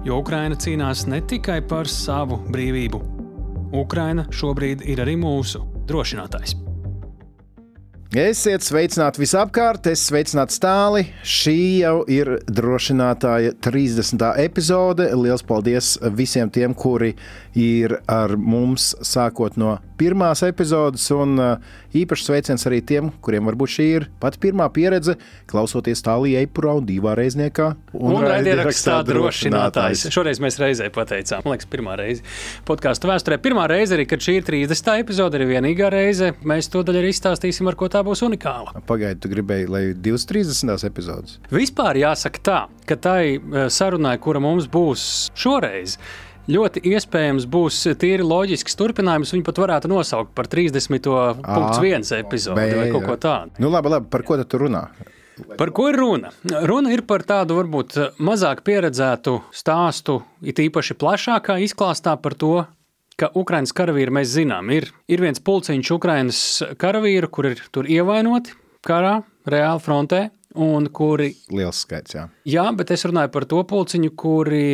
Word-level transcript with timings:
Jo 0.00 0.22
Ukraina 0.22 0.56
cīnās 0.56 1.02
ne 1.12 1.18
tikai 1.28 1.58
par 1.68 1.88
savu 1.88 2.38
brīvību. 2.48 3.02
Ukraina 3.76 4.24
šobrīd 4.32 4.80
ir 4.88 5.02
arī 5.04 5.18
mūsu 5.20 5.60
drošinātājs. 5.90 6.54
Esiet 8.16 8.64
sveicināti 8.66 9.20
visapkārt, 9.22 9.84
es 9.92 10.06
sveicināts 10.08 10.56
tāli. 10.58 11.04
Šī 11.22 11.58
jau 11.84 12.00
ir 12.10 12.32
drošinātāja 12.48 13.52
30. 13.62 14.24
epizode. 14.42 15.06
Lielas 15.12 15.44
paldies 15.46 15.92
visiem 16.16 16.50
tiem, 16.50 16.74
kuri 16.74 17.12
ir 17.54 18.00
ar 18.10 18.34
mums 18.34 18.96
sākot 19.04 19.60
no 19.60 19.76
pirmās 20.00 20.42
epizodes. 20.46 21.04
Un 21.14 21.36
uh, 21.40 21.76
īpaši 21.96 22.26
sveiciens 22.26 22.66
arī 22.68 22.80
tiem, 22.86 23.10
kuriem 23.24 23.48
varbūt 23.50 23.74
šī 23.76 23.86
ir 23.98 24.06
pati 24.22 24.40
pirmā 24.42 24.68
pieredze, 24.72 25.16
klausoties 25.50 26.04
tālāk 26.06 26.40
Eipurā 26.40 26.76
un 26.78 26.86
divā 26.88 27.14
reizniekā. 27.18 27.70
Un, 27.96 28.16
un 28.16 28.26
raidierakstā 28.26 29.00
drošinātājs. 29.08 30.06
Šoreiz 30.14 30.40
mēs 30.42 30.58
reizē 30.60 30.88
pateicām, 30.94 31.44
man 31.44 31.56
liekas, 31.56 31.68
pirmā 31.70 31.96
reize 32.00 32.24
podkāstu 32.68 33.10
vēsturē. 33.10 33.40
Pirmā 33.42 33.66
reize 33.70 33.96
arī, 33.96 34.06
kad 34.10 34.22
šī 34.24 34.38
ir 34.40 34.46
30. 34.46 34.92
epizode, 35.04 35.40
ir 35.40 35.48
vienīgā 35.50 35.90
reize. 35.92 36.32
Mēs 36.46 36.70
to 36.72 36.84
daļu 36.86 37.02
arī 37.02 37.12
izstāstīsim, 37.14 37.68
ar 37.70 37.78
ko 37.80 37.90
tā 37.92 38.04
būs 38.06 38.24
unikāla. 38.26 38.76
Pagaidiet, 38.88 39.22
tu 39.24 39.32
gribēji, 39.32 39.68
lai 39.70 39.84
230. 39.96 40.86
epizodes? 40.88 41.38
Vispār 41.52 42.00
jāsaka 42.00 42.44
tā, 42.46 42.60
ka 42.88 42.98
tai 43.00 43.22
sarunai, 43.72 44.16
kura 44.22 44.42
mums 44.42 44.68
būs 44.70 45.04
šoreiz, 45.38 45.98
ļoti 46.48 46.82
iespējams 46.94 47.46
būs 47.50 47.82
tīri 48.00 48.24
loģisks 48.26 48.78
turpinājums. 48.78 49.34
Viņu 49.34 49.46
pat 49.46 49.60
varētu 49.62 49.90
nosaukt 49.92 50.34
par 50.36 50.48
30.1 50.50 52.12
epizodi 52.20 52.68
vai 52.80 52.90
kaut 52.94 53.08
ko 53.08 53.16
tādu. 53.20 53.56
Nu, 53.62 53.72
labi, 53.72 53.92
labi, 53.96 54.10
par 54.12 54.24
ko 54.26 54.40
tu 54.44 54.62
runā? 54.64 54.86
Par 55.56 55.70
ko 55.72 55.88
ir 55.88 55.96
runa? 55.96 56.32
Runa 56.68 56.90
ir 56.92 57.02
par 57.08 57.24
tādu 57.24 57.56
varbūt 57.56 57.96
mazāk 58.20 58.60
pieredzētu 58.66 59.38
stāstu, 59.56 60.20
it 60.44 60.60
īpaši 60.60 60.96
plašākā 61.00 61.56
izklāstā 61.64 62.16
par 62.20 62.36
to, 62.36 62.66
ka 63.20 63.30
Ukraiņas 63.36 63.72
karavīri 63.76 64.12
mēs 64.16 64.34
zinām, 64.34 64.70
ir, 64.72 64.90
ir 65.08 65.22
viens 65.24 65.40
pulciņš 65.44 65.92
Ukraiņas 65.96 66.42
karavīru, 66.80 67.30
kur 67.32 67.50
ir 67.52 67.64
tur 67.72 67.88
ievainoti 67.88 68.56
karā, 68.86 69.20
reāli 69.48 69.84
frontē, 69.84 70.22
un 70.60 70.88
kuri. 70.92 71.34
Liels 71.52 71.84
skaits, 71.84 72.16
jā. 72.16 72.26
Jā, 72.48 72.66
bet 72.76 72.92
es 72.94 73.04
runāju 73.08 73.32
par 73.34 73.46
to 73.48 73.60
pulciņu, 73.68 74.14
kuri 74.18 74.64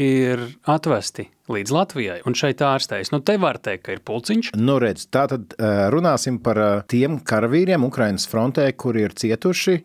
ir 0.00 0.40
atvesti 0.68 1.26
līdz 1.52 1.72
Latvijai 1.74 2.20
un 2.28 2.36
šeit 2.38 2.62
ārstējas. 2.64 3.12
Nu, 3.12 3.20
te 3.24 3.36
var 3.40 3.58
teikt, 3.60 3.84
ka 3.86 3.96
ir 3.96 4.04
pulciņš. 4.06 4.52
Nu, 4.56 4.78
redz, 4.82 5.08
tā 5.12 5.26
tad 5.30 5.52
runāsim 5.92 6.38
par 6.44 6.84
tiem 6.88 7.18
karavīriem 7.28 7.84
Ukraiņas 7.88 8.28
frontē, 8.30 8.70
kuri 8.72 9.04
ir 9.08 9.16
cietuši 9.18 9.76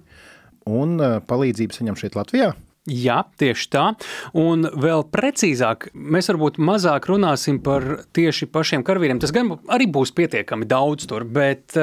un 0.72 0.96
palīdzību 1.28 1.80
saņem 1.80 2.00
šeit 2.00 2.16
Latvijā. 2.20 2.54
Jā, 2.88 3.18
tieši 3.36 3.66
tā. 3.74 3.84
Un 4.40 4.64
vēl 4.80 5.02
precīzāk, 5.12 5.90
mēs 5.92 6.30
varbūt 6.32 6.56
mazāk 6.64 7.10
runāsim 7.12 7.60
par 7.64 7.84
tieši 8.16 8.48
pašiem 8.48 8.86
karavīriem. 8.88 9.20
Tas 9.20 9.34
gan 9.36 9.52
arī 9.76 9.90
būs 9.92 10.14
pietiekami 10.16 10.68
daudz 10.70 11.10
tur, 11.10 11.26
bet 11.28 11.76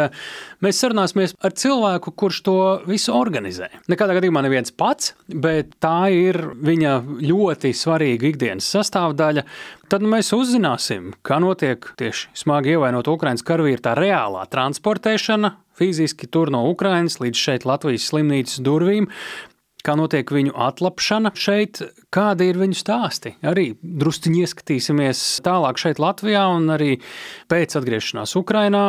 mēs 0.64 0.80
sarunāsimies 0.80 1.36
ar 1.44 1.52
cilvēku, 1.60 2.14
kurš 2.16 2.40
to 2.46 2.56
visu 2.88 3.12
organizē. 3.12 3.68
Nekādā 3.92 4.16
gadījumā 4.16 4.46
neviens 4.46 4.72
pats, 4.72 5.12
bet 5.28 5.76
tā 5.84 6.08
ir 6.08 6.40
viņa 6.64 6.96
ļoti 7.20 7.74
svarīga 7.76 8.30
ikdienas 8.32 8.72
sastāvdaļa. 8.72 9.44
Tad 9.92 10.08
mēs 10.08 10.32
uzzināsim, 10.32 11.12
kā 11.20 11.36
notiek 11.44 11.84
tieši 12.00 12.32
smagi 12.40 12.78
ievainot 12.78 13.12
Ukraiņas 13.12 13.44
karavīru 13.44 13.84
tā 13.84 13.92
reālā 13.98 14.48
transportēšana, 14.48 15.52
fiziski 15.76 16.30
tur 16.32 16.48
no 16.54 16.64
Ukrainas 16.70 17.20
līdz 17.20 17.44
šeit 17.44 17.68
Latvijas 17.68 18.08
slimnīcas 18.08 18.64
durvīm 18.64 19.10
kā 19.84 19.96
notiek 20.00 20.30
viņu 20.32 20.54
atlapšana 20.66 21.34
šeit, 21.36 21.82
kādi 22.14 22.50
ir 22.50 22.60
viņu 22.60 22.78
stāsti. 22.78 23.36
Arī 23.46 23.72
drusciņi 23.82 24.44
ieskatīsimies 24.44 25.24
tālāk 25.44 25.80
šeit 25.80 26.02
Latvijā 26.02 26.46
un 26.56 26.70
arī 26.74 26.94
pēc 27.52 27.80
atgriešanās 27.80 28.36
Ukrainā. 28.40 28.86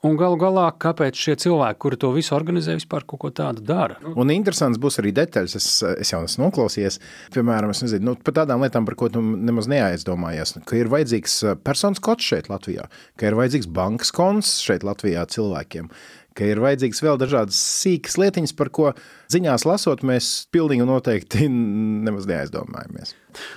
Un 0.00 0.14
galu 0.16 0.38
galā, 0.40 0.62
kāpēc 0.80 1.18
šie 1.20 1.34
cilvēki, 1.42 1.76
kuri 1.84 1.96
to 2.00 2.08
visu 2.14 2.32
organizē, 2.32 2.72
vispār 2.78 3.04
kaut 3.04 3.20
ko 3.20 3.30
tādu 3.36 3.60
dara? 3.68 3.98
Un 4.16 4.32
interesants 4.32 4.80
būs 4.80 4.96
arī 5.02 5.10
detaļas. 5.12 5.56
Es, 5.58 5.66
es 6.00 6.12
jau 6.14 6.22
esmu 6.24 6.46
noklausījies, 6.46 6.96
piemēram, 7.34 7.74
nezinu, 7.76 8.06
nu, 8.08 8.14
par 8.24 8.38
tādām 8.38 8.64
lietām, 8.64 8.88
par 8.88 8.96
ko 8.96 9.10
tu 9.12 9.20
nemaz 9.20 9.68
neaizdomājies. 9.68 10.54
Ka 10.64 10.78
ir 10.80 10.88
vajadzīgs 10.88 11.36
personas 11.66 12.00
kods 12.00 12.24
šeit, 12.32 12.48
Latvijā, 12.48 12.88
ka 13.20 13.28
ir 13.28 13.36
vajadzīgs 13.42 13.68
bankas 13.76 14.14
konts 14.16 14.56
šeit, 14.64 14.88
Latvijā 14.88 15.26
cilvēkiem 15.36 15.92
ka 16.40 16.48
ir 16.48 16.62
vajadzīgas 16.64 17.04
vēl 17.04 17.20
dažādas 17.20 17.60
sīkas 17.84 18.16
lietiņas, 18.20 18.56
par 18.56 18.72
ko 18.72 18.92
ziņās 19.32 19.66
lasot, 19.68 20.04
mēs 20.06 20.32
pilnīgi 20.54 20.88
noteikti 20.88 21.50
nemaz 22.06 22.28
neaizdomājamies. 22.30 23.14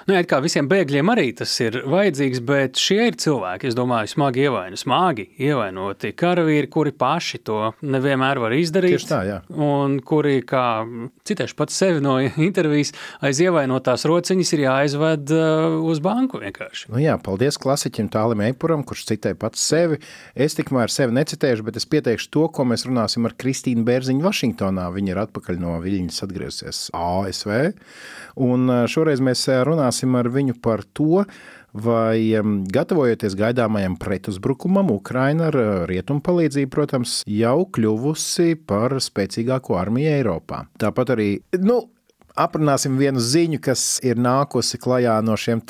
Nu, 0.07 0.15
jā, 0.17 0.23
kā 0.29 0.39
visiem 0.43 0.67
bēgļiem 0.71 1.11
arī 1.13 1.29
tas 1.37 1.53
ir 1.63 1.79
vajadzīgs, 1.89 2.41
bet 2.47 2.79
šie 2.81 2.99
ir 3.09 3.17
cilvēki, 3.19 3.69
es 3.71 3.77
domāju, 3.77 4.11
smagi 4.13 4.45
ievainoti, 4.47 4.81
smagi 4.83 5.27
ievainoti 5.47 6.13
karavīri, 6.19 6.69
kuri 6.73 6.93
paši 6.97 7.41
to 7.47 7.59
nevienmēr 7.81 8.41
var 8.43 8.55
izdarīt. 8.57 8.97
Tieši 8.97 9.09
tā, 9.09 9.21
jā. 9.27 9.39
Un 9.53 9.99
kuri, 10.05 10.39
kā 10.47 10.83
citēšu 11.27 11.57
pats 11.59 11.77
sevi 11.79 12.03
no 12.03 12.17
intervijas, 12.21 12.93
aiz 13.23 13.41
ievainotās 13.43 14.05
rociņas 14.09 14.53
ir 14.55 14.65
jāaizved 14.65 15.33
uh, 15.35 15.79
uz 15.89 16.01
banku 16.03 16.41
vienkārši. 16.43 16.89
Nu 16.93 17.01
jā, 17.01 17.15
paldies 17.23 17.59
klasiķim 17.61 18.09
Tālim 18.13 18.43
Eipuram, 18.47 18.85
kurš 18.87 19.07
citē 19.11 19.33
pats 19.39 19.63
sevi. 19.63 19.99
Es 20.35 20.57
tikmēr 20.57 20.91
sevi 20.93 21.15
necitēšu, 21.17 21.65
bet 21.67 21.79
es 21.79 21.87
pieteikšu 21.89 22.29
to, 22.33 22.47
ko 22.53 22.67
mēs 22.69 22.85
runāsim 22.87 23.27
ar 23.27 23.35
Kristīnu 23.39 23.85
Bērziņu 23.87 24.25
Vašingtonā. 24.25 24.89
Viņa 24.93 25.13
ir 25.13 25.21
atpakaļ 25.25 25.59
no 25.61 25.77
Viļņas 25.83 26.23
atgriezusies 26.27 26.83
ASV. 26.97 27.53
Un 28.43 28.71
šoreiz 28.89 29.21
mēs 29.23 29.45
runāsim 29.67 30.15
ar 30.19 30.29
viņu 30.31 30.57
par 30.63 30.83
to, 30.95 31.23
vai 31.73 32.37
gatavojoties 32.73 33.35
gaidāmajam 33.37 33.97
pretuzbrukumam, 34.01 34.91
Ukraina 34.93 35.49
ar 35.49 35.57
rietumu 35.89 36.21
palīdzību, 36.25 36.69
protams, 36.73 37.21
jau 37.29 37.63
kļuvusi 37.73 38.59
par 38.69 38.99
spēcīgāko 39.01 39.79
armiju 39.79 40.13
Eiropā. 40.19 40.63
Tāpat 40.81 41.15
arī, 41.15 41.29
nu, 41.65 41.79
aprunāsim 42.37 42.97
vienu 43.01 43.21
ziņu, 43.21 43.61
kas 43.63 43.97
ir 44.05 44.21
nākusi 44.21 44.79
klajā 44.81 45.19
no 45.25 45.37
šiem 45.37 45.63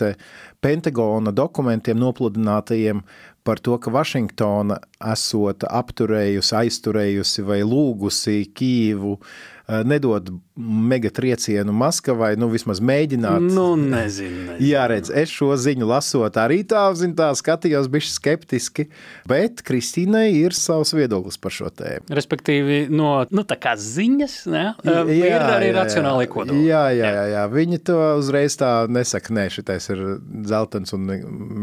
Pentagona 0.64 1.32
dokumentiem 1.36 2.00
nopludinātajiem 2.00 3.02
par 3.44 3.60
to, 3.60 3.76
ka 3.80 3.92
Vašingtona 3.92 4.78
esot 5.12 5.66
apturējusi, 5.68 6.54
aizturējusi 6.62 7.44
vai 7.44 7.60
lūgusi 7.68 8.46
Kīvu 8.56 9.18
Eh, 9.18 9.53
nedod 9.88 10.30
mega 10.56 11.10
triecienu 11.10 11.74
Maskavai, 11.74 12.36
nu 12.38 12.48
vismaz 12.52 12.78
mēģināt. 12.84 13.42
Nu, 13.42 13.74
nezinu. 13.80 14.54
nezinu. 14.54 14.58
Jā, 14.72 14.86
redz, 14.92 15.10
es 15.10 15.34
šo 15.34 15.54
ziņu 15.58 15.88
lasot, 15.90 16.38
arī 16.38 16.62
tā, 16.70 16.84
zin, 16.98 17.16
tā 17.18 17.32
skatījos 17.38 17.90
bišķi 17.94 18.14
skeptiski, 18.14 18.86
bet 19.30 19.64
Kristīnai 19.66 20.28
ir 20.38 20.54
savs 20.58 20.94
viedoklis 20.94 21.40
par 21.42 21.56
šo 21.56 21.72
tēmu. 21.74 22.06
Respektīvi, 22.14 22.84
no 22.94 23.16
nu, 23.34 23.46
tā 23.50 23.58
kā 23.62 23.74
ziņas, 23.80 24.38
ne? 24.54 24.66
jā, 24.86 25.00
ir 25.10 25.38
arī 25.42 25.72
jā, 25.72 25.78
racionāli 25.80 26.30
kodoli. 26.32 26.68
Jā, 26.70 26.86
jā, 26.94 27.10
jā, 27.18 27.26
jā, 27.34 27.48
viņi 27.54 27.82
to 27.90 27.98
uzreiz 28.22 28.58
tā 28.60 28.72
nesaka, 28.92 29.34
nē, 29.34 29.48
šitais 29.54 29.90
ir 29.94 30.04
zeltens 30.50 30.94
un 30.94 31.10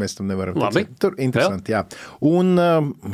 mēs 0.01 0.19
tam 0.19 0.27
nevaram 0.31 0.59
Labi. 0.59 0.83
ticēt. 0.83 0.99
Tur 1.01 1.15
interesanti, 1.21 1.75
jā. 1.77 1.85
Un, 2.27 2.53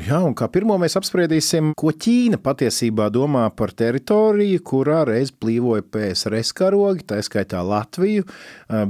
jā, 0.08 0.24
un 0.26 0.34
kā 0.38 0.50
pirmo 0.52 0.80
mēs 0.82 0.98
apspriedīsim, 1.00 1.76
ko 1.78 1.94
Ķīna 1.94 2.42
patiesībā 2.42 3.12
domā 3.14 3.46
par 3.54 3.74
teritoriju, 3.78 4.66
kurā 4.88 5.04
reiz 5.10 5.34
plīvoja 5.36 5.84
PSRS 5.92 6.54
karogi, 6.56 7.04
tā 7.08 7.20
skaitā 7.26 7.60
Latviju. 7.66 8.24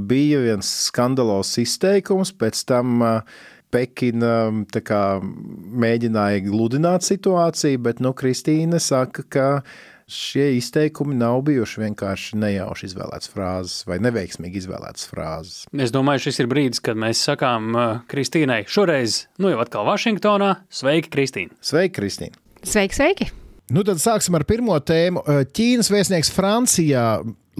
Bija 0.06 0.42
viens 0.44 0.70
skandalos 0.86 1.56
izteikums, 1.58 2.30
pēc 2.38 2.62
tam 2.70 3.02
Pekina 3.68 4.48
kā, 4.86 5.02
mēģināja 5.20 6.44
gludināt 6.46 7.04
situāciju, 7.04 7.82
bet 7.84 7.98
nu, 8.00 8.14
Kristīna 8.16 8.78
saka, 8.80 9.26
ka 9.28 9.48
šie 10.08 10.54
izteikumi 10.56 11.18
nav 11.18 11.42
bijuši 11.44 11.82
vienkārši 11.82 12.38
nejauši 12.40 12.88
izvēlētas 12.88 13.28
frāzes 13.34 13.82
vai 13.90 13.98
neveiksmīgi 14.06 14.62
izvēlētas 14.62 15.10
frāzes. 15.10 15.66
Es 15.74 15.92
domāju, 15.92 16.28
šis 16.28 16.40
ir 16.40 16.48
brīdis, 16.48 16.80
kad 16.80 16.96
mēs 16.96 17.26
sakām 17.28 17.76
Kristīnai, 18.08 18.62
šoreiz, 18.70 19.26
nu 19.42 19.52
jau 19.52 19.60
atkal 19.66 19.84
Vašingtonā, 19.90 20.54
sveiki, 20.70 21.12
Kristīna! 21.12 21.60
Sveiki, 21.60 21.98
Kristīna! 22.00 22.40
Sveiki, 22.62 23.02
sveiki! 23.02 23.30
Nu, 23.68 23.82
tad 23.84 24.00
sāksim 24.00 24.36
ar 24.38 24.46
pirmo 24.48 24.76
tēmu. 24.80 25.20
Ķīnas 25.52 25.90
vēstnieks 25.92 26.32
Francijā 26.32 27.04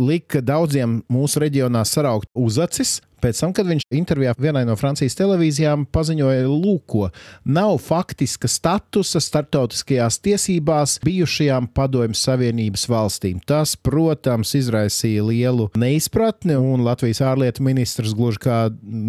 lika 0.01 0.41
daudziem 0.41 1.03
mūsu 1.13 1.43
reģionā 1.43 1.83
saraukt 1.89 2.31
uzacis 2.39 2.99
Pēc 3.19 3.41
tam, 3.43 3.53
kad 3.55 3.67
viņš 3.67 3.87
intervijā 3.99 4.33
vienai 4.39 4.63
no 4.67 4.77
Francijas 4.79 5.17
televīzijām 5.19 5.89
paziņoja, 5.95 6.47
lūko, 6.47 7.09
nav 7.51 7.75
faktiska 7.83 8.51
statusa 8.51 9.19
starptautiskajās 9.23 10.21
tiesībās 10.23 10.99
bijušajām 11.03 11.67
padomju 11.75 12.19
savienības 12.19 12.87
valstīm. 12.91 13.41
Tas, 13.49 13.75
protams, 13.75 14.55
izraisīja 14.59 15.27
lielu 15.27 15.67
neizpratni, 15.79 16.55
un 16.59 16.87
Latvijas 16.87 17.23
ārlietu 17.27 17.67
ministrs, 17.67 18.15
gluži 18.15 18.45
kā 18.47 18.61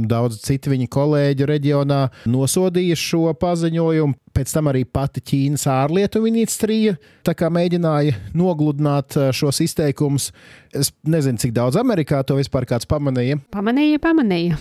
daudz 0.09 0.41
citu 0.47 0.73
viņa 0.73 0.89
kolēģi 0.89 1.49
reģionā, 1.53 2.01
nosodīja 2.29 2.97
šo 2.97 3.27
paziņojumu. 3.37 4.17
Pēc 4.39 4.53
tam 4.55 4.69
arī 4.71 4.85
pati 4.87 5.19
Ķīnas 5.19 5.65
ārlietu 5.67 6.21
ministrija 6.23 6.93
mēģināja 7.27 8.13
nogludināt 8.39 9.17
eh, 9.19 9.33
šos 9.35 9.59
izteikumus. 9.65 10.29
Es 10.71 10.93
nezinu, 11.03 11.41
cik 11.43 11.51
daudz 11.57 11.75
Amerikā 11.75 12.21
to 12.23 12.37
vispār 12.37 12.63
kāds 12.69 12.87
pamanīja. 12.87 13.41
Pamanīja, 13.51 13.99
pamanīja. 13.99 14.55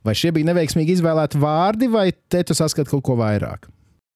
Vai 0.00 0.14
šie 0.16 0.32
bija 0.32 0.48
neveiksmīgi 0.48 0.96
izvēlēti 0.96 1.40
vārdi, 1.42 1.90
vai 1.92 2.06
te 2.32 2.40
tu 2.40 2.56
saskati 2.56 2.88
kaut 2.88 3.04
ko 3.04 3.18
vairāk? 3.20 3.68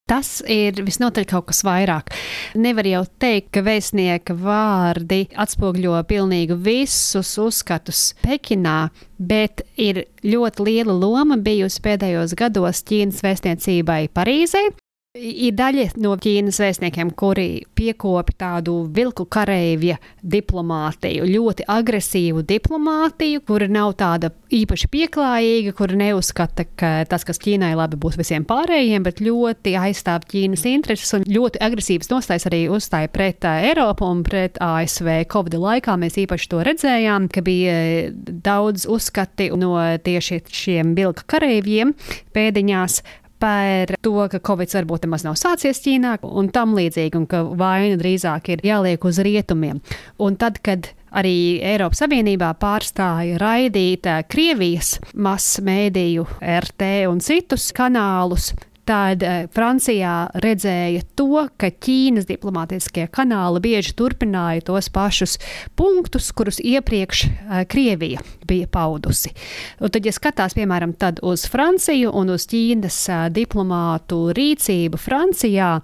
Tas 0.09 0.41
ir 0.49 0.81
visnotaļ 0.81 1.26
kaut 1.29 1.50
kas 1.50 1.61
vairāk. 1.67 2.15
Nevar 2.56 2.88
jau 2.88 3.03
teikt, 3.20 3.50
ka 3.53 3.61
vēstnieka 3.69 4.32
vārdi 4.41 5.26
atspoguļo 5.44 6.00
pilnīgi 6.08 6.56
visus 6.56 7.35
uzskatus 7.37 8.15
Pekinā, 8.25 8.88
bet 9.20 9.61
ir 9.76 10.06
ļoti 10.25 10.70
liela 10.70 10.97
loma 10.97 11.37
bijusi 11.37 11.85
pēdējos 11.85 12.32
gados 12.41 12.81
Ķīnas 12.88 13.20
vēstniecībai 13.29 14.06
Parīzē. 14.17 14.70
Ir 15.12 15.53
daļa 15.53 15.91
no 16.00 16.14
Ķīnas 16.17 16.56
vēstniekiem, 16.62 17.11
kuri 17.20 17.67
piekopi 17.76 18.32
tādu 18.41 18.79
vilku 18.97 19.26
kareivja 19.29 19.99
diplomātiju, 20.25 21.26
ļoti 21.29 21.67
agresīvu 21.69 22.41
diplomātiju, 22.49 23.43
kura 23.44 23.69
nav 23.69 23.93
tāda 24.00 24.31
īpaši 24.49 24.88
pieklājīga, 24.88 25.75
kura 25.76 25.99
neuzskata, 26.00 26.64
ka 26.81 26.94
tas, 27.12 27.26
kas 27.29 27.43
Ķīnai 27.44 27.75
labi 27.76 28.00
būs 28.00 28.17
visiem 28.17 28.47
pārējiem, 28.49 29.05
bet 29.05 29.20
ļoti 29.20 29.76
aizstāv 29.82 30.25
Ķīnas 30.32 30.64
intereses 30.73 31.12
un 31.19 31.29
ļoti 31.29 31.61
agresīvas 31.61 32.08
nostājas 32.08 32.49
arī 32.49 32.62
uzstāja 32.73 33.12
pret 33.12 33.44
Eiropu 33.44 34.08
un 34.08 34.25
pret 34.25 34.56
ASV. 34.65 35.26
Covid 35.29 35.61
laikā 35.61 35.99
mēs 36.00 36.17
īpaši 36.25 36.53
to 36.55 36.65
redzējām, 36.70 37.29
ka 37.29 37.44
bija 37.44 37.76
daudz 38.17 38.88
uzskati 38.88 39.53
no 39.61 39.76
tieši 40.08 40.41
šiem 40.49 40.97
vilka 40.97 41.29
kareivjiem 41.37 41.93
pēdiņās 42.32 43.03
par 43.43 43.94
to, 44.05 44.15
ka 44.31 44.39
Covid 44.39 44.71
varbūt 44.79 45.06
nemaz 45.06 45.27
nav 45.27 45.37
sācies 45.41 45.83
Ķīnā 45.83 46.17
un 46.31 46.50
tam 46.55 46.77
līdzīgi, 46.79 47.19
un 47.19 47.29
ka 47.31 47.43
vaina 47.59 47.99
drīzāk 47.99 48.53
ir 48.55 48.67
jāliek 48.67 49.03
uz 49.09 49.19
rietumiem. 49.23 49.83
Un 50.23 50.39
tad, 50.39 50.61
kad 50.62 50.93
arī 51.11 51.61
Eiropas 51.73 52.05
Savienībā 52.05 52.53
pārstāja 52.61 53.41
raidīt 53.43 54.06
eh, 54.09 54.23
Krievijas 54.31 54.97
masu 55.15 55.65
mēdīju, 55.67 56.27
RT 56.41 56.93
un 57.11 57.23
citus 57.25 57.71
kanālus, 57.77 58.53
tad 58.88 59.23
uh, 59.23 59.44
Francijā 59.55 60.14
redzēja 60.43 61.05
to, 61.19 61.46
ka 61.61 61.70
Ķīnas 61.73 62.26
diplomātiskie 62.29 63.06
kanāli 63.12 63.62
bieži 63.62 63.94
turpināja 63.99 64.64
tos 64.73 64.90
pašus 64.93 65.38
punktus, 65.79 66.31
kurus 66.37 66.61
iepriekš 66.62 67.25
uh, 67.26 67.62
Krievija 67.70 68.23
bija 68.49 68.69
paudusi. 68.73 69.32
Un 69.81 69.93
tad, 69.93 70.06
ja 70.06 70.14
skatās 70.14 70.56
piemēram 70.58 70.96
uz 71.23 71.46
Franciju 71.50 72.12
un 72.19 72.34
uz 72.34 72.49
Ķīnas 72.50 72.99
uh, 73.11 73.25
diplomātu 73.32 74.32
rīcību 74.37 75.00
Francijā, 75.00 75.79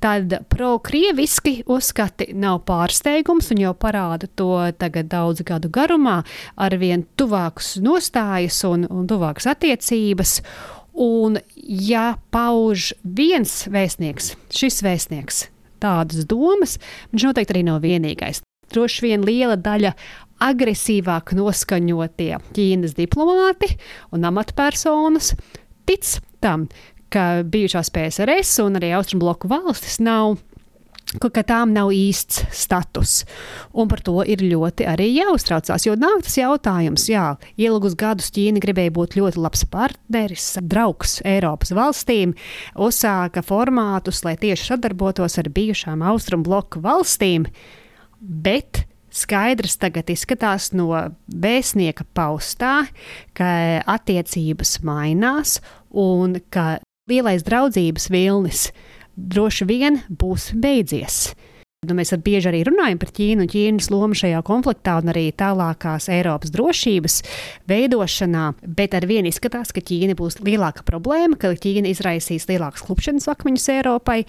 tad 0.00 0.34
pro-krieviski 0.52 1.62
uzskati 1.72 2.28
nav 2.36 2.60
pārsteigums 2.68 3.50
un 3.54 3.62
jau 3.64 3.74
parāda 3.74 4.28
to 4.38 4.52
tagad 4.78 5.08
daudzu 5.10 5.46
gadu 5.48 5.70
garumā, 5.72 6.20
arvien 6.56 7.06
tuvākus 7.18 7.76
nostājas 7.82 8.62
un, 8.68 8.86
un 8.90 9.06
tuvākas 9.10 9.48
attiecības. 9.56 10.40
Un, 10.96 11.36
ja 11.60 12.16
pauž 12.32 12.94
viens 13.04 13.66
vēstnieks, 13.68 14.32
šis 14.48 14.80
vēstnieks, 14.84 15.42
tādas 15.82 16.24
domas, 16.28 16.78
viņš 17.12 17.26
noteikti 17.28 17.52
arī 17.52 17.64
nav 17.66 17.82
vienīgais. 17.84 18.40
Droši 18.72 19.04
vien 19.04 19.26
liela 19.26 19.58
daļa 19.60 19.92
agresīvāk 20.42 21.34
noskaņotie 21.36 22.32
Ķīnas 22.56 22.96
diplomāti 22.96 23.76
un 24.16 24.26
amatpersonas 24.28 25.34
tic 25.86 26.16
tam, 26.44 26.66
ka 27.12 27.44
bijušās 27.46 27.92
PSRS 27.94 28.58
un 28.64 28.80
arī 28.80 28.92
Austrumbloku 28.96 29.52
valstis 29.52 30.00
nav 30.02 30.38
ka 31.06 31.42
tām 31.46 31.72
nav 31.74 31.92
īsts 31.94 32.42
status. 32.54 33.20
Un 33.76 33.88
par 33.90 34.02
to 34.04 34.18
ir 34.26 34.42
ļoti 34.42 34.86
arī 34.90 35.08
jāuztraucās. 35.14 35.86
Jo 35.86 35.94
nāk 35.98 36.24
tas 36.26 36.38
jautājums, 36.38 37.06
jā, 37.10 37.26
ilgus 37.62 37.94
gadus 37.98 38.32
Ķīna 38.34 38.62
gribēja 38.62 38.94
būt 38.96 39.16
ļoti 39.18 39.40
labs 39.42 39.62
partneris, 39.70 40.48
draugs 40.62 41.20
Eiropas 41.26 41.72
valstīm, 41.76 42.34
uzsāka 42.74 43.44
formātus, 43.46 44.24
lai 44.26 44.34
tieši 44.40 44.72
sadarbotos 44.72 45.38
ar 45.42 45.50
bijušām 45.54 46.02
austrumu 46.10 46.48
bloku 46.48 46.82
valstīm, 46.84 47.46
bet 48.20 48.84
skaidrs 49.16 49.78
tagad 49.80 50.10
izskatās 50.12 50.72
no 50.76 50.90
vēstnieka 51.30 52.04
paustā, 52.16 52.82
ka 53.36 53.48
attiecības 53.94 54.80
mainās 54.84 55.60
un 55.94 56.40
ka 56.52 56.76
lielais 57.08 57.46
draudzības 57.46 58.10
vilnis 58.10 58.68
ir 58.74 58.85
droši 59.16 59.68
vien 59.68 60.00
būs 60.08 60.52
beidzies. 60.54 61.34
Nu, 61.86 61.94
mēs 61.94 62.10
bieži 62.24 62.48
arī 62.50 62.62
runājam 62.66 62.98
par 62.98 63.10
Ķīnu 63.14 63.44
un 63.44 63.50
Ķīnas 63.52 63.90
lomu 63.92 64.16
šajā 64.16 64.40
konfliktā 64.46 64.96
un 64.98 65.10
arī 65.12 65.26
tālākās 65.38 66.08
Eiropas 66.10 66.50
drošības 66.54 67.18
veidošanā, 67.70 68.46
bet 68.78 68.96
ar 68.96 69.06
vienu 69.06 69.30
izskatās, 69.30 69.70
ka 69.76 69.82
Ķīna 69.84 70.16
būs 70.18 70.40
lielāka 70.40 70.82
problēma, 70.88 71.36
ka 71.38 71.52
Ķīna 71.52 71.92
izraisīs 71.92 72.48
lielākas 72.50 72.82
klupšanas 72.86 73.28
akmeņus 73.30 73.68
Eiropai 73.76 74.22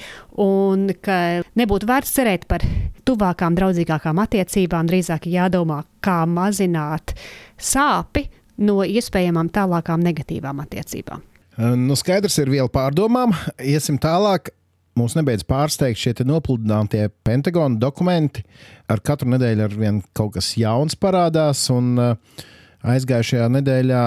un 0.44 0.92
ka 1.02 1.18
nebūtu 1.58 1.90
vērts 1.90 2.14
cerēt 2.20 2.46
par 2.52 2.66
tuvākām, 3.08 3.58
draudzīgākām 3.58 4.22
attiecībām, 4.28 4.92
drīzāk 4.92 5.26
jādomā, 5.32 5.82
kā 6.04 6.20
mazināt 6.30 7.16
sāpi 7.58 8.28
no 8.62 8.84
iespējamām 8.86 9.50
tālākām 9.56 10.04
negatīvām 10.06 10.62
attiecībām. 10.68 11.26
Nu, 11.58 11.98
skaidrs 11.98 12.38
ir 12.44 12.52
viela 12.54 12.70
pārdomām. 12.70 13.32
Iesim 13.58 13.98
tālāk 13.98 14.52
mūs 14.98 15.16
nebeidz 15.18 15.46
pārsteigt 15.48 16.00
šie 16.02 16.14
nopludinātie 16.28 17.08
Pentagona 17.26 17.80
dokumenti. 17.82 18.44
Ar 18.90 19.02
katru 19.04 19.30
nedēļu 19.34 19.66
ar 19.66 19.76
vien 19.78 20.02
kaut 20.18 20.36
kas 20.38 20.54
jauns 20.60 20.98
parādās, 21.00 21.66
un 21.74 21.96
uh, 22.02 22.46
aizgājušajā 22.88 23.50
nedēļā 23.58 24.04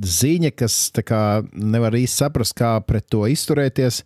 ziņa, 0.00 0.52
kas 0.56 0.76
kā, 1.06 1.22
nevar 1.54 1.96
īsti 1.98 2.22
saprast, 2.22 2.56
kā 2.58 2.76
pret 2.86 3.08
to 3.12 3.24
izturēties, 3.28 4.02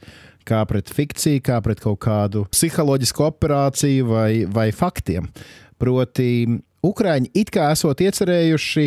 kā 0.48 0.62
pret 0.68 0.90
fikciju, 0.92 1.42
kā 1.44 1.60
pret 1.64 1.82
kaut 1.82 2.00
kādu 2.04 2.44
psiholoģisku 2.52 3.26
operāciju 3.28 4.08
vai, 4.10 4.30
vai 4.50 4.70
faktiem. 4.74 5.30
Proti, 5.80 6.30
Ukrāņi 6.84 7.30
it 7.40 7.48
kā 7.48 7.70
esot 7.72 8.02
iecerējuši 8.04 8.82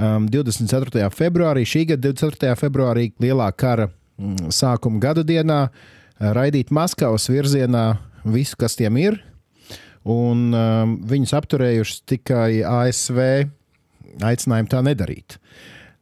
um, 0.00 0.24
24. 0.32 1.10
februārī, 1.12 1.66
šī 1.68 1.82
gada 1.90 2.08
24. 2.08 2.54
februārī, 2.56 3.10
lielā 3.20 3.50
kara 3.52 3.90
mm, 3.90 4.48
sākuma 4.48 5.02
gada 5.02 5.20
dienā, 5.28 5.58
uh, 5.68 6.03
raidīt 6.20 6.72
Maskavas 6.74 7.28
virzienā 7.30 7.86
visu, 8.24 8.58
kas 8.60 8.76
tiem 8.78 8.98
ir. 9.00 9.20
Un 10.04 10.50
um, 10.52 10.96
viņus 11.08 11.32
apturējuši 11.38 12.00
tikai 12.12 12.48
ASV 12.60 13.20
aicinājumu 14.24 14.70
tā 14.70 14.82
nedarīt. 14.84 15.38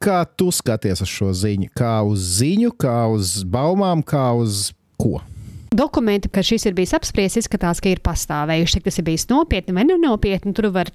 Kā 0.03 0.25
tu 0.27 0.49
skaties 0.51 0.99
uz 1.05 1.11
šo 1.11 1.29
ziņu? 1.31 1.69
Kā 1.77 2.01
uz 2.03 2.25
ziņu, 2.41 2.73
kā 2.75 3.05
uz 3.11 3.37
baumām, 3.47 4.03
kā 4.03 4.33
uz 4.35 4.73
ko? 4.99 5.21
Dokumenti, 5.73 6.29
ka 6.29 6.43
šis 6.45 6.67
ir 6.67 6.75
bijis 6.77 6.93
apspriests, 6.97 7.39
izskatās, 7.45 7.79
ka 7.81 7.89
ir 7.89 8.03
pastāvējuši. 8.03 8.75
Cik 8.75 8.89
tas 8.89 8.99
ir 8.99 9.07
bijis 9.07 9.25
nopietni 9.31 9.73
vai 9.73 9.87
nenopietni, 9.87 10.53
tur 10.53 10.69
var 10.75 10.91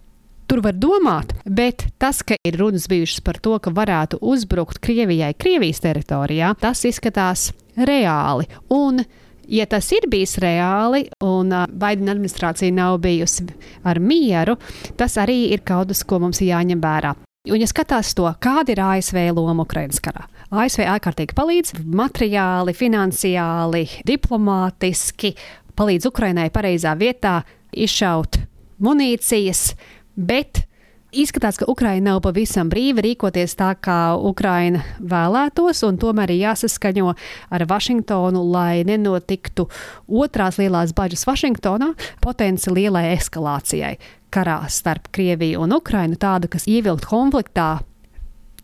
tur 0.48 0.62
var 0.64 0.76
domāt, 0.80 1.34
bet 1.44 1.84
tas, 2.00 2.22
ka 2.24 2.38
ir 2.46 2.56
runas 2.56 2.88
bijušas 2.88 3.20
par 3.24 3.36
to, 3.44 3.58
ka 3.60 3.72
varētu 3.74 4.20
uzbrukt 4.24 4.80
Krievijai, 4.84 5.34
Krievijas 5.36 5.82
teritorijā, 5.84 6.54
tas 6.60 6.86
izskatās 6.88 7.50
reāli. 7.78 8.48
Un, 8.74 9.00
ja 9.48 9.66
tas 9.70 9.88
ir 9.94 10.08
bijis 10.10 10.36
reāli 10.42 11.06
un 11.24 11.54
Baidena 11.72 12.14
administrācija 12.14 12.74
nav 12.74 12.98
bijusi 13.04 13.46
ar 13.88 14.00
mieru, 14.00 14.58
tas 14.98 15.16
arī 15.20 15.48
ir 15.52 15.64
kaut 15.66 15.92
kas, 15.92 16.04
ko 16.04 16.20
mums 16.24 16.42
jāņem 16.44 16.82
vērā. 16.82 17.14
Un, 17.48 17.60
ja 17.62 17.68
skatās 17.70 18.12
to, 18.18 18.26
kāda 18.42 18.74
ir 18.74 18.82
ASV 18.82 19.20
loma 19.32 19.64
Ukraiņas 19.64 20.02
karā, 20.04 20.26
ASV 20.50 20.84
ārkārtīgi 20.96 21.36
palīdz 21.38 21.78
materiāli, 21.86 22.74
finansiāli, 22.76 23.84
diplomātiski, 24.08 25.32
palīdz 25.78 26.10
Ukraiņai 26.10 26.48
pareizā 26.52 26.92
vietā 26.98 27.38
izšaut 27.72 28.40
munīcijas, 28.84 29.72
bet 30.16 30.67
Izskatās, 31.08 31.56
ka 31.56 31.64
Ukraina 31.72 32.10
nav 32.10 32.18
pavisam 32.20 32.68
brīva 32.68 33.00
rīkoties 33.00 33.54
tā, 33.56 33.70
kā 33.80 34.12
Ukraina 34.28 34.82
vēlētos, 35.00 35.80
un 35.88 35.96
tomēr 35.96 36.34
ir 36.34 36.42
jāsaskaņo 36.42 37.14
ar 37.56 37.64
Vašingtonu, 37.70 38.42
lai 38.52 38.82
nenotiktu 38.84 39.64
otrās 40.04 40.58
lielās 40.60 40.92
bažas 40.92 41.24
Vašingtonā 41.24 41.94
potenci 42.20 42.74
lielai 42.76 43.06
eskalācijai 43.14 43.94
karā 44.28 44.58
starp 44.68 45.08
Krieviju 45.16 45.64
un 45.64 45.72
Ukrainu, 45.78 46.20
tādu, 46.20 46.52
kas 46.52 46.68
ievilkt 46.68 47.08
konfliktā 47.08 47.78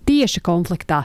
tieši 0.05 0.45
konfliktā 0.45 1.01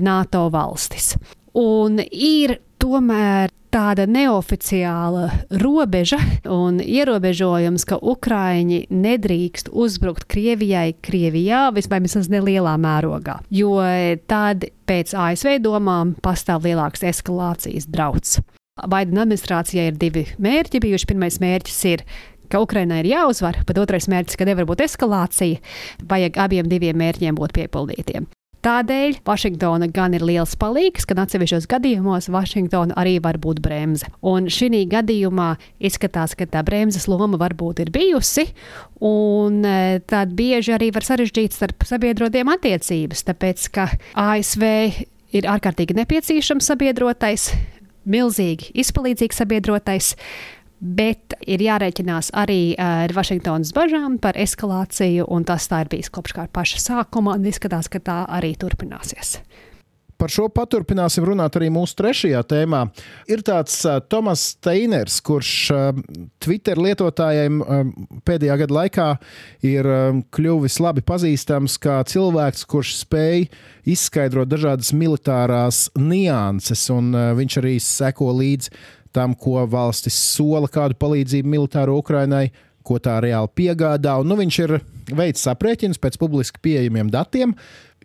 NATO 0.00 0.46
valstis. 0.48 1.12
Un 1.60 2.00
ir 2.08 2.56
tomēr 2.80 3.52
tāda 3.70 4.06
neoficiāla 4.10 5.28
robeža 5.62 6.18
un 6.50 6.80
ierobežojums, 6.82 7.86
ka 7.86 8.00
Ukraiņi 8.02 8.82
nedrīkst 8.90 9.70
uzbrukt 9.70 10.26
Krievijai, 10.30 10.96
Krievijā 11.04 11.68
vismaz 11.76 12.30
nelielā 12.32 12.74
mērogā. 12.80 13.38
Jo 13.54 13.76
tad 14.30 14.66
pēc 14.90 15.14
ASV 15.14 15.60
domām 15.62 16.16
pastāv 16.24 16.66
lielāks 16.66 17.06
eskalācijas 17.12 17.86
drauds. 17.90 18.40
Baidena 18.90 19.26
administrācijai 19.26 19.90
ir 19.90 20.00
divi 20.00 20.24
mērķi 20.40 20.80
bijuši. 20.82 21.08
Pirmais 21.10 21.36
mērķis 21.42 21.80
ir 21.92 22.04
ka 22.50 22.62
Ukrainai 22.64 23.04
ir 23.04 23.12
jāuzvar, 23.12 23.60
bet 23.68 23.78
otrais 23.78 24.08
mērķis, 24.10 24.38
ka 24.40 24.48
nevar 24.48 24.66
būt 24.66 24.82
eskalācija, 24.88 25.60
vajag 26.10 26.40
abiem 26.42 26.70
diviem 26.70 26.98
mērķiem 26.98 27.38
būt 27.38 27.54
piepildītiem. 27.60 28.26
Tādēļ 28.60 29.22
Vašingtona 29.24 29.86
gan 29.88 30.12
ir 30.12 30.24
liels 30.26 30.52
palīgs, 30.60 31.06
gan 31.08 31.22
atsevišķos 31.22 31.64
gadījumos 31.70 32.28
Vašingtona 32.28 32.92
arī 33.00 33.14
var 33.24 33.38
būt 33.40 33.62
bremze. 33.64 34.10
Un 34.20 34.50
šī 34.52 34.82
gadījumā 34.90 35.54
izskatās, 35.80 36.36
ka 36.36 36.44
tā 36.44 36.60
bremzes 36.66 37.08
loma 37.08 37.40
varbūt 37.40 37.80
ir 37.86 37.92
bijusi, 37.94 38.50
un 39.00 39.64
e, 39.64 40.02
tad 40.04 40.36
bieži 40.36 40.76
arī 40.76 40.90
var 40.92 41.08
sarežģīt 41.08 41.56
starp 41.56 41.88
sabiedrotiem 41.88 42.52
attiecības, 42.52 43.24
tāpēc 43.30 43.66
ka 43.72 43.88
ASV 44.12 44.66
ir 45.32 45.48
ārkārtīgi 45.48 45.96
nepieciešams 45.96 46.68
sabiedrotais, 46.68 47.50
milzīgi 48.04 48.74
izpalīdzīgs 48.84 49.40
sabiedrotais 49.40 50.14
bet 50.80 51.36
ir 51.46 51.62
jārēķinās 51.64 52.32
arī 52.40 52.74
ar 52.80 53.12
Vašingtonas 53.14 53.74
bažām 53.76 54.18
par 54.22 54.38
eskalāciju, 54.40 55.28
un 55.28 55.44
tas 55.48 55.68
tā 55.70 55.84
ir 55.84 55.92
bijis 55.92 56.12
kopš 56.12 56.36
kā 56.36 56.46
paša 56.52 56.84
sākuma, 56.88 57.36
un 57.36 57.50
izskatās, 57.50 57.90
ka 57.92 58.00
tā 58.02 58.22
arī 58.28 58.56
turpināsies. 58.58 59.38
Par 60.20 60.28
šo 60.28 60.50
paturpināsim 60.52 61.24
runāt 61.24 61.54
arī 61.56 61.70
mūsu 61.72 61.96
trešajā 61.96 62.42
tēmā. 62.50 62.82
Ir 63.32 63.40
tāds 63.46 63.78
uh, 63.88 64.02
Tomas 64.04 64.42
Steiners, 64.52 65.16
kurš 65.24 65.52
uh, 65.72 66.02
Twitter 66.44 66.76
lietotājiem 66.76 67.62
uh, 67.64 67.80
pēdējā 68.28 68.58
gada 68.60 68.76
laikā 68.82 69.08
ir 69.64 69.88
uh, 69.88 70.20
kļuvis 70.36 70.76
labi 70.84 71.04
pazīstams 71.08 71.78
kā 71.80 72.02
cilvēks, 72.12 72.66
kurš 72.68 72.98
spēj 73.00 73.46
izskaidrot 73.88 74.52
dažādas 74.52 74.92
militārās 74.92 75.86
nianses, 75.96 76.84
un 76.92 77.14
uh, 77.16 77.30
viņš 77.40 77.60
arī 77.62 77.78
seko 77.80 78.34
līdzi 78.42 78.76
tam, 79.12 79.34
ko 79.34 79.64
valstis 79.70 80.16
sola, 80.16 80.70
kādu 80.70 80.98
palīdzību 81.00 81.50
militāro 81.50 81.98
Ukrainai, 82.00 82.48
ko 82.86 82.98
tā 83.02 83.18
reāli 83.22 83.50
piegādā. 83.60 84.16
Un, 84.20 84.30
nu, 84.30 84.38
viņš 84.40 84.58
ir 84.64 84.78
veids 85.16 85.46
aprēķins 85.50 86.00
pēc 86.00 86.18
publiski 86.20 86.62
pieejamiem 86.62 87.10
datiem. 87.12 87.54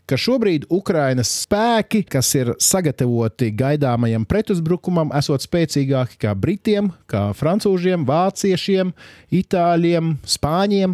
Ka 0.06 0.20
šobrīd 0.22 0.68
Ukrainas 0.70 1.32
spēki, 1.42 2.04
kas 2.06 2.28
ir 2.38 2.52
sagatavoti 2.62 3.50
gaidāmajam 3.58 4.28
pretuzbrukumam, 4.30 5.10
esot 5.18 5.42
spēcīgāki 5.42 6.20
kā 6.22 6.36
britiem, 6.38 6.92
kā 7.10 7.32
francūžiem, 7.34 8.06
vāciešiem, 8.06 8.94
itāļiem, 9.34 10.14
spāņiem. 10.36 10.94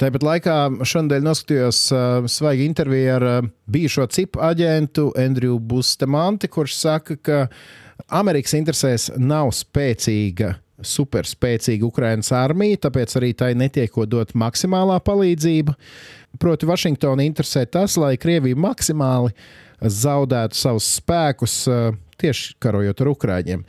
Tāpat 0.00 0.22
laikā 0.24 0.54
šodien 0.86 1.26
noskatījos 1.26 1.80
uh, 1.92 2.30
svaigu 2.30 2.62
interviju 2.64 3.10
ar 3.18 3.26
uh, 3.26 3.50
bijušo 3.68 4.06
cipu 4.14 4.40
aģentu 4.46 5.10
Andriju 5.18 5.58
Bustemanti, 5.58 6.48
kurš 6.48 6.78
saka, 6.78 7.18
ka 7.18 7.40
Amerikas 8.08 8.54
interesēs 8.58 9.10
nav 9.18 9.52
spēcīga 9.56 10.54
superspēcīga 10.80 11.84
Ukraiņas 11.84 12.32
armija, 12.32 12.78
tāpēc 12.86 13.16
arī 13.20 13.34
tai 13.36 13.50
netiek 13.58 13.92
dot 14.08 14.32
maksimālā 14.38 14.96
palīdzība. 15.04 15.74
Proti, 16.40 16.68
Vašingtona 16.70 17.26
interesē 17.26 17.66
tas, 17.68 17.98
lai 18.00 18.14
Krievija 18.20 18.56
maksimāli 18.56 19.34
zaudētu 19.80 20.56
savus 20.56 20.88
spēkus 21.00 21.56
tieši 22.20 22.54
karojot 22.62 23.00
ar 23.02 23.12
Ukrāņiem. 23.12 23.64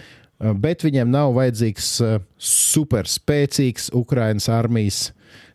Bet 0.62 0.86
viņiem 0.86 1.12
nav 1.12 1.36
vajadzīgs 1.36 1.90
superspēcīgs 2.42 3.92
Ukraiņas 3.98 4.48
armijas 4.50 5.02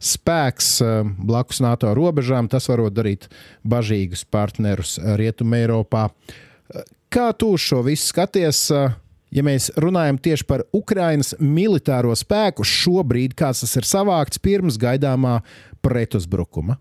spēks 0.03 0.77
blakus 1.19 1.63
NATO 1.65 1.91
robežām. 1.97 2.51
Tas 2.53 2.69
var 2.71 2.85
darīt 2.95 3.27
bažīgus 3.67 4.27
partnerus 4.29 4.97
Rietumē, 5.01 5.65
Eiropā. 5.67 6.09
Kā 7.13 7.31
tu 7.39 7.53
šo 7.61 7.83
visu 7.87 8.11
skaties? 8.11 8.67
Ja 9.35 9.43
mēs 9.45 9.69
runājam 9.77 10.19
tieši 10.23 10.47
par 10.49 10.63
Ukraiņas 10.75 11.37
militāro 11.43 12.15
spēku 12.17 12.65
šobrīd, 12.65 13.35
kāds 13.37 13.65
tas 13.65 13.75
ir 13.77 13.87
savākts 13.89 14.41
pirms 14.43 14.79
gaidāmā 14.81 15.41
pretuzbrukuma? 15.85 16.79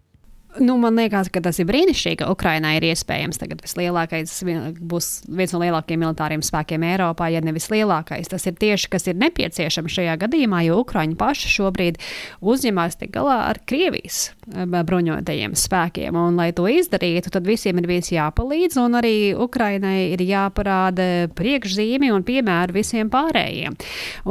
Nu, 0.60 0.78
man 0.78 0.96
liekas, 0.96 1.28
ka 1.34 1.42
tas 1.44 1.58
ir 1.60 1.68
brīnišķīgi, 1.68 2.22
ka 2.22 2.30
Ukrainai 2.32 2.78
ir 2.78 2.86
iespējams 2.88 3.40
tagad 3.42 3.60
vislielākais, 3.66 4.32
būs 4.80 5.08
viens 5.28 5.52
no 5.52 5.60
lielākajiem 5.60 6.00
militāriem 6.06 6.44
spēkiem 6.46 6.86
Eiropā, 6.88 7.28
ja 7.34 7.42
nevis 7.44 7.68
lielākais. 7.74 8.30
Tas 8.32 8.46
ir 8.48 8.56
tieši 8.62 8.90
kas 8.94 9.10
ir 9.12 9.20
nepieciešams 9.20 9.98
šajā 9.98 10.16
gadījumā, 10.22 10.62
jo 10.68 10.80
Ukraiņi 10.84 11.18
paši 11.20 11.52
šobrīd 11.58 12.00
uzņemās 12.40 12.96
tik 13.02 13.12
galā 13.18 13.40
ar 13.50 13.60
Krievijas 13.68 14.30
eh, 14.54 14.64
bruņotajiem 14.64 15.58
spēkiem. 15.60 16.16
Un, 16.16 16.40
lai 16.40 16.52
to 16.56 16.70
izdarītu, 16.72 17.34
tad 17.36 17.50
visiem 17.50 17.82
ir 17.82 17.90
bijis 17.92 18.14
jāpalīdz, 18.16 18.80
un 18.80 19.00
arī 19.02 19.16
Ukrainai 19.36 20.14
ir 20.14 20.24
jāparāda 20.24 21.28
priekšzīmi 21.36 22.14
un 22.16 22.24
piemēri 22.28 22.78
visiem 22.80 23.12
pārējiem. 23.12 23.76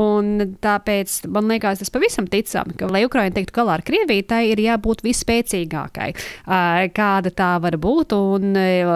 Un 0.01 0.57
tāpēc 0.65 1.21
man 1.29 1.53
liekas, 1.53 1.85
tas 1.85 1.93
pavisam 1.93 2.31
ticami, 2.33 2.79
ka, 2.81 2.89
lai 2.89 3.05
Ukraina 3.05 3.37
tiktu 3.37 3.59
galā 3.61 3.79
ar 3.79 3.85
Krieviju, 3.85 4.29
tai 4.33 4.43
ir 4.55 4.65
jābūt 4.65 5.05
vispēcīgākai 5.05 6.14
kāda 6.45 7.33
tā 7.35 7.51
var 7.63 7.77
būt. 7.81 8.15
Un, 8.17 8.55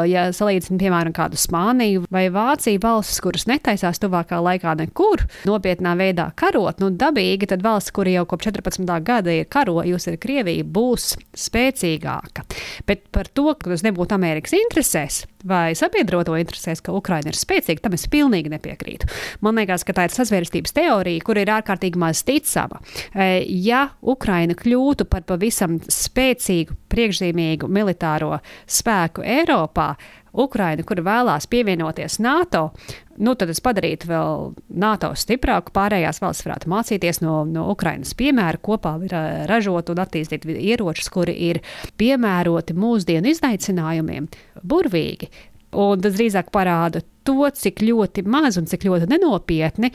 ja 0.08 0.28
salīdzinām, 0.34 0.80
piemēram, 0.82 1.14
kādu 1.16 1.40
Spāniju 1.40 2.04
vai 2.12 2.26
Vāciju, 2.32 2.80
valstis, 2.82 3.20
kuras 3.24 3.48
netaisās 3.50 4.00
tuvākā 4.02 4.40
laikā 4.44 4.74
nekur 4.78 5.24
nopietnā 5.48 5.94
veidā 5.98 6.30
karot, 6.38 6.82
nu, 6.82 6.90
dabīgi, 6.94 7.50
tad 7.50 7.64
valsts, 7.66 7.94
kur 7.94 8.08
jau 8.10 8.26
kopš 8.28 8.50
14. 8.50 8.86
gada 9.06 9.34
ir 9.34 9.48
karojusi 9.50 10.14
ar 10.14 10.20
Krieviju, 10.22 10.68
būs 10.78 11.10
spēcīgāka. 11.38 12.46
Bet 12.88 13.08
par 13.14 13.30
to, 13.32 13.50
ka 13.54 13.72
tas 13.72 13.84
nebūtu 13.86 14.16
Amerikas 14.16 14.56
interesēs 14.58 15.24
vai 15.46 15.74
sabiedroto 15.78 16.36
interesēs, 16.38 16.82
ka 16.84 16.94
Ukraina 16.96 17.32
ir 17.32 17.38
spēcīga, 17.38 17.84
tam 17.84 17.96
es 17.98 18.06
pilnīgi 18.10 18.52
nepiekrītu. 18.52 19.08
Man 19.44 19.60
liekas, 19.60 19.84
ka 19.86 19.94
tā 19.96 20.08
ir 20.08 20.14
sazvērstības 20.14 20.74
teorija, 20.76 21.24
kur 21.26 21.38
ir 21.40 21.52
ārkārtīgi 21.54 22.00
maz 22.00 22.24
ticama. 22.26 22.80
Ja 23.46 23.88
Ukraina 24.02 24.56
kļūtu 24.58 25.08
par 25.10 25.26
pavisam 25.28 25.78
spēcīgu 25.82 26.76
priekšzīmīgu 26.92 27.68
militāro 27.70 28.38
spēku 28.66 29.26
Eiropā, 29.26 29.92
Ukraina, 30.32 30.84
kur 30.86 31.00
vēlās 31.04 31.48
pievienoties 31.50 32.18
NATO, 32.22 32.68
nu, 33.18 33.34
tad 33.34 33.50
tas 33.50 33.62
padarītu 33.64 34.10
vēl 34.10 34.48
NATO 34.80 35.12
stiprāku. 35.18 35.72
Pārējās 35.74 36.20
valsts 36.22 36.46
varētu 36.46 36.70
mācīties 36.72 37.22
no, 37.24 37.42
no 37.48 37.68
Ukrainas 37.72 38.14
piemēra, 38.18 38.60
kopā 38.62 38.96
ražot 39.50 39.92
un 39.92 40.02
attīstīt 40.04 40.46
ieročus, 40.54 41.10
kuri 41.12 41.36
ir 41.50 41.62
piemēroti 42.00 42.76
mūsdienu 42.78 43.32
izaicinājumiem, 43.32 44.28
burvīgi. 44.62 45.30
Un 45.78 46.00
tas 46.00 46.14
drīzāk 46.16 46.48
parāda 46.54 47.02
to, 47.28 47.42
cik 47.52 47.82
ļoti 47.84 48.24
maz 48.24 48.56
un 48.56 48.68
cik 48.70 48.86
ļoti 48.88 49.10
nenopietni 49.10 49.92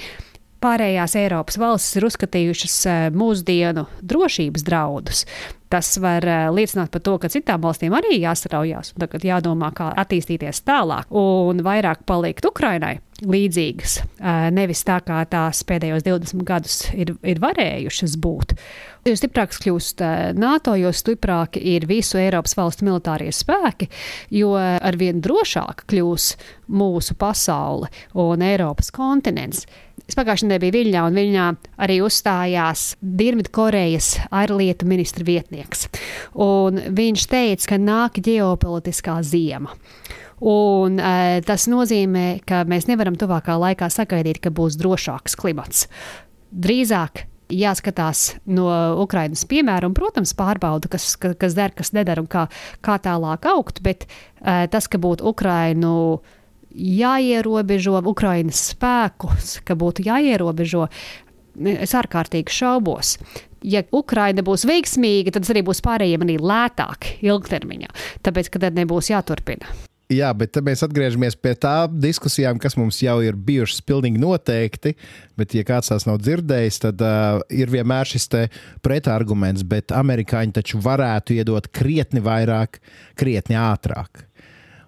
pārējās 0.64 1.18
Eiropas 1.20 1.60
valstis 1.60 2.00
ir 2.00 2.08
uzskatījušas 2.08 2.78
eh, 2.88 3.04
mūsdienu 3.16 3.86
drošības 4.02 4.66
draudus. 4.68 5.26
Tas 5.74 5.88
var 5.98 6.22
uh, 6.30 6.52
liecināt 6.54 6.92
par 6.94 7.02
to, 7.02 7.16
ka 7.18 7.32
citām 7.34 7.64
valstīm 7.64 7.96
arī 7.98 8.20
jāsaraujās 8.22 8.92
tagad 8.94 9.24
jādomā, 9.26 9.72
kā 9.74 9.88
attīstīties 10.04 10.62
tālāk 10.68 11.10
un 11.18 11.64
vairāk 11.66 12.04
palikt 12.06 12.46
Ukrainai 12.46 13.00
līdzīgas, 13.30 13.98
uh, 14.04 14.48
nevis 14.56 14.84
tā 14.88 15.00
kā 15.06 15.22
tās 15.30 15.64
pēdējos 15.68 16.06
20 16.08 16.48
gadus 16.48 16.80
ir, 16.94 17.16
ir 17.24 17.42
varējušas 17.44 18.18
būt. 18.24 18.58
Jo 19.04 19.18
stiprāks 19.20 19.60
kļūst 19.60 20.00
NATO, 20.40 20.78
jo 20.80 20.88
stiprāki 20.96 21.60
ir 21.74 21.84
visu 21.90 22.16
Eiropas 22.22 22.56
valstu 22.56 22.86
militārie 22.88 23.34
spēki, 23.36 23.90
jo 24.32 24.54
arvien 24.56 25.20
drošāk 25.20 25.84
kļūs 25.92 26.30
mūsu 26.72 27.18
pasaule 27.20 27.92
un 28.16 28.46
Eiropas 28.48 28.94
kontinents. 28.96 29.66
Es 30.08 30.18
pagājušajā 30.20 30.50
nedēļā 30.50 30.64
biju 30.64 30.76
Viļņā, 30.76 31.04
un 31.08 31.18
Viļņā 31.20 31.44
arī 31.86 32.00
uzstājās 32.04 32.82
Dienvidkorejas 33.00 34.10
ārlietu 34.36 34.88
ministra 34.90 35.24
vietnieks. 35.28 35.88
Un 36.44 36.82
viņš 36.98 37.28
teica, 37.32 37.70
ka 37.74 37.80
nāk 37.80 38.20
ģeopolitiskā 38.24 39.22
ziema. 39.24 39.72
Un, 40.44 40.98
e, 41.00 41.40
tas 41.48 41.70
nozīmē, 41.72 42.42
ka 42.48 42.66
mēs 42.68 42.90
nevaram 42.90 43.16
tuvākā 43.20 43.56
laikā 43.62 43.88
sagaidīt, 43.94 44.42
ka 44.44 44.52
būs 44.52 44.76
drošāks 44.82 45.38
klimats. 45.40 45.86
Drīzāk 46.52 47.24
jāskatās 47.54 48.26
no 48.52 48.68
Ukrainas 49.04 49.46
piemēra, 49.48 49.88
un, 49.88 49.96
protams, 49.96 50.34
pārbauda, 50.36 50.90
kas, 50.92 51.14
kas 51.16 51.56
der, 51.56 51.72
kas 51.76 51.94
nedara 51.96 52.24
un 52.24 52.28
kā, 52.28 52.48
kā 52.84 52.98
tālāk 53.04 53.48
augt. 53.54 53.80
Bet 53.86 54.04
e, 54.08 54.66
tas, 54.74 54.90
ka 54.92 55.00
būtu 55.00 55.30
Ukrainu 55.32 55.94
jāierobežo 56.74 58.02
Ukraiņas 58.12 58.66
spēkus, 58.74 59.56
ka 59.64 59.78
būtu 59.80 60.04
jāierobežo, 60.10 60.90
es 61.78 61.96
ārkārtīgi 61.96 62.52
šaubos. 62.52 63.16
ja 63.64 63.84
Ukraina 63.96 64.44
būs 64.44 64.68
veiksmīga, 64.68 65.32
tad 65.32 65.48
arī 65.54 65.64
būs 65.64 65.80
pārējiem 65.86 66.28
arī 66.28 66.38
lētāk 66.42 67.14
ilgtermiņā, 67.24 67.96
tāpēc, 68.26 68.52
ka 68.52 68.66
tad 68.68 68.76
nebūs 68.76 69.14
jāturpina. 69.14 69.72
Jā, 70.14 70.30
bet 70.38 70.58
mēs 70.66 70.84
atgriežamies 70.86 71.38
pie 71.40 71.56
tā 71.58 71.88
diskusijām, 71.90 72.60
kas 72.62 72.76
mums 72.78 73.00
jau 73.02 73.18
ir 73.26 73.38
bijušas 73.38 73.82
pilnīgi 73.88 74.22
noteikti. 74.22 74.94
Bet, 75.40 75.56
ja 75.58 75.66
kāds 75.66 75.90
tās 75.90 76.06
nav 76.10 76.20
dzirdējis, 76.22 76.80
tad 76.86 77.02
uh, 77.02 77.42
ir 77.54 77.72
vienmēr 77.74 78.10
šis 78.10 78.30
pretarguments, 78.86 79.66
bet 79.66 79.96
amerikāņi 79.96 80.58
taču 80.60 80.82
varētu 80.84 81.40
iedot 81.40 81.70
krietni 81.74 82.22
vairāk, 82.24 82.82
krietni 83.20 83.58
ātrāk, 83.58 84.26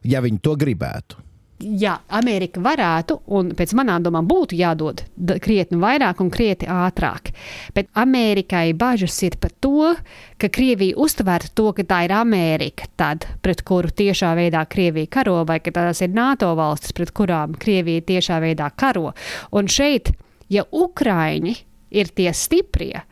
ja 0.06 0.22
viņi 0.26 0.44
to 0.46 0.58
gribētu 0.62 1.25
ja 1.60 1.96
Amerika 2.12 2.60
varētu, 2.64 3.18
un 3.32 3.52
pēc 3.56 3.74
manām 3.78 4.04
domām 4.04 4.28
būtu 4.28 4.58
jādod 4.60 5.04
krietni 5.44 5.80
vairāk 5.80 6.20
un 6.24 6.30
krietni 6.34 6.68
ātrāk, 6.72 7.32
bet 7.76 7.88
Amerikai 7.96 8.74
bažas 8.78 9.16
ir 9.24 9.38
par 9.40 9.54
to, 9.64 9.94
ka 10.42 10.50
Krievija 10.52 10.98
uztvertu 11.00 11.54
to, 11.56 11.72
ka 11.78 11.88
tā 11.88 12.02
ir 12.08 12.16
Amerika, 12.16 12.90
tad, 13.00 13.28
pret 13.42 13.64
kuru 13.68 13.90
tiešā 13.90 14.34
veidā 14.38 14.66
Krievija 14.70 15.12
karo, 15.20 15.40
vai 15.48 15.62
ka 15.64 15.72
tās 15.76 16.04
ir 16.04 16.14
NATO 16.16 16.52
valstis, 16.60 16.96
pret 16.96 17.16
kurām 17.16 17.56
Krievija 17.60 18.04
tiešā 18.04 18.42
veidā 18.44 18.70
karo. 18.76 19.14
Un 19.56 19.72
šeit, 19.72 20.12
ja 20.52 20.68
Ukraiņi 20.72 21.58
ir 21.96 22.12
tie 22.16 22.32
stiprie, 22.36 23.06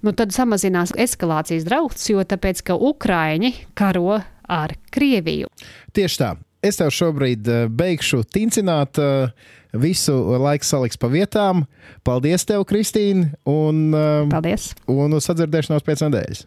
nu 0.00 0.16
tad 0.16 0.32
samazinās 0.32 0.96
eskalācijas 0.96 1.68
drauds, 1.68 2.08
jo 2.08 2.24
tāpēc, 2.24 2.64
ka 2.64 2.80
Ukraiņi 2.80 3.52
karo 3.76 4.22
ar 4.50 4.78
Krieviju. 4.90 5.52
Tieši 5.92 6.24
tā. 6.24 6.36
Es 6.60 6.76
tev 6.76 6.90
šobrīd 6.92 7.46
eh, 7.48 7.66
beigšu 7.72 8.20
tincināt. 8.28 9.00
Eh, 9.00 9.32
visu 9.80 10.12
laiku 10.42 10.66
saliks 10.66 10.98
pa 11.00 11.08
vietām. 11.08 11.64
Paldies, 12.04 12.44
tev, 12.44 12.66
Kristīne. 12.68 13.30
Un, 13.48 13.86
eh, 13.96 14.26
Paldies. 14.28 14.74
Un 14.90 15.16
uz 15.16 15.28
sadzirdēšanos 15.30 15.86
pēc 15.86 16.04
nedēļas. 16.04 16.44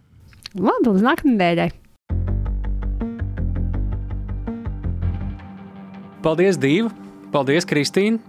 Labi, 0.54 0.92
uz 0.94 1.02
nākamnedēļai. 1.02 1.72
Paldies, 6.24 6.62
Dīva! 6.62 6.94
Paldies, 7.34 7.66
Kristīne! 7.68 8.22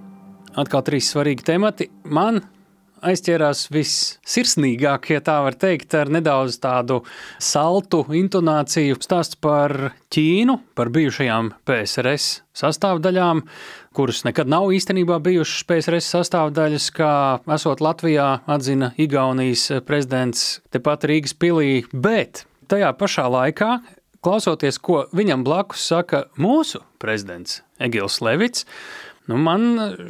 Atkal 0.59 0.83
trīs 0.87 1.13
svarīgi 1.13 1.45
temati. 1.47 1.91
Man 2.09 2.41
aizķērās 3.05 3.67
vissirsnīgāk, 3.75 5.11
ja 5.15 5.23
tā 5.25 5.37
var 5.45 5.57
teikt, 5.61 5.95
ar 5.99 6.11
nedaudz 6.13 6.57
tādu 6.63 7.03
saltu 7.43 8.05
intonāciju. 8.15 8.99
Stāsts 9.05 9.39
par 9.41 9.93
Ķīnu, 10.15 10.59
par 10.79 10.91
bijušajām 10.95 11.53
PSRS 11.69 12.29
sastāvdaļām, 12.57 13.43
kuras 13.97 14.23
nekad 14.27 14.51
nav 14.51 14.71
īstenībā 14.75 15.19
bijušas 15.25 15.67
PSRS 15.69 16.13
sastāvdaļas, 16.17 16.89
kā 16.95 17.13
esot 17.57 17.83
Latvijā 17.85 18.29
atzina 18.51 18.93
Igaunijas 19.01 19.69
prezidents 19.87 20.63
tepat 20.75 21.07
Rīgas 21.11 21.37
pilī, 21.37 21.85
bet 21.93 22.45
tajā 22.71 22.95
pašā 22.99 23.29
laikā 23.31 23.79
klausoties, 24.25 24.81
ko 24.81 25.05
viņam 25.13 25.45
blakus 25.45 25.85
saka 25.91 26.25
mūsu 26.41 26.81
prezidents 27.03 27.61
Egils 27.83 28.23
Levits, 28.25 28.65
Nu, 29.25 29.39
man 29.41 29.63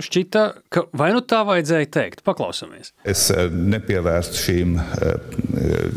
šķita, 0.03 0.41
ka 0.75 0.83
vai 0.99 1.13
nu 1.15 1.21
tā 1.23 1.45
vajadzēja 1.47 1.91
teikt, 1.95 2.25
paklausāmies. 2.27 2.91
Es 3.07 3.29
eh, 3.31 3.47
nepievērstu 3.47 4.41
šīm 4.41 4.73
eh, 4.81 5.37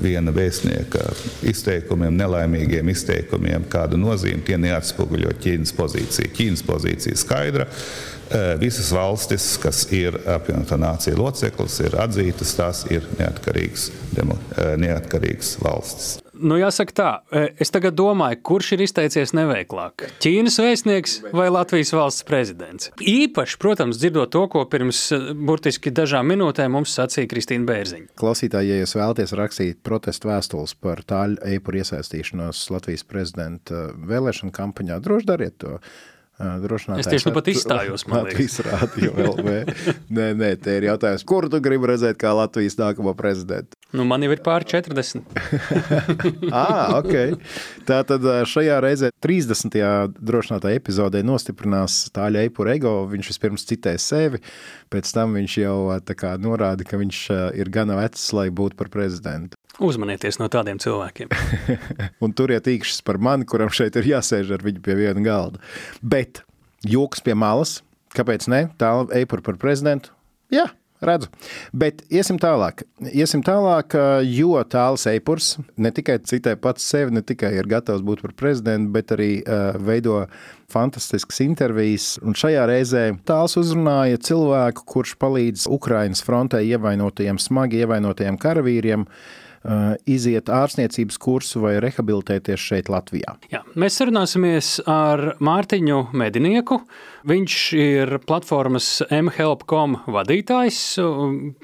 viena 0.04 0.34
vēstnieka 0.36 1.02
izteikumiem, 1.50 2.14
nelaimīgiem 2.20 2.92
izteikumiem, 2.94 3.66
kādu 3.74 3.98
nozīmi 3.98 4.46
tie 4.46 4.60
neatspoguļo 4.62 5.34
Ķīnas 5.42 5.74
pozīciju. 5.80 6.36
Ķīnas 6.38 6.64
pozīcija 6.68 7.18
skaidra. 7.18 7.66
Eh, 7.66 8.54
visas 8.62 8.94
valstis, 8.94 9.50
kas 9.66 9.82
ir 9.98 10.20
apvienotā 10.38 10.78
nācija 10.78 11.18
loceklis, 11.18 11.82
ir 11.90 11.98
atzītas, 11.98 12.54
tās 12.60 12.86
ir 12.94 13.10
neatkarīgas, 13.18 13.90
demo, 14.14 14.38
neatkarīgas 14.78 15.56
valstis. 15.66 16.18
Nu, 16.38 16.58
jāsaka 16.60 16.96
tā, 16.96 17.10
e, 17.32 17.44
es 17.64 17.72
tagad 17.74 17.96
domāju, 17.98 18.40
kurš 18.50 18.74
ir 18.76 18.84
izteicies 18.86 19.34
neveiklāk. 19.38 20.08
Ķīnas 20.24 20.60
vēstnieks 20.62 21.16
vai 21.36 21.48
Latvijas 21.54 21.94
valsts 21.96 22.26
prezidents? 22.28 22.92
Īpaši, 23.02 23.58
protams, 23.62 24.00
dzirdot 24.02 24.32
to, 24.34 24.44
ko 24.54 24.66
pirms 24.70 25.02
e, 25.16 25.22
burtiski 25.34 25.94
dažām 25.94 26.30
minūtēm 26.34 26.76
mums 26.78 26.96
sacīja 26.98 27.30
Kristīna 27.32 27.68
Bērziņa. 27.70 28.12
Klausītāji, 28.20 28.74
ja 28.74 28.82
jūs 28.84 28.98
vēlaties 29.00 29.36
rakstīt 29.38 29.82
protestu 29.86 30.32
vēstules 30.32 30.76
par 30.84 31.04
tāļu 31.08 31.42
eipuru 31.54 31.82
iesaistīšanos 31.82 32.68
Latvijas 32.74 33.08
prezidenta 33.08 33.88
vēlēšanu 33.98 34.54
kampaņā, 34.56 35.02
droši 35.04 35.32
dariet 35.32 35.60
to. 35.64 35.78
Es 37.02 37.10
tieši 37.10 37.32
pat 37.34 37.48
izstājos. 37.50 38.04
Latvijas 38.12 38.60
rādio 38.66 39.10
LV. 39.18 39.56
nē, 40.14 40.28
nē, 40.38 40.52
te 40.62 40.76
ir 40.78 40.86
jautājums, 40.92 41.26
kuru 41.26 41.50
tu 41.50 41.58
gribi 41.66 41.90
redzēt 41.90 42.20
kā 42.22 42.30
Latvijas 42.38 42.78
nākamo 42.78 43.16
prezidentu? 43.18 43.74
Nu, 43.96 44.06
man 44.06 44.22
jau 44.22 44.30
ir 44.36 44.44
pāri 44.46 44.68
40. 44.70 45.24
ah, 46.52 46.94
ok. 47.00 47.40
Tā 47.90 48.04
tad 48.06 48.28
šajā 48.52 48.78
reizē 48.84 49.10
30. 49.24 49.80
drošinātā 50.22 50.76
epizodē 50.78 51.24
nostiprinās 51.26 52.04
Tāļa 52.14 52.46
Eipura 52.46 52.76
ego. 52.78 53.00
Viņš 53.10 53.32
vispirms 53.34 53.66
citē 53.66 53.96
sevi, 54.02 54.44
pēc 54.94 55.14
tam 55.18 55.34
viņš 55.40 55.60
jau 55.64 55.78
kā, 56.14 56.36
norāda, 56.42 56.86
ka 56.86 57.02
viņš 57.02 57.24
ir 57.58 57.74
gana 57.74 57.98
vecs, 58.04 58.30
lai 58.38 58.52
būtu 58.54 58.78
par 58.78 58.94
prezidentu. 58.94 59.58
Uzmanieties 59.78 60.40
no 60.42 60.48
tādiem 60.50 60.80
cilvēkiem. 60.82 61.30
un 62.26 62.34
turiet 62.34 62.66
īkšķis 62.72 63.04
par 63.06 63.20
mani, 63.22 63.46
kuram 63.46 63.70
šeit 63.70 64.00
ir 64.00 64.10
jāsēž 64.16 64.56
ar 64.58 64.66
viņu 64.66 64.82
pie 64.86 64.98
viena 64.98 65.22
galda. 65.22 65.62
Bet 66.02 66.42
joks 66.88 67.22
pie 67.22 67.38
malas, 67.38 67.82
kāpēc 68.18 68.50
ne? 68.50 68.66
Tā 68.82 68.96
Eipura 69.20 69.46
par 69.46 69.62
prezidentu? 69.62 70.16
Jā, 70.50 70.66
redzu. 71.06 71.30
Bet 71.78 72.02
iesim 72.10 72.42
tālāk. 72.42 72.88
Iesim 73.12 73.46
tālāk, 73.46 73.94
jo 74.26 74.58
tāls 74.66 75.06
eipurs 75.14 75.54
ne 75.78 75.94
tikai 75.94 76.18
citē 76.26 76.56
pats 76.58 76.90
sevi, 76.90 77.14
ne 77.14 77.22
tikai 77.22 77.54
ir 77.60 77.70
gatavs 77.70 78.02
būt 78.02 78.26
par 78.26 78.34
prezidentu, 78.40 78.96
bet 78.98 79.14
arī 79.14 79.32
uh, 79.44 79.78
veido 79.78 80.24
fantastiskas 80.74 81.44
intervijas. 81.46 82.16
Un 82.26 82.34
šajā 82.34 82.66
reizē 82.66 83.10
tāls 83.30 83.60
uzrunāja 83.62 84.26
cilvēku, 84.26 84.90
kurš 84.90 85.20
palīdz 85.22 85.70
Ukrainas 85.70 86.26
frontē 86.26 86.66
ievainotajiem, 86.66 87.38
smagi 87.38 87.86
ievainotajiem 87.86 88.42
karavīriem. 88.42 89.06
Uh, 89.06 89.44
iziet 90.08 90.50
ārstniecības 90.54 91.20
kursu 91.22 91.62
vai 91.64 91.76
rehabilitēties 91.84 92.64
šeit, 92.70 92.92
Latvijā. 92.92 93.36
Jā, 93.52 93.64
mēs 93.80 94.00
sarunāsimies 94.00 94.78
ar 94.88 95.34
Mārtiņu 95.44 96.08
Medinieku. 96.18 96.82
Viņš 97.28 97.56
ir 97.76 98.14
platformas 98.24 99.02
mHelp.com 99.12 99.98
vadītājs. 100.16 100.80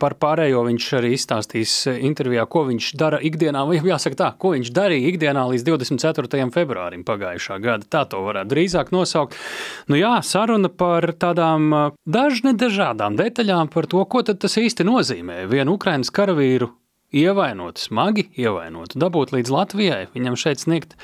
Par 0.01 0.17
pārējo 0.19 0.65
viņš 0.67 0.87
arī 0.99 1.13
izstāstīs 1.15 1.75
intervijā, 1.93 2.43
ko 2.51 2.65
viņš 2.67 2.89
dara 2.99 3.21
ikdienā. 3.23 3.63
Jāsaka 3.87 4.19
tā, 4.19 4.29
ko 4.35 4.51
viņš 4.57 4.73
darīja 4.75 5.13
ikdienā 5.13 5.45
līdz 5.53 5.67
24. 5.69 6.49
februārim 6.51 7.07
pagājušā 7.07 7.61
gada. 7.63 7.87
Tā 7.87 8.03
to 8.11 8.25
varētu 8.27 8.51
drīzāk 8.51 8.91
nosaukt. 8.95 9.39
Nu 9.87 9.99
jā, 9.99 10.17
saruna 10.25 10.67
par 10.67 11.13
tādām 11.15 11.71
dažne 12.03 12.57
dažādām 12.59 13.15
detaļām 13.19 13.71
par 13.71 13.87
to, 13.87 14.03
ko 14.03 14.25
tas 14.27 14.59
īsti 14.59 14.83
nozīmē. 14.87 15.45
Vienu 15.51 15.77
Ukrainas 15.79 16.11
karavīru 16.11 16.73
ievainot, 17.13 17.81
smagi 17.81 18.27
ievainot, 18.39 18.97
dabūt 18.99 19.35
līdz 19.35 19.53
Latvijai, 19.53 20.07
viņam 20.15 20.39
šeit 20.39 20.63
sniegt 20.63 20.97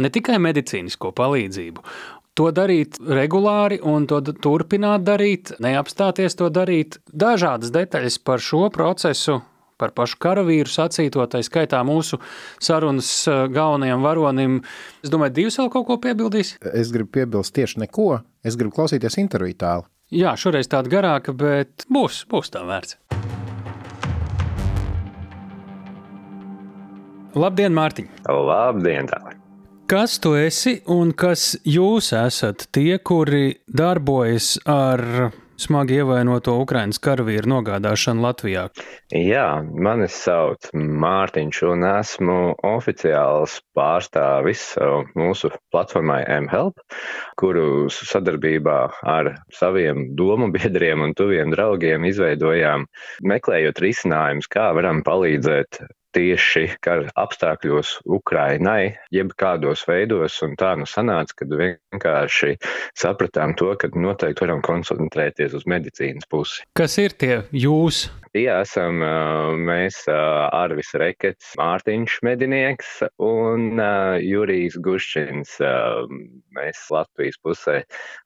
ne 0.00 0.10
tikai 0.12 0.40
medicīnisko 0.42 1.12
palīdzību. 1.16 1.84
To 2.40 2.48
darīt 2.54 2.96
regulāri 3.04 3.76
un 3.84 4.06
to 4.08 4.22
turpināt 4.24 5.04
darīt, 5.04 5.52
neapstāties 5.60 6.38
to 6.40 6.48
darīt. 6.48 6.96
Dažādas 7.12 7.74
detaļas 7.74 8.16
par 8.24 8.40
šo 8.40 8.70
procesu, 8.72 9.42
par 9.76 9.92
pašu 9.96 10.16
karavīru 10.22 10.70
sacīto, 10.70 11.26
tā 11.28 11.42
skaitā 11.44 11.82
mūsu 11.84 12.20
sarunas 12.62 13.10
eh, 13.28 13.44
galvenajam 13.52 14.06
varonim. 14.06 14.58
Es 15.04 15.12
domāju, 15.12 15.36
divs 15.42 15.60
vēl 15.60 15.72
kaut 15.74 15.88
ko 15.90 15.98
piebildīs? 16.00 16.56
Es 16.72 16.94
gribu 16.94 17.18
piebilst 17.18 17.56
tieši 17.58 17.84
neko. 17.84 18.22
Es 18.42 18.56
gribu 18.56 18.78
klausīties 18.80 19.20
interviju 19.20 19.60
tālu. 19.60 19.88
Jā, 20.12 20.34
šoreiz 20.36 20.68
tāda 20.72 20.92
garāka, 20.92 21.36
bet 21.36 21.86
būs, 21.92 22.26
būs 22.32 22.52
tā 22.52 22.66
vērts. 22.68 23.00
Labdien, 27.32 27.72
Mārtiņ! 27.72 28.10
Labdien, 28.28 29.06
tālāk! 29.08 29.38
Kas 29.88 30.18
tu 30.20 30.34
esi 30.36 30.78
un 30.92 31.12
kas 31.16 31.54
jūs 31.68 32.10
esat 32.16 32.66
tie, 32.76 32.98
kuri 33.00 33.54
darbojas 33.68 34.58
ar 34.68 35.00
smagi 35.60 35.96
ievainoto 36.00 36.54
Ukraiņas 36.60 37.00
karavīru 37.00 37.48
nogādāšanu 37.52 38.24
Latvijā? 38.24 38.66
Jā, 39.16 39.46
mani 39.86 40.08
sauc 40.12 40.68
Mārtiņš, 40.76 41.62
un 41.70 41.86
esmu 41.88 42.36
oficiāls 42.68 43.56
pārstāvis 43.76 44.66
mūsu 45.16 45.52
platformai 45.72 46.20
mHelp, 46.48 46.84
kuru 47.40 47.88
sadarbībā 47.96 48.78
ar 49.14 49.32
saviem 49.56 50.10
domu 50.20 50.50
biedriem 50.52 51.08
un 51.08 51.16
tuviem 51.16 51.52
draugiem 51.56 52.04
izveidojām, 52.12 52.84
meklējot 53.24 53.84
risinājumus, 53.88 54.52
kā 54.52 54.68
varam 54.76 55.04
palīdzēt 55.06 55.84
tieši 56.16 56.64
kara 56.84 57.10
apstākļos 57.18 57.94
Ukrainai, 58.18 58.94
jeb 59.14 59.32
kādos 59.40 59.84
veidos, 59.88 60.38
un 60.46 60.56
tā 60.60 60.74
nu 60.78 60.88
sanāca, 60.88 61.42
kad 61.42 61.54
vienkārši 61.60 62.56
sapratām 62.98 63.56
to, 63.58 63.72
ka 63.80 63.90
noteikti 63.94 64.46
varam 64.46 64.62
koncentrēties 64.64 65.56
uz 65.58 65.68
medicīnas 65.68 66.28
pusi. 66.30 66.66
Kas 66.78 66.98
ir 67.02 67.16
tie 67.18 67.42
jūs? 67.52 68.06
Jā, 68.32 68.62
esam 68.64 69.02
mēs 69.68 69.98
Arvis 70.08 70.94
Rekets, 70.96 71.50
Mārtiņš 71.60 72.14
Medinieks 72.24 72.92
un 73.20 73.76
Jurijs 74.24 74.78
Guščins. 74.80 75.58
Mēs 76.56 76.80
Latvijas 76.94 77.36
pusē 77.44 77.74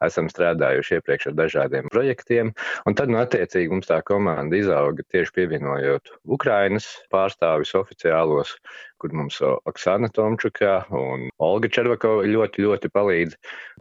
esam 0.07 0.31
strādājuši 0.31 1.01
iepriekš 1.01 1.33
ar 1.33 1.37
dažādiem 1.41 1.91
projektiem, 1.91 2.55
un 2.87 2.95
tad, 2.95 3.11
nu, 3.11 3.19
attiecīgi 3.19 3.75
mums 3.75 3.91
tā 3.91 3.99
komanda 4.07 4.55
izauga 4.55 5.03
tieši 5.11 5.35
pievienojot 5.41 6.15
Ukrainas 6.39 6.87
pārstāvis 7.11 7.75
oficiālos 7.75 8.55
kur 9.01 9.13
mums 9.17 9.39
Oksana 9.43 10.09
Tomčuka 10.13 10.79
un 10.95 11.29
Olga 11.43 11.71
Červakova 11.73 12.25
ļoti, 12.27 12.65
ļoti 12.65 12.91
palīdz. 12.95 13.37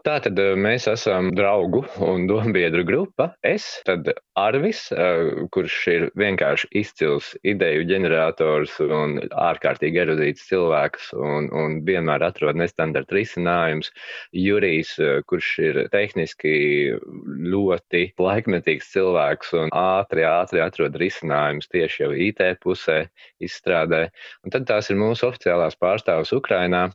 Tātad 0.06 0.38
mēs 0.60 0.86
esam 0.91 1.32
draugu 1.34 1.82
un 2.04 2.28
dombiedru 2.30 2.84
grupa. 2.86 3.32
Es, 3.45 3.65
tad 3.88 4.12
Arvis, 4.38 4.89
kurš 5.56 5.78
ir 5.93 6.08
vienkārši 6.19 6.69
izcils 6.82 7.32
ideju 7.47 7.86
ģenerators 7.89 8.75
un 8.84 9.17
ārkārtīgi 9.32 10.01
erudīts 10.04 10.45
cilvēks 10.49 11.13
un, 11.15 11.47
un 11.56 11.80
vienmēr 11.88 12.25
atrod 12.28 12.60
nestandarta 12.60 13.15
risinājums. 13.15 13.91
Jurijs, 14.36 14.93
kurš 15.32 15.51
ir 15.63 15.82
tehniski 15.95 16.56
ļoti 17.56 18.04
laikmetīgs 18.19 18.91
cilvēks 18.93 19.56
un 19.62 19.71
ātri, 19.75 20.28
ātri 20.28 20.62
atrod 20.65 20.99
risinājumus 20.99 21.71
tieši 21.71 22.04
jau 22.04 22.12
IT 22.28 22.43
pusē 22.62 23.06
izstrādē. 23.43 24.06
Un 24.45 24.54
tad 24.54 24.67
tās 24.69 24.91
ir 24.91 24.99
mūsu 25.06 25.30
oficiālās 25.30 25.78
pārstāvis 25.82 26.34
Ukrainā, 26.36 26.88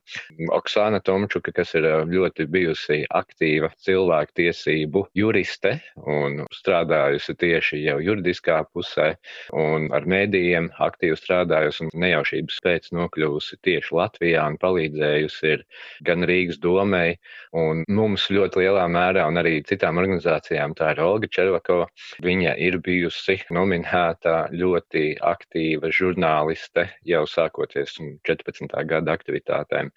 Oksana 0.56 1.00
Tomčuka, 1.04 1.54
kas 1.56 1.74
ir 1.78 1.86
ļoti 2.10 2.46
bijusi 2.50 3.02
aktīva 3.16 3.70
cilvēktiesību 3.86 5.04
juriste 5.18 5.76
un 6.04 6.42
strādājusi 6.54 7.36
tieši 7.40 7.82
jau 7.84 7.98
juridiskā 8.04 8.60
pusē 8.74 9.12
un 9.56 9.88
ar 9.96 10.06
mēdījiem 10.10 10.70
aktīvi 10.82 11.18
strādājusi 11.18 11.86
un 11.86 11.94
nejaušības 12.04 12.60
pēc 12.64 12.90
nokļuvusi 12.96 13.60
tieši 13.66 13.96
Latvijā 13.96 14.46
un 14.50 14.58
palīdzējusi 14.60 15.52
ir 15.54 15.64
gan 16.06 16.26
Rīgas 16.28 16.60
domai 16.62 17.16
un 17.56 17.84
mums 17.88 18.28
ļoti 18.30 18.64
lielā 18.64 18.86
mērā 18.90 19.26
un 19.30 19.40
arī 19.40 19.58
citām 19.66 19.98
organizācijām. 20.02 20.74
Tā 20.78 20.92
ir 20.94 21.02
Olga 21.04 21.30
Červakova. 21.30 21.88
Viņa 22.24 22.56
ir 22.62 22.78
bijusi 22.84 23.38
nominēta 23.54 24.50
ļoti 24.54 25.04
aktīva 25.32 25.90
žurnāliste 25.94 26.86
jau 27.06 27.24
sākoties 27.28 27.99
14. 28.28 28.74
gada 28.90 29.14
aktivitātēm. 29.16 29.90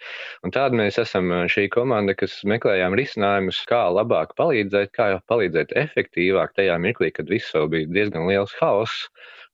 Un 0.43 0.53
tāda 0.55 0.79
mēs 0.79 0.99
esam 1.01 1.31
šī 1.51 1.67
komanda, 1.73 2.15
kas 2.17 2.39
meklējām 2.49 2.97
risinājumus, 2.99 3.63
kā 3.69 3.85
labāk 3.93 4.35
palīdzēt, 4.39 4.93
kā 4.97 5.09
palīdzēt 5.31 5.75
efektīvāk 5.83 6.55
tajā 6.59 6.77
mirklī, 6.83 7.11
kad 7.15 7.31
viss 7.31 7.53
vēl 7.55 7.69
bija 7.73 7.91
diezgan 7.99 8.29
liels 8.29 8.55
haoss. 8.61 9.07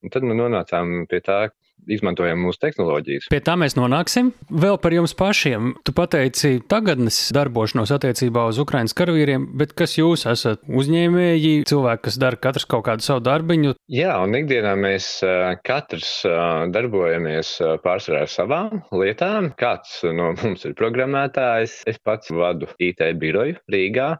Un 0.03 0.13
tad 0.13 0.23
mēs 0.27 0.39
nonācām 0.39 1.03
pie 1.11 1.19
tā, 1.25 1.41
izmantojam 1.87 2.41
mūsu 2.43 2.61
tehnoloģijas. 2.63 3.29
Pie 3.31 3.39
tā 3.45 3.55
mēs 3.59 3.77
nonāksim. 3.77 4.31
Vēl 4.49 4.79
par 4.81 4.95
jums 4.95 5.15
pašiem. 5.17 5.73
Tu 5.85 5.93
pateici 5.95 6.59
tagadnes 6.69 7.17
darbošanos 7.35 7.93
attiecībā 7.95 8.45
uz 8.49 8.59
Ukraiņas 8.61 8.95
karavīriem, 8.97 9.47
bet 9.59 9.75
kas 9.77 9.95
jūs 9.99 10.25
esat? 10.29 10.63
Uzņēmēji, 10.67 11.63
cilvēki, 11.69 12.03
kas 12.07 12.19
dara 12.21 12.39
katrs 12.41 12.67
kaut 12.69 12.85
kādu 12.89 13.05
savu 13.05 13.23
darbiņu. 13.25 13.75
Jā, 13.93 14.17
un 14.23 14.35
ikdienā 14.39 14.75
mēs 14.79 15.11
katrs 15.67 16.11
darbojamies 16.73 17.55
pārsvarā 17.85 18.25
ar 18.25 18.33
savām 18.33 18.83
lietām. 18.95 19.53
Kāds 19.59 20.01
no 20.15 20.33
mums 20.39 20.67
ir 20.67 20.77
programmētājs, 20.79 21.81
es 21.89 22.01
pats 22.03 22.33
vadu 22.33 22.69
IT 22.79 23.05
biroju 23.21 23.59
Rīgā. 23.71 24.15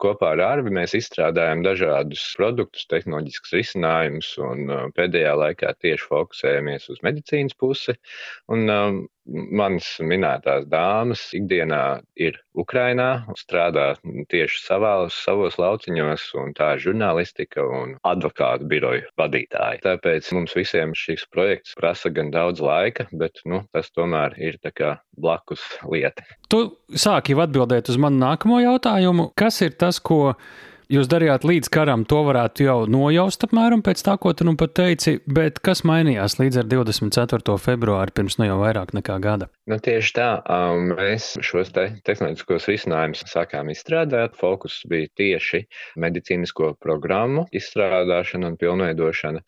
Kopā 0.00 0.32
ar 0.34 0.42
Arvi 0.46 0.72
mēs 0.72 0.94
izstrādājam 0.96 1.64
dažādus 1.66 2.22
produktus, 2.38 2.86
tehnoloģiskus 2.88 3.56
risinājumus, 3.58 4.30
un 4.40 4.72
pēdējā 4.96 5.34
laikā 5.42 5.74
tieši 5.84 6.08
fokusējamies 6.08 6.88
uz 6.94 7.02
medicīnas 7.06 7.58
pusi. 7.60 7.96
Un, 8.52 8.64
um, 8.72 9.02
manas 9.28 9.86
minētās 10.02 10.66
dāmas 10.70 11.22
ikdienā 11.36 12.00
ir 12.18 12.38
Ukrainā, 12.58 13.24
strādā 13.38 13.92
tieši 14.32 14.62
savās, 14.64 15.16
savos 15.24 15.58
lauciņos, 15.60 16.24
un 16.40 16.54
tā 16.56 16.72
ir 16.76 16.84
žurnālistika 16.86 17.64
un 17.64 17.94
advokātu 18.06 18.66
biroju 18.70 19.06
vadītāji. 19.20 19.82
Tāpēc 19.86 20.32
mums 20.36 20.56
visiem 20.58 20.94
šis 20.98 21.26
projekts 21.32 21.76
prasa 21.78 22.12
gan 22.14 22.32
daudz 22.34 22.62
laika, 22.64 23.06
bet 23.12 23.42
nu, 23.44 23.62
tas 23.74 23.92
tomēr 23.94 24.36
ir 24.40 24.58
blakus 25.20 25.62
lieta. 25.86 26.24
Tu 26.50 26.64
sāki 26.96 27.36
atbildēt 27.38 27.92
uz 27.92 28.00
manu 28.00 28.20
nākamo 28.24 28.60
jautājumu. 28.62 29.30
Kas 29.38 29.60
ir 29.64 29.76
tas, 29.78 30.00
ko 30.02 30.34
jūs 30.90 31.08
darījāt 31.10 31.44
līdz 31.46 31.70
karam, 31.72 32.04
to 32.08 32.20
varētu 32.26 32.64
jau 32.66 32.76
nojaust 32.90 33.46
apmēram 33.46 33.82
pēc 33.86 34.02
tā, 34.06 34.16
ko 34.20 34.32
tu 34.36 34.46
nu 34.48 34.56
pat 34.58 34.74
teici, 34.78 35.18
bet 35.30 35.60
kas 35.64 35.84
mainījās 35.86 36.38
līdz 36.40 36.62
ar 36.62 36.68
24. 36.70 37.56
februāri 37.62 38.14
pirms 38.16 38.38
nu 38.40 38.48
jau 38.48 38.58
vairāk 38.62 38.94
nekā 38.96 39.18
gada? 39.22 39.50
Nu, 39.70 39.78
tieši 39.78 40.14
tā, 40.16 40.28
um, 40.50 40.90
mēs 40.98 41.32
šos 41.46 41.70
te 41.76 41.86
tehnoloģiskos 42.08 42.66
risinājumus 42.72 43.22
sākām 43.30 43.70
izstrādāt. 43.70 44.34
Fokus 44.40 44.80
bija 44.90 45.10
tieši 45.20 45.62
medicīnisko 46.02 46.72
programmu 46.82 47.46
izstrādāšana 47.54 48.50
un 48.50 48.58
pilnveidošana. 48.60 49.44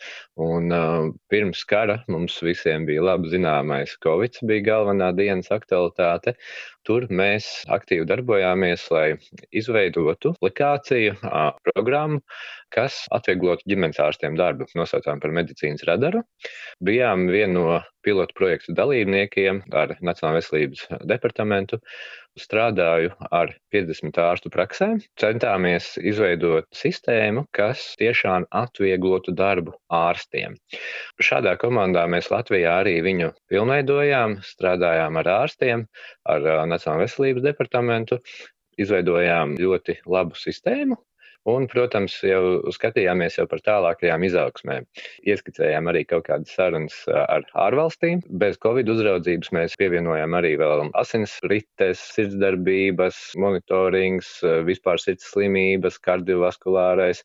Un 0.46 0.70
um, 0.76 1.10
pirms 1.32 1.64
kara 1.68 1.98
mums 2.12 2.38
visiem 2.44 2.86
bija 2.86 3.02
labi 3.08 3.32
zināmais 3.34 3.96
Covid, 4.04 4.38
bija 4.46 4.68
galvenā 4.70 5.10
dienas 5.18 5.50
aktualitāte. 5.54 6.36
Tur 6.86 7.04
mēs 7.14 7.48
aktīvi 7.70 8.06
darbojāmies, 8.10 8.88
lai 8.90 9.06
izveidotu 9.54 10.32
aplikāciju, 10.34 11.14
programmu, 11.66 12.20
kas 12.72 13.02
atvieglotu 13.14 13.68
ģimenes 13.68 14.00
ārstiem 14.02 14.36
darbu. 14.38 14.68
Nosaucām 14.78 15.20
par 15.22 15.34
medicīnas 15.36 15.84
radaru. 15.88 16.22
Bijām 16.84 17.28
viena 17.32 17.52
no 17.54 17.78
pilotu 18.02 18.34
projektu 18.38 18.74
dalībniekiem 18.76 19.62
ar 19.78 19.96
Nacionālā 20.02 20.40
veselības 20.40 20.86
departamentu 21.06 21.78
strādāju 22.38 23.12
ar 23.34 23.52
50 23.74 24.18
ārstu 24.24 24.50
praksēm. 24.52 25.00
Centāmies 25.20 25.92
izveidot 26.00 26.68
sistēmu, 26.76 27.44
kas 27.56 27.92
tiešām 28.00 28.46
atvieglotu 28.62 29.34
darbu 29.36 29.74
ārstiem. 29.92 30.56
Šādā 31.20 31.54
komandā 31.60 32.06
mēs 32.08 32.30
Latvijā 32.32 32.78
arī 32.80 32.98
viņu 33.04 33.32
pilnveidojām, 33.52 34.38
strādājām 34.48 35.20
ar 35.20 35.32
ārstiem, 35.42 35.86
ar 36.24 36.50
Nacionālā 36.72 37.04
veselības 37.04 37.46
departamentu, 37.50 38.20
izveidojām 38.80 39.56
ļoti 39.60 39.98
labu 40.08 40.38
sistēmu, 40.38 40.96
Un, 41.50 41.64
protams, 41.66 42.20
jau 42.22 42.70
skatījāmies 42.70 43.34
jau 43.40 43.48
par 43.50 43.62
tālākajām 43.66 44.22
izaugsmēm. 44.28 44.84
Ieskicējām 45.26 45.88
arī 45.90 46.04
kaut 46.06 46.28
kādas 46.28 46.52
sarunas 46.54 47.00
ar 47.10 47.42
ārvalstīm. 47.58 48.20
Bez 48.42 48.60
Covid 48.62 48.92
uzraudzības 48.92 49.50
mēs 49.56 49.74
pievienojām 49.80 50.36
arī 50.38 50.52
vēl 50.60 50.84
asins 51.00 51.34
rites, 51.50 52.04
sirdsdarbības, 52.14 53.18
monitorings, 53.42 54.36
vispār 54.68 55.02
sirds 55.02 55.26
slimības, 55.32 55.98
kardiovaskulārais, 56.06 57.24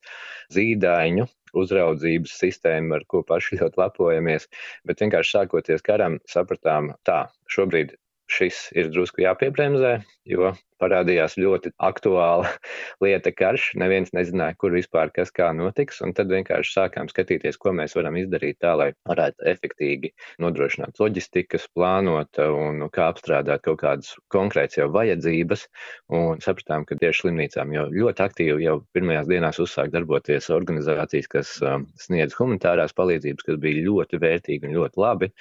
zīdaiņu 0.56 1.28
uzraudzības 1.58 2.34
sistēma, 2.42 2.98
ar 2.98 3.06
ko 3.14 3.22
paši 3.28 3.58
ļoti 3.62 3.84
lepojamies. 3.84 4.50
Bet 4.90 5.06
vienkārši 5.06 5.38
sākoties 5.38 5.86
karam, 5.86 6.18
sapratām, 6.26 6.96
tā, 7.06 7.28
šobrīd 7.54 7.94
šis 8.28 8.68
ir 8.76 8.90
drusku 8.92 9.24
jāpiebremzē, 9.24 9.98
jo 10.28 10.52
parādījās 10.82 11.38
ļoti 11.40 11.74
aktuāla 11.84 12.50
lieta 13.04 13.34
karš. 13.36 13.72
Neviens 13.82 14.14
nezināja, 14.16 14.58
kur 14.60 14.76
vispār 14.76 15.12
kas 15.16 15.34
kā 15.34 15.50
notiks, 15.56 16.02
tad 16.18 16.32
vienkārši 16.34 16.74
sākām 16.74 17.12
skatīties, 17.12 17.60
ko 17.62 17.74
mēs 17.78 17.96
varam 17.98 18.18
izdarīt 18.20 18.60
tā, 18.64 18.74
lai 18.80 18.90
varētu 19.10 19.46
efektīvi 19.52 20.14
nodrošināt 20.44 21.00
loģistikas, 21.02 21.68
plānot 21.76 22.40
un 22.48 22.88
kā 22.94 23.10
apstrādāt 23.12 23.66
kaut 23.68 23.82
kādas 23.84 24.14
konkrētas 24.34 24.80
jau 24.80 24.90
vajadzības, 24.94 25.68
un 26.14 26.42
sapratām, 26.44 26.86
ka 26.88 26.98
tieši 27.00 27.26
slimnīcām 27.26 27.74
jau 27.76 27.88
ļoti 27.94 28.26
aktīvi 28.26 28.66
jau 28.66 28.78
pirmajās 28.96 29.30
dienās 29.30 29.62
uzsāk 29.64 29.92
darboties 29.94 30.50
organizācijas, 30.54 31.30
kas 31.32 31.54
um, 31.66 31.88
sniedz 32.02 32.36
humanitārās 32.38 32.96
palīdzības, 32.98 33.48
kas 33.48 33.60
bija 33.64 33.86
ļoti 33.88 34.22
vērtīgi 34.24 34.70
un 34.70 34.78
ļoti 34.78 35.04
labi, 35.04 35.32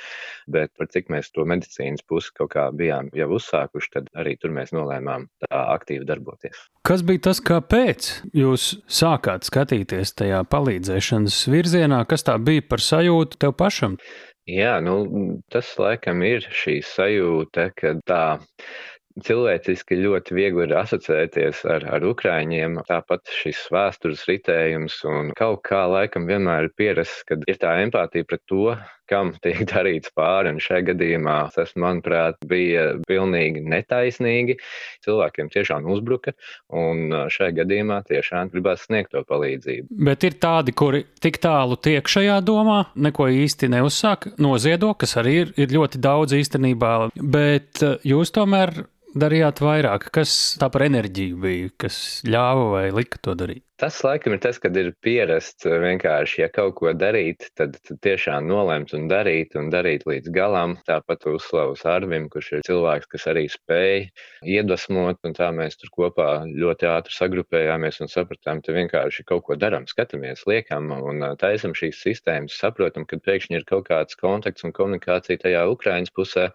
bet 0.53 0.73
par 0.79 0.91
cik 0.93 1.11
mēs 1.13 1.33
to 1.35 1.47
medicīnas 1.49 2.05
pusi 2.09 2.35
kaut 2.37 2.53
kā 2.55 2.69
bijām 2.77 3.11
jau 3.17 3.31
uzsākuši, 3.39 3.93
tad 3.99 4.11
arī 4.19 4.37
tur 4.41 4.55
mēs 4.57 4.75
nolēmām 4.77 5.26
tā 5.47 5.61
aktīvi 5.75 6.07
darboties. 6.09 6.59
Kas 6.87 7.03
bija 7.07 7.27
tas, 7.29 7.43
kāpēc 7.45 8.11
jūs 8.37 8.69
sākāt 8.87 9.49
skatīties 9.49 10.15
tajā 10.19 10.43
palīdzēšanas 10.53 11.41
virzienā? 11.53 12.03
Kas 12.09 12.27
tā 12.27 12.39
bija 12.43 12.65
par 12.69 12.85
sajūtu 12.85 13.41
tev 13.43 13.57
pašam? 13.59 13.99
Jā, 14.47 14.77
nu, 14.79 15.01
tas 15.51 15.73
laikam 15.83 16.21
ir 16.23 16.45
šī 16.55 16.79
sajūta, 16.87 17.73
ka 17.75 17.97
tā 18.07 18.23
cilvēciski 19.25 19.97
ļoti 20.03 20.37
viegli 20.37 20.67
ir 20.67 20.75
asociēties 20.77 21.63
ar, 21.73 21.87
ar 21.97 22.05
ukrāņiem. 22.07 22.81
Tāpat 22.89 23.33
šis 23.33 23.65
vēstures 23.73 24.27
ritējums 24.29 24.99
un 25.09 25.33
kaut 25.39 25.63
kā 25.67 25.83
laikam 25.91 26.29
vienmēr 26.29 26.69
ir 26.69 26.75
pierasts, 26.77 27.25
kad 27.29 27.45
ir 27.49 27.59
tā 27.63 27.79
empātija 27.85 28.29
pret 28.29 28.45
to, 28.51 28.77
kam 29.11 29.33
tiek 29.43 29.63
darīts 29.73 30.13
pāri. 30.17 30.53
Un 30.55 30.61
šajā 30.63 30.89
gadījumā 30.93 31.37
tas, 31.55 31.75
manuprāt, 31.79 32.39
bija 32.49 32.89
pilnīgi 33.09 33.65
netaisnīgi. 33.67 34.59
Cilvēkiem 35.07 35.51
tiešām 35.55 35.87
uzbruka, 35.93 36.35
un 36.75 37.15
šajā 37.33 37.61
gadījumā 37.63 38.01
tiešām 38.09 38.51
gribās 38.55 38.87
sniegt 38.87 39.15
to 39.15 39.23
palīdzību. 39.27 40.01
Bet 40.09 40.27
ir 40.27 40.39
tādi, 40.43 40.75
kuri 40.77 41.05
tik 41.23 41.41
tālu 41.43 41.79
tiek 41.81 42.07
šajā 42.11 42.41
domā, 42.47 42.83
neko 42.97 43.29
īsti 43.33 43.71
neuzsāk, 43.77 44.33
noziedo, 44.43 44.93
kas 44.99 45.17
arī 45.21 45.39
ir, 45.45 45.55
ir 45.61 45.73
ļoti 45.77 46.03
daudz 46.03 46.37
īstenībā, 46.37 46.95
bet 47.17 47.83
jūs 48.07 48.35
tomēr 48.35 48.75
darījāt 49.19 49.63
vairāk? 49.65 50.11
Kas 50.15 50.33
tā 50.61 50.71
par 50.73 50.87
enerģiju 50.87 51.41
bija, 51.43 51.71
kas 51.87 52.01
ļāva 52.29 52.69
vai 52.75 52.85
lika 52.95 53.23
to 53.23 53.37
darīt? 53.39 53.67
Tas 53.77 53.99
laikam 54.01 54.33
ir 54.33 54.39
tas, 54.41 54.57
kad 54.57 54.73
ir 54.81 54.87
pierasts 55.05 55.67
vienkārši, 55.69 56.39
ja 56.41 56.47
kaut 56.49 56.79
ko 56.79 56.95
darīt, 56.97 57.51
tad, 57.61 57.75
tad 57.85 57.99
tiešām 58.01 58.47
nolemt 58.49 58.95
un 58.97 59.05
darīt 59.11 59.53
un 59.61 59.67
darīt 59.69 60.07
līdz 60.09 60.31
galam. 60.33 60.79
Tāpat 60.89 61.27
uzslavas 61.29 61.83
Arvim, 61.85 62.31
kurš 62.33 62.49
ir 62.57 62.63
cilvēks, 62.65 63.11
kas 63.13 63.27
arī 63.29 63.43
spēj 63.53 64.07
iedvesmot, 64.49 65.21
un 65.29 65.37
tā 65.37 65.51
mēs 65.53 65.77
tur 65.77 65.93
kopā 65.93 66.29
ļoti 66.49 66.89
ātri 66.89 67.17
sagrupējāmies 67.19 68.01
un 68.01 68.09
sapratām, 68.15 68.63
ka 68.65 68.73
vienkārši 68.79 69.27
kaut 69.29 69.45
ko 69.51 69.59
darām, 69.61 69.85
skatāmies, 69.93 70.47
liekam 70.49 70.89
un 70.97 71.21
taisam 71.37 71.77
šīs 71.77 72.01
sistēmas, 72.01 72.57
saprotam, 72.57 73.05
ka 73.05 73.21
pēkšņi 73.29 73.61
ir 73.61 73.69
kaut 73.69 73.91
kāds 73.91 74.17
kontakts 74.17 74.65
un 74.65 74.73
komunikācija 74.73 75.45
tajā 75.45 75.67
Ukraiņas 75.75 76.17
pusē. 76.17 76.47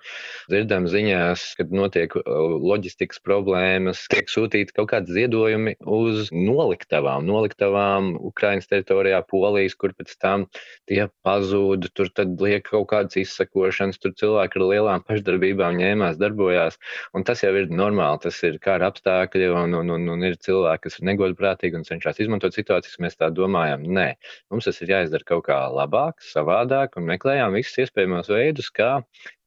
Dzirdam 0.50 0.90
ziņās, 0.90 1.46
kad 1.62 1.70
notiek 1.84 2.18
loģistikas 2.60 3.22
problēmas, 3.26 4.04
tiek 4.12 4.30
sūtīti 4.32 4.76
kaut 4.78 4.92
kādi 4.92 5.16
ziedojumi 5.16 5.76
uz 5.82 6.30
noliktavām 6.34 7.26
noliktavām 7.28 8.16
Ukraiņas 8.32 8.70
teritorijā, 8.72 9.22
Polijas, 9.30 9.76
kur 9.80 9.94
pēc 9.98 10.14
tam 10.22 10.46
tie 10.90 11.06
pazūda, 11.26 11.92
tur 11.96 12.12
tad 12.16 12.40
liek 12.42 12.68
kaut 12.68 12.90
kādas 12.92 13.20
izsakošanas, 13.22 14.00
tur 14.02 14.16
cilvēki 14.20 14.60
ar 14.60 14.68
lielām 14.74 15.06
pašdarbībām 15.08 15.80
ņēmās, 15.82 16.20
darbojās, 16.22 16.80
un 17.18 17.26
tas 17.28 17.44
jau 17.46 17.54
ir 17.58 17.72
normāli, 17.72 18.24
tas 18.26 18.40
ir 18.48 18.60
kara 18.64 18.92
apstākļi, 18.92 19.50
un, 19.56 19.78
un, 19.82 19.94
un, 19.96 20.08
un 20.16 20.28
ir 20.28 20.38
cilvēki, 20.42 20.86
kas 20.88 21.00
ir 21.00 21.10
negodprātīgi 21.12 21.80
un 21.80 21.88
cenšas 21.88 22.22
izmantot 22.24 22.58
situācijas, 22.58 23.00
mēs 23.04 23.20
tā 23.20 23.32
domājam. 23.34 23.86
Nē, 23.86 24.08
mums 24.54 24.70
tas 24.70 24.82
ir 24.84 24.96
jāizdara 24.96 25.28
kaut 25.34 25.46
kā 25.50 25.60
labāk, 25.72 26.22
savādāk, 26.26 26.98
un 27.00 27.08
meklējām 27.12 27.56
visus 27.58 27.86
iespējamos 27.86 28.32
veidus, 28.32 28.72
kā 28.74 28.98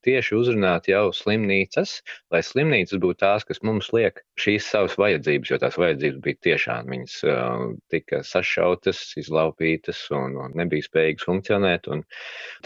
tieši 0.04 0.36
uzrunāt 0.38 0.88
jau 0.90 1.08
slimnīcas, 1.16 1.98
lai 2.34 2.42
slimnīcas 2.44 3.00
būtu 3.02 3.20
tās, 3.24 3.46
kas 3.48 3.62
mums 3.66 3.90
liek 3.94 4.20
šīs 4.40 4.66
savas 4.70 4.96
vajadzības, 5.00 5.50
jo 5.52 5.58
tās 5.62 5.78
vajadzības 5.80 6.20
bija 6.24 6.40
tiešām 6.48 6.90
viņas 6.90 7.16
uh, 7.28 7.66
tika 7.92 8.22
sašautas, 8.26 9.00
izlaupītas 9.20 10.00
un, 10.14 10.36
un 10.42 10.56
nebija 10.58 10.86
spējīgas 10.86 11.28
funkcionēt, 11.28 11.88
un 11.94 12.02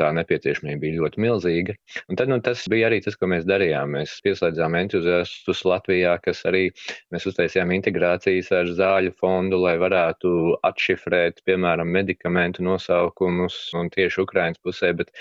tā 0.00 0.10
nepieciešamība 0.16 0.82
bija 0.84 1.02
ļoti 1.02 1.24
milzīga. 1.24 1.76
Un 2.08 2.18
tad 2.20 2.32
nu, 2.32 2.40
tas 2.44 2.64
bija 2.70 2.88
arī 2.88 3.00
tas, 3.04 3.18
ko 3.18 3.28
mēs 3.30 3.46
darījām. 3.48 3.94
Mēs 3.98 4.16
pieslēdzām 4.24 4.76
entuziastus 4.78 5.64
Latvijā, 5.68 6.16
kas 6.24 6.44
arī 6.48 6.68
mēs 7.12 7.28
uztaisījām 7.30 7.74
integrācijas 7.76 8.50
ar 8.56 8.72
zāļu 8.78 9.14
fondu, 9.20 9.60
lai 9.64 9.76
varētu 9.80 10.32
atšifrēt, 10.66 11.42
piemēram, 11.48 11.90
medikamentu 11.98 12.64
nosaukumus 12.66 13.58
un 13.78 13.90
tieši 13.92 14.22
Ukrainas 14.24 14.60
pusē, 14.64 14.94
bet 14.98 15.12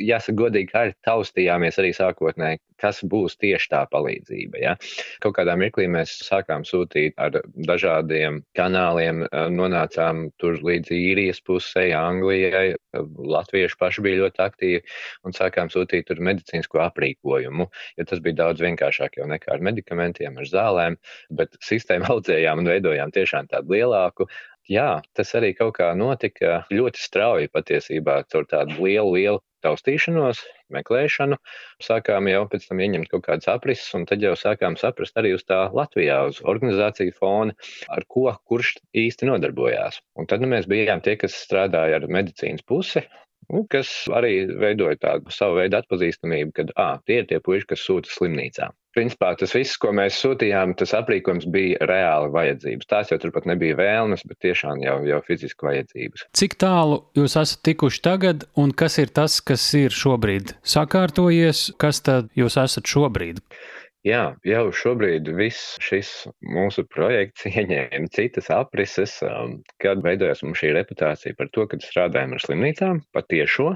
jāsaka 0.00 0.38
godīgi, 0.44 0.70
kā 0.72 0.86
ir 0.90 0.96
taustījām 1.06 1.63
domājāmies 1.64 1.78
arī 1.80 1.92
sākotnēji, 1.96 2.60
kas 2.78 3.02
būs 3.04 3.36
tieši 3.40 3.68
tā 3.70 3.84
palīdzība. 3.90 4.58
Ja? 4.60 4.76
Kaut 5.22 5.36
kādā 5.36 5.56
mirklī 5.56 5.86
mēs 5.88 6.20
sākām 6.24 6.64
sūtīt 6.64 7.14
ar 7.16 7.40
dažādiem 7.54 8.44
kanāliem, 8.56 9.24
nonācām 9.50 10.30
tur 10.38 10.58
līdz 10.60 10.90
īrijas 10.92 11.40
pusē, 11.40 11.92
Anglijai, 11.94 12.76
latvieši 12.94 13.78
paši 13.78 14.02
bija 14.04 14.20
ļoti 14.24 14.42
aktīvi 14.44 14.82
un 15.24 15.32
sākām 15.32 15.70
sūtīt 15.70 16.08
tur 16.08 16.20
medicīnisko 16.20 16.82
aprīkojumu, 16.84 17.68
jo 17.98 18.04
tas 18.04 18.20
bija 18.20 18.44
daudz 18.44 18.60
vienkāršāk 18.60 19.18
jau 19.18 19.28
nekā 19.28 19.54
ar 19.54 19.64
medikamentiem, 19.64 20.36
ar 20.38 20.44
zālēm, 20.44 20.98
bet 21.30 21.56
sistēmu 21.64 22.10
audzējām 22.14 22.60
un 22.60 22.72
veidojām 22.74 23.14
tiešām 23.14 23.48
tādu 23.48 23.78
lielāku 23.78 24.28
jā, 24.70 25.00
tas 25.16 25.34
arī 25.36 25.52
kaut 25.56 25.74
kā 25.78 25.90
notika 25.96 26.62
ļoti 26.72 27.00
strauji 27.00 27.50
patiesībā 27.52 28.22
caur 28.32 28.46
tādu 28.48 28.78
lielu, 28.80 29.10
lielu 29.16 29.42
taustīšanos, 29.64 30.42
meklēšanu, 30.74 31.38
sākām 31.82 32.28
jau 32.30 32.44
pēc 32.52 32.68
tam 32.68 32.82
ieņemt 32.84 33.10
kaut 33.12 33.24
kādas 33.26 33.50
aprises, 33.52 33.88
un 33.96 34.06
tad 34.10 34.24
jau 34.24 34.34
sākām 34.38 34.78
saprast 34.80 35.18
arī 35.20 35.34
uz 35.36 35.44
tā 35.48 35.64
Latvijā, 35.74 36.20
uz 36.30 36.40
organizāciju 36.54 37.16
fona, 37.18 37.56
ar 37.88 38.06
ko 38.08 38.28
kurš 38.50 38.76
īsti 39.04 39.30
nodarbojās. 39.30 40.00
Un 40.20 40.30
tad 40.30 40.44
nu, 40.44 40.50
mēs 40.54 40.68
bijām 40.70 41.02
tie, 41.04 41.16
kas 41.20 41.36
strādāja 41.46 42.00
ar 42.00 42.08
medicīnas 42.18 42.64
pusi, 42.68 43.04
nu, 43.50 43.64
kas 43.70 43.90
arī 44.14 44.36
veidoja 44.60 45.00
tādu 45.08 45.34
savu 45.34 45.60
veidu 45.60 45.80
atpazīstamību, 45.80 46.56
kad 46.60 46.72
à, 46.76 46.94
tie 47.08 47.22
ir 47.22 47.30
tie 47.30 47.42
puiši, 47.44 47.70
kas 47.74 47.84
sūta 47.88 48.12
slimnīcā. 48.12 48.70
Principā 48.94 49.32
tas 49.38 49.54
viss, 49.56 49.78
ko 49.80 49.90
mēs 49.96 50.18
sūtījām, 50.22 50.76
tas 50.78 50.94
aprīkojums 50.96 51.48
bija 51.54 51.88
reāli 51.90 52.30
vajadzības. 52.34 52.90
Tās 52.90 53.12
jau 53.12 53.18
turpat 53.22 53.48
nebija 53.50 53.78
vēlmes, 53.80 54.22
bet 54.30 54.38
tiešām 54.46 54.82
jau, 54.84 55.00
jau 55.08 55.20
fiziski 55.26 55.66
vajadzības. 55.66 56.26
Cik 56.38 56.58
tālu 56.62 57.00
jūs 57.18 57.34
esat 57.40 57.64
tikuši 57.66 58.02
tagad, 58.06 58.48
un 58.60 58.74
kas 58.76 59.00
ir 59.02 59.10
tas, 59.14 59.40
kas 59.42 59.66
ir 59.78 59.94
šobrīd 59.94 60.54
sakārtojies, 60.74 61.72
kas 61.82 62.04
tad 62.06 62.30
jūs 62.38 62.58
esat 62.62 62.90
šobrīd? 62.90 63.42
Jā, 64.04 64.34
jau 64.44 64.66
šobrīd 64.76 65.30
viss 65.32 65.78
šis 65.80 66.08
mūsu 66.44 66.84
projekts 66.92 67.46
ieņēma 67.50 68.10
citas 68.12 68.50
aprises, 68.52 69.16
um, 69.24 69.62
kad 69.80 70.02
veidojās 70.04 70.44
mums 70.44 70.60
šī 70.60 70.74
reputācija 70.76 71.38
par 71.38 71.48
to, 71.56 71.64
ka 71.70 71.80
strādājam 71.80 72.36
ar 72.36 72.44
slimnīcām, 72.44 73.00
patiešo, 73.16 73.70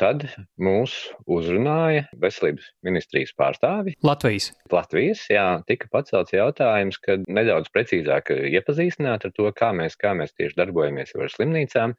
Tad 0.00 0.26
mūs 0.60 0.94
uzrunāja 1.24 2.02
veselības 2.20 2.66
ministrijas 2.84 3.32
pārstāvi. 3.38 3.94
Latvijas. 4.04 4.50
Latvijas, 4.72 5.22
jā, 5.32 5.46
tika 5.70 5.88
pacelts 5.92 6.34
jautājums, 6.36 6.98
kad 7.00 7.24
nedaudz 7.32 7.72
precīzāk 7.72 8.34
iepazīstināt 8.36 9.24
ar 9.24 9.32
to, 9.38 9.48
kā 9.56 9.70
mēs, 9.76 9.96
kā 9.96 10.12
mēs 10.18 10.36
tieši 10.36 10.58
darbojamies 10.60 11.16
ar 11.16 11.32
slimnīcām. 11.32 11.96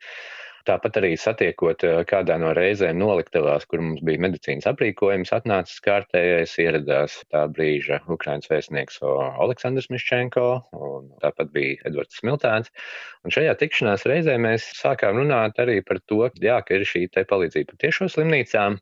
Tāpat 0.67 0.97
arī 0.99 1.13
satiekot 1.15 1.83
eh, 1.87 1.97
kādā 2.09 2.35
no 2.41 2.49
reizēm 2.57 2.97
noliktavās, 2.99 3.63
kur 3.71 3.79
mums 3.83 4.01
bija 4.07 4.19
medicīnas 4.25 4.67
aprīkojums, 4.67 5.31
atnācis 5.37 5.79
kārtējais, 5.85 6.57
ieradās 6.63 7.15
tā 7.31 7.45
brīža 7.55 8.01
Ukraiņas 8.11 8.51
vēstnieks 8.51 8.99
Aleksandrs 9.07 9.87
Miščenko, 9.93 10.47
un 10.75 11.07
tāpat 11.23 11.53
bija 11.55 11.77
Edvards 11.87 12.19
Smiltēns. 12.19 12.73
Un 13.23 13.35
šajā 13.35 13.53
tikšanās 13.61 14.03
reizē 14.11 14.35
mēs 14.43 14.67
sākām 14.81 15.21
runāt 15.21 15.61
arī 15.63 15.79
par 15.87 16.01
to, 16.11 16.25
jā, 16.43 16.59
ka 16.67 16.75
ir 16.75 16.83
šī 16.89 17.05
te 17.15 17.23
palīdzība 17.31 17.79
tiešo 17.85 18.11
slimnīcām 18.11 18.81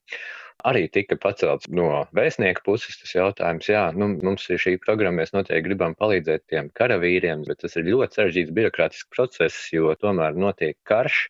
arī 0.66 0.86
tika 0.92 1.18
pacelts 1.22 1.70
no 1.70 2.06
vēstnieka 2.18 2.64
puses 2.66 2.98
tas 3.02 3.14
jautājums, 3.16 3.68
jā, 3.70 3.84
nu, 3.98 4.10
mums 4.26 4.48
ir 4.50 4.62
šī 4.62 4.76
programma, 4.84 5.22
mēs 5.22 5.36
noteikti 5.36 5.66
gribam 5.68 5.96
palīdzēt 6.00 6.46
tiem 6.52 6.72
karavīriem, 6.78 7.46
bet 7.50 7.62
tas 7.64 7.78
ir 7.78 7.88
ļoti 7.90 8.20
sarežģīts 8.20 8.56
birokrātisks 8.58 9.12
process, 9.16 9.68
jo 9.74 9.94
tomēr 10.02 10.38
notiek 10.40 10.78
karš, 10.90 11.26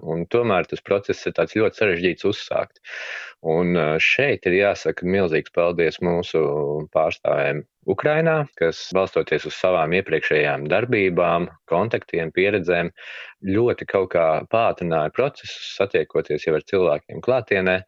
un 0.00 0.24
tomēr 0.32 0.68
tas 0.70 0.84
process 0.86 1.28
ir 1.28 1.36
tāds 1.36 1.56
ļoti 1.58 1.82
sarežģīts 1.82 2.30
uzsākt. 2.30 2.80
Un 3.40 3.72
šeit 4.04 4.44
ir 4.48 4.58
jāsaka 4.58 5.06
milzīgs 5.08 5.52
paldies 5.56 5.96
mūsu 6.04 6.40
pārstāvjiem 6.92 7.62
Ukrainā, 7.88 8.44
kas 8.60 8.82
balstoties 8.92 9.46
uz 9.48 9.54
savām 9.56 9.94
iepriekšējām 9.96 10.66
darbībām, 10.68 11.46
kontaktiem, 11.70 12.28
pieredzēm, 12.36 12.90
ļoti 13.48 13.88
kaut 13.88 14.10
kā 14.12 14.26
pātrināja 14.52 15.14
procesus, 15.16 15.72
satiekoties 15.78 16.44
jau 16.44 16.58
ar 16.58 16.66
cilvēkiem 16.68 17.24
klātienē 17.24 17.78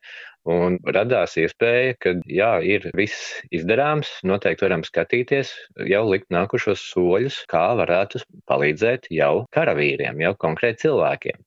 Un 0.50 0.81
radās 0.83 1.37
iespēja, 1.38 1.94
ka 2.02 2.14
jā, 2.26 2.50
ir 2.66 2.88
viss 2.98 3.38
izdarāms, 3.55 4.11
noteikti 4.26 4.66
varam 4.66 4.83
skatīties, 4.83 5.52
jau 5.87 6.02
likt 6.09 6.33
nākušos 6.35 6.83
soļus, 6.90 7.44
kā 7.52 7.68
varētu 7.78 8.24
palīdzēt 8.50 9.07
jau 9.14 9.44
karavīriem, 9.55 10.18
jau 10.24 10.35
konkrēti 10.42 10.88
cilvēkiem. 10.88 11.38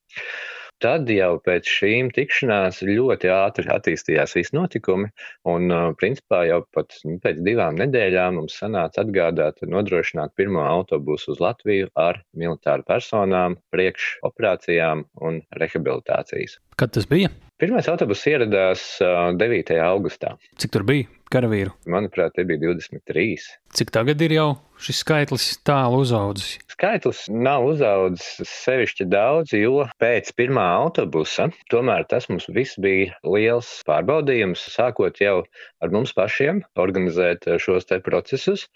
Tad 0.84 1.08
jau 1.08 1.38
pēc 1.40 1.68
šīm 1.72 2.10
tikšanās 2.12 2.82
ļoti 2.84 3.30
ātri 3.32 3.70
attīstījās 3.72 4.34
visi 4.36 4.52
notikumi, 4.56 5.08
un 5.48 5.72
principā 5.96 6.42
jau 6.50 6.58
pat 6.76 6.92
nu, 7.08 7.16
pēc 7.24 7.40
divām 7.46 7.78
nedēļām 7.80 8.36
mums 8.40 8.58
sanāca 8.60 9.00
atgādāt, 9.04 9.64
nodrošināt 9.64 10.36
pirmo 10.36 10.64
autobusu 10.68 11.32
uz 11.32 11.40
Latviju 11.40 11.88
ar 11.96 12.20
militāru 12.36 12.84
personām, 12.92 13.56
priekšoperācijām 13.72 15.06
un 15.24 15.40
rehabilitācijas. 15.56 16.60
Kad 16.76 16.92
tas 16.98 17.08
bija? 17.08 17.32
Pirmais 17.56 17.86
autobus 17.88 18.20
ieradās 18.28 18.82
9. 19.00 19.78
augustā. 19.80 20.34
Cik 20.60 20.74
tur 20.74 20.82
bija 20.84 21.06
karavīru? 21.32 21.70
Manuprāt, 21.88 22.34
tie 22.36 22.44
bija 22.44 22.60
23. 22.60 23.46
Cik 23.72 23.92
tagad 23.94 24.20
ir 24.26 24.34
jau 24.36 24.48
šis 24.76 25.00
skaitlis 25.00 25.46
tālu 25.64 26.02
uzaudzis? 26.04 26.58
Skaitlis 26.74 27.22
nav 27.32 27.64
uzaudzis 27.64 28.44
sevišķi 28.50 29.06
daudz, 29.08 29.54
jo 29.56 29.86
pēc 30.02 30.28
pirmā 30.36 30.66
autobusa 30.82 31.48
tomēr 31.72 32.04
tas 32.10 32.28
mums 32.28 32.44
viss 32.52 32.76
bija 32.76 33.16
liels 33.24 33.70
pārbaudījums, 33.88 34.66
sākot 34.76 35.16
jau 35.24 35.38
ar 35.80 35.96
mums 35.96 36.12
pašiem 36.12 36.60
organizēt 36.76 37.48
šos 37.56 37.88
te 37.88 38.02
procesus. 38.04 38.66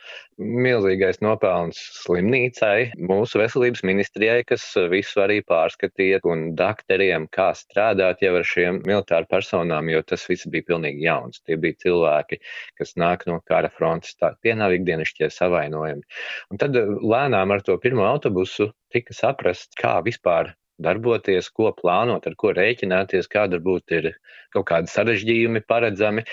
Milzīgais 0.40 1.20
nopelns 1.24 1.78
slimnīcai, 2.00 2.92
mūsu 3.10 3.40
veselības 3.40 3.82
ministrijai, 3.86 4.40
kas 4.48 4.64
visu 4.92 5.22
arī 5.24 5.40
pārskatīja, 5.46 6.22
un 6.30 6.50
doktoriem, 6.58 7.28
kā 7.34 7.50
strādāt 7.56 8.24
jau 8.24 8.34
ar 8.38 8.46
šiem 8.46 8.80
militāru 8.88 9.28
personām, 9.30 9.90
jo 9.92 10.02
tas 10.06 10.24
viss 10.30 10.48
bija 10.50 10.68
pilnīgi 10.72 11.04
jauns. 11.06 11.42
Tie 11.44 11.58
bija 11.60 11.78
cilvēki, 11.84 12.40
kas 12.80 12.96
nāk 13.00 13.26
no 13.30 13.40
kara 13.46 13.70
frontes, 13.76 14.16
tā, 14.20 14.32
tie 14.44 14.56
nav 14.58 14.74
ikdienišķie 14.76 15.30
savainojumi. 15.34 16.06
Un 16.50 16.62
tad 16.62 16.76
lēnām 16.76 17.54
ar 17.54 17.66
to 17.66 17.76
pirmo 17.82 18.06
autobusu 18.08 18.70
tika 18.94 19.14
saprast, 19.16 19.76
kā 19.78 19.98
vispār 20.06 20.54
darboties, 20.82 21.50
ko 21.54 21.70
plānot, 21.76 22.26
ar 22.26 22.36
ko 22.40 22.54
rēķināties, 22.56 23.30
kāda 23.30 23.58
varbūt 23.58 23.96
ir 23.98 24.12
kaut 24.54 24.66
kādi 24.70 24.90
sarežģījumi 24.90 25.62
paredzami. 25.68 26.24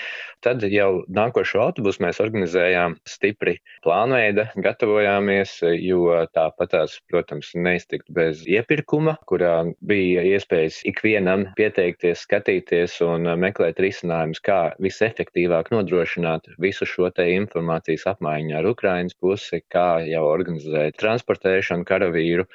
Tad 0.44 0.62
jau 0.70 1.02
nākošo 1.10 1.60
autobusu 1.62 2.02
mēs 2.04 2.20
organizējām 2.22 2.96
stipri 3.08 3.56
plānveida, 3.86 4.48
gatavojāmies, 4.62 5.58
jo 5.82 6.14
tāpat 6.34 6.72
tās, 6.74 6.98
protams, 7.10 7.50
neiztikt 7.58 8.06
bez 8.14 8.44
iepirkuma, 8.46 9.16
kurā 9.30 9.54
bija 9.88 10.24
iespējas 10.34 10.80
ikvienam 10.88 11.48
pieteikties, 11.58 12.22
skatīties 12.26 12.98
un 13.06 13.26
meklēt 13.40 13.80
risinājumus, 13.82 14.42
kā 14.44 14.60
visefektīvāk 14.82 15.72
nodrošināt 15.74 16.50
visu 16.62 16.86
šo 16.88 17.10
te 17.14 17.26
informācijas 17.34 18.06
apmaiņu 18.14 18.58
ar 18.58 18.70
Ukrainas 18.70 19.16
pusi, 19.18 19.62
kā 19.72 20.02
jau 20.06 20.24
organizēt 20.28 20.98
transportēšanu 21.02 21.86
karavīru. 21.88 22.46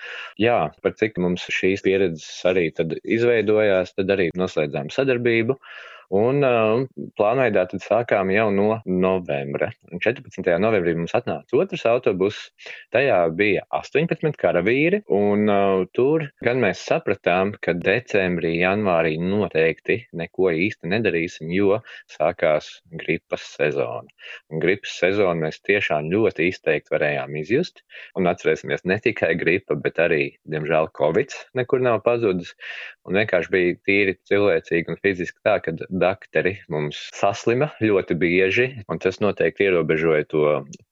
Jā, 0.41 0.60
par 0.84 0.95
cik 0.99 1.19
mums 1.23 1.47
šīs 1.51 1.83
pieredzes 1.86 2.43
arī 2.50 2.69
izveidojās, 3.04 3.96
tad 3.98 4.13
arī 4.15 4.30
noslēdzām 4.39 4.91
sadarbību. 4.93 5.58
Un 6.13 6.45
uh, 6.45 6.84
plānveidā 7.17 7.63
tad 7.71 7.82
sākām 7.82 8.30
jau 8.30 8.45
no 8.54 8.76
novembra. 8.86 9.71
Un 9.89 10.02
14. 10.04 10.45
novembrī 10.62 10.93
mums 10.93 11.15
atnāca 11.17 11.58
otrs 11.58 11.88
autobus. 11.89 12.38
Tajā 12.93 13.17
bija 13.34 13.63
18 13.73 14.38
karavīri, 14.38 14.99
un 15.10 15.49
uh, 15.49 15.86
tur 15.97 16.28
gan 16.45 16.62
mēs 16.62 16.84
sapratām, 16.86 17.56
ka 17.65 17.73
decembrī, 17.73 18.52
janvārī 18.62 19.15
noteikti 19.17 20.04
neko 20.13 20.52
īsti 20.54 20.91
nedarīsim, 20.91 21.49
jo 21.56 21.80
sākās 22.13 22.69
gripas 22.93 23.47
sezona. 23.56 24.06
Un 24.54 24.62
gripas 24.62 24.93
sezonu 25.02 25.47
mēs 25.47 25.63
tiešām 25.65 26.12
ļoti 26.13 26.52
izteikti 26.52 26.93
varējām 26.93 27.41
izjust. 27.41 27.82
Un 28.19 28.30
atcerēsimies, 28.30 28.86
ne 28.86 28.99
tikai 29.02 29.34
gripa, 29.39 29.80
bet 29.82 29.97
arī, 30.06 30.21
diemžēl, 30.45 30.91
covid 30.93 31.34
nekur 31.58 31.82
nav 31.82 32.04
pazudis. 32.06 32.54
Un 33.10 33.17
vienkārši 33.17 33.52
bija 33.52 33.82
tīri 33.89 34.15
cilvēcīgi 34.30 34.93
un 34.93 35.02
fiziski 35.02 35.41
tā, 35.43 35.58
ka 35.63 35.73
dakteri 36.04 36.58
mums 36.74 37.00
saslima 37.16 37.72
ļoti 37.84 38.18
bieži, 38.20 38.68
un 38.92 39.00
tas 39.04 39.22
noteikti 39.24 39.68
ierobežoja 39.68 40.28
to 40.34 40.44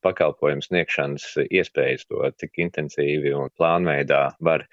pakalpojumu 0.04 0.64
sniegšanas 0.64 1.28
iespējas, 1.48 2.08
to 2.08 2.24
cik 2.40 2.64
intensīvi 2.66 3.34
un 3.36 3.52
plānveidā 3.58 4.24
var 4.40 4.66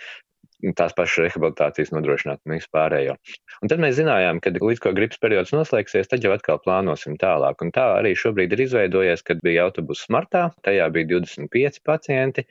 tās 0.75 0.93
pašas 0.95 1.27
rehabilitācijas 1.27 1.93
nodrošināt 1.95 2.41
un 2.45 2.55
vispārējo. 2.57 3.15
Un 3.63 3.71
tad 3.71 3.81
mēs 3.81 3.97
zinājām, 3.99 4.41
ka 4.43 4.51
līdz 4.55 4.81
ko 4.83 4.91
gripas 4.95 5.21
periods 5.23 5.53
noslēgsies, 5.55 6.09
tad 6.11 6.25
jau 6.25 6.33
atkal 6.35 6.59
plānosim 6.63 7.15
tālāk. 7.19 7.63
Un 7.63 7.71
tā 7.75 7.85
arī 7.99 8.13
šobrīd 8.19 8.55
ir 8.55 8.63
izveidojies, 8.65 9.23
kad 9.27 9.41
bija 9.45 9.67
autobuss 9.67 10.09
martā, 10.11 10.49
tajā 10.67 10.87
bija 10.95 11.09
25 11.15 11.81
pacienti. 11.87 12.45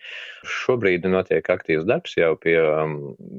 Šobrīd 0.48 1.06
notiek 1.08 1.48
aktīvs 1.52 1.86
darbs 1.88 2.16
jau 2.18 2.34
pie 2.40 2.56
um, 2.60 2.96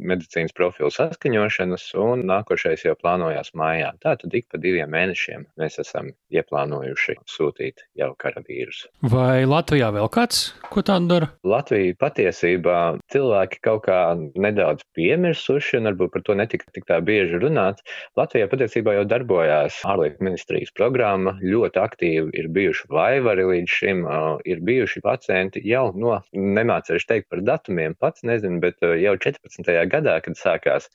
medicīnas 0.09 0.55
profilu 0.57 0.91
saskaņošanas, 0.93 1.89
un 1.99 2.25
nākošais 2.29 2.85
jau 2.85 2.95
plānojās 2.99 3.53
mājā. 3.57 3.91
Tātad 4.05 4.37
ik 4.37 4.49
pa 4.51 4.61
diviem 4.61 4.91
mēnešiem 4.93 5.47
mēs 5.59 5.79
esam 5.81 6.11
ieplānojuši 6.33 7.19
sūtīt 7.29 7.85
jau 7.99 8.13
karavīrus. 8.21 8.85
Vai 9.09 9.45
Latvijā 9.49 9.89
vēl 9.95 10.09
kāds, 10.13 10.49
ko 10.69 10.85
tādu 10.85 11.09
dara? 11.13 11.31
Latvija 11.47 11.97
patiesībā 11.99 12.79
cilvēki 13.13 13.61
kaut 13.65 13.85
kā 13.87 13.99
nedaudz 14.17 14.58
nedaudz 14.59 14.83
piemirsuši, 14.97 15.79
un 15.79 15.89
varbūt 15.89 16.13
par 16.13 16.23
to 16.27 16.35
netika 16.35 16.67
tik 16.75 16.87
tā 16.89 16.99
bieži 17.05 17.39
runāts. 17.39 17.83
Latvijā 18.19 18.49
patiesībā 18.51 18.97
jau 18.97 19.05
darbojās 19.07 19.79
ārlietu 19.87 20.25
ministrijas 20.25 20.73
programma, 20.75 21.37
ļoti 21.39 21.79
aktīvi 21.81 22.35
ir 22.39 22.51
bijuši 22.55 22.89
vaivari 22.91 23.47
līdz 23.47 23.75
šim, 23.79 24.05
ir 24.49 24.63
bijuši 24.67 25.03
pacienti 25.05 25.63
jau 25.67 25.89
no, 25.95 26.19
nemācējuši 26.33 27.11
teikt 27.13 27.29
par 27.31 27.43
datumiem, 27.47 27.95
pats 27.99 28.25
nezinu, 28.27 28.59
bet 28.63 28.83
jau 28.83 29.15
14. 29.15 29.71
gadā, 29.91 30.19
kad 30.25 30.39
sākās 30.39 30.89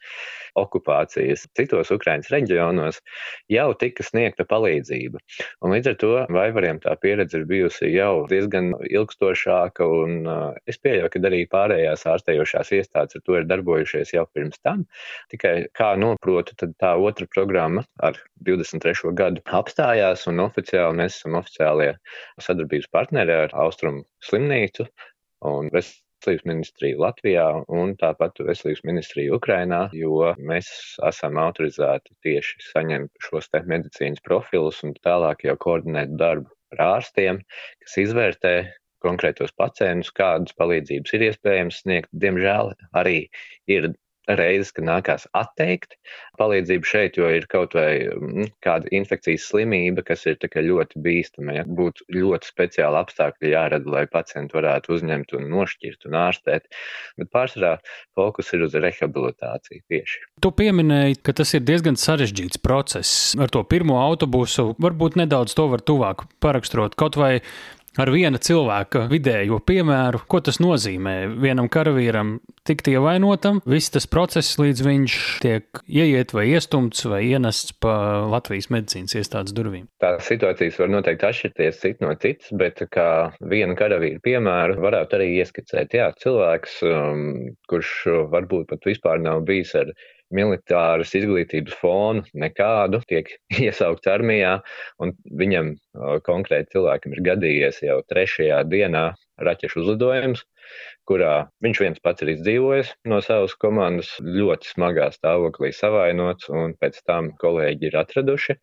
okupācijas 0.54 1.48
citos 1.58 1.90
Ukraiņas 1.90 2.30
reģionos, 2.30 3.00
jau 3.50 3.66
tika 3.78 4.04
sniegta 4.06 4.46
palīdzība. 4.46 5.18
Un 5.64 5.74
līdz 5.74 5.90
ar 5.90 5.96
to 5.98 6.12
vaivariem 6.36 6.78
tā 6.84 6.94
pieredze 7.00 7.40
ir 7.40 7.48
bijusi 7.50 7.90
jau 7.90 8.26
diezgan 8.30 8.70
ilgstošāka, 8.86 9.88
un 10.04 10.28
es 10.70 10.78
pieļauju, 10.78 11.10
ka 11.10 11.24
arī 11.30 11.42
pārējās 11.50 12.06
ārstējošās 12.12 12.70
iestādes 12.78 13.18
ar 13.18 13.24
to 13.26 13.38
ir 13.40 13.48
darbojušies 13.54 14.14
jau 14.16 14.26
pirms 14.36 14.60
tam. 14.66 14.84
Tikai 15.32 15.54
kā 15.78 15.94
noprotu, 16.00 16.56
tad 16.60 16.76
tā 16.82 16.94
otra 17.00 17.28
programma 17.32 17.86
ar 18.04 18.18
23. 18.46 19.14
gadu 19.16 19.42
apstājās, 19.60 20.26
un 20.30 20.44
oficiāli 20.44 21.00
mēs 21.02 21.18
esam 21.20 21.38
oficiālie 21.40 21.92
sadarbības 22.42 22.90
partneri 22.94 23.38
ar 23.46 23.54
Austrumu 23.64 24.04
slimnīcu 24.28 24.86
un 25.48 25.70
veselības 25.74 26.46
ministriju 26.48 27.00
Latvijā 27.02 27.46
un 27.78 27.94
tāpat 28.00 28.40
veselības 28.46 28.84
ministriju 28.88 29.38
Ukrainā, 29.38 29.86
jo 29.96 30.32
mēs 30.38 30.70
esam 31.08 31.40
autorizēti 31.42 32.16
tieši 32.24 32.64
saņemt 32.70 33.26
šos 33.28 33.50
te 33.52 33.60
medicīnas 33.68 34.24
profilus 34.24 34.82
un 34.86 34.96
tālāk 35.04 35.44
jau 35.48 35.56
koordinēt 35.66 36.16
darbu 36.20 36.50
ar 36.74 36.86
ārstiem, 36.96 37.42
kas 37.84 37.98
izvērtē 38.06 38.54
konkrētos 39.04 39.54
pacientus, 39.60 40.12
kādas 40.16 40.56
palīdzības 40.60 41.16
ir 41.16 41.28
iespējams 41.30 41.82
sniegt. 41.84 42.10
Diemžēl 42.24 42.74
arī 42.96 43.18
ir 43.70 43.92
reizes, 44.28 44.72
kad 44.74 44.86
nākās 44.86 45.26
atteikt 45.36 45.96
palīdzību 46.38 46.88
šeit, 46.88 47.18
jo 47.20 47.28
ir 47.30 47.46
kaut 47.50 47.74
vai 47.76 48.06
mm, 48.08 48.48
kāda 48.64 48.88
infekcijas 48.94 49.46
slimība, 49.50 50.04
kas 50.06 50.24
ir 50.30 50.38
ļoti 50.40 51.02
bīstama. 51.04 51.58
Ja? 51.58 51.64
Būtu 51.66 52.06
ļoti 52.14 52.48
speciāli 52.48 53.00
apstākļi 53.02 53.52
jārada, 53.52 53.90
lai 53.90 54.04
pacientu 54.10 54.58
varētu 54.58 54.96
uzņemt 54.96 55.36
un 55.38 55.48
nošķirt 55.52 56.08
un 56.08 56.18
ārstēt. 56.24 56.68
Bet 57.20 57.30
pārsvarā 57.34 57.76
fokus 58.16 58.52
ir 58.56 58.64
uz 58.66 58.76
rehabilitāciju 58.78 59.84
tieši. 59.92 60.24
Tu 60.40 60.52
pieminēji, 60.56 61.20
ka 61.24 61.36
tas 61.36 61.54
ir 61.56 61.64
diezgan 61.66 62.00
sarežģīts 62.00 62.62
process. 62.64 63.32
Ar 63.38 63.52
to 63.52 63.64
pirmo 63.68 64.00
autobusu 64.00 64.72
varbūt 64.82 65.20
nedaudz 65.20 65.56
to 65.56 65.68
var 65.72 65.84
tuvāk 65.84 66.26
paraksturot. 66.44 66.96
Kaut 66.98 67.20
vai 67.20 67.38
ar 68.00 68.10
viena 68.14 68.40
cilvēka 68.42 69.06
vidējo 69.10 69.60
piemēru, 69.66 70.24
ko 70.30 70.40
tas 70.44 70.60
nozīmē 70.62 71.16
vienam 71.42 71.68
karavīram 71.72 72.38
tikt 72.66 72.88
ievainotam, 72.92 73.60
viss 73.68 73.92
tas 73.94 74.06
process, 74.10 74.56
līdz 74.60 74.84
viņš 74.86 75.18
tiek 75.44 75.82
ieiet 75.84 76.34
vai 76.36 76.46
iestumts 76.52 77.04
vai 77.10 77.22
ienests 77.28 77.76
pa 77.82 77.94
Latvijas 78.30 78.70
medicīnas 78.74 79.16
iestādes 79.20 79.54
durvīm. 79.56 79.86
Tās 80.02 80.26
situācijas 80.30 80.80
var 80.82 80.92
noteikti 80.94 81.28
atšķirties 81.28 81.80
cit 81.82 82.02
no 82.04 82.14
citas, 82.20 82.50
bet 82.56 82.82
kā 82.94 83.08
viena 83.52 83.76
karavīra 83.78 84.22
piemēru 84.24 84.80
varētu 84.84 85.18
arī 85.18 85.30
ieskicēt. 85.42 85.96
Jā, 85.98 86.10
cilvēks, 86.22 86.80
um, 86.88 87.24
kurš 87.70 87.94
varbūt 88.32 88.70
pat 88.72 88.88
vispār 88.88 89.22
nav 89.22 89.44
bijis 89.48 89.74
ar 89.78 89.92
militāras 90.34 91.12
izglītības 91.16 91.76
fonu 91.80 92.24
nekādu, 92.34 93.02
tiek 93.10 93.30
iesaukts 93.66 94.10
armijā, 94.10 94.56
un 95.02 95.14
viņam 95.42 95.74
konkrēti 96.26 96.76
cilvēkam 96.76 97.16
ir 97.16 97.26
gadījies 97.28 97.82
jau 97.84 98.00
trešajā 98.10 98.62
dienā 98.70 99.10
raķešu 99.44 99.82
uzlidojums, 99.82 100.44
kurā 101.08 101.48
viņš 101.64 101.80
viens 101.82 102.00
pats 102.04 102.24
ir 102.24 102.30
izdzīvojis 102.36 102.92
no 103.10 103.18
savas 103.24 103.56
komandas, 103.60 104.12
ļoti 104.22 104.70
smagā 104.70 105.10
stāvoklī 105.14 105.72
savainots, 105.74 106.48
un 106.48 106.76
pēc 106.80 107.00
tam 107.08 107.32
kolēģi 107.42 107.90
ir 107.90 107.98
atraduši. 108.00 108.56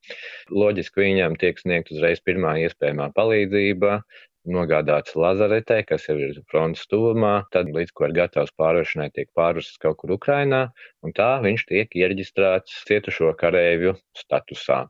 Loģiski 0.56 1.06
viņam 1.06 1.38
tiek 1.41 1.60
sniegt 1.62 1.91
uzreiz 1.93 2.24
pirmā 2.26 2.56
iespējamā 2.63 3.12
palīdzība, 3.17 4.00
nogādāts 4.48 5.16
lazaretē, 5.16 5.82
kas 5.88 6.08
jau 6.10 6.16
ir 6.18 6.40
frontes 6.52 6.88
tuvumā, 6.90 7.34
tad 7.54 7.70
līdz 7.74 7.94
ko 7.98 8.08
ir 8.08 8.16
gatavs 8.18 8.54
pārvešanai, 8.58 9.12
tiek 9.16 9.30
pārvests 9.38 9.82
kaut 9.82 10.00
kur 10.02 10.16
Ukrainā, 10.18 10.64
un 11.06 11.14
tā 11.18 11.30
viņš 11.44 11.68
tiek 11.70 12.00
iereģistrēts 12.02 12.82
cietušo 12.90 13.34
karēvju 13.42 13.96
statusā. 14.18 14.86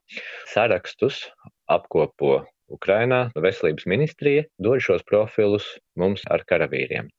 Sarakstus 0.54 1.26
apkopo 1.72 2.40
Ukrainā 2.72 3.26
veselības 3.36 3.88
ministrija, 3.92 4.46
dod 4.64 4.80
šos 4.84 5.04
profilus 5.08 5.68
mums 6.00 6.24
ar 6.32 6.46
karavīriem. 6.48 7.12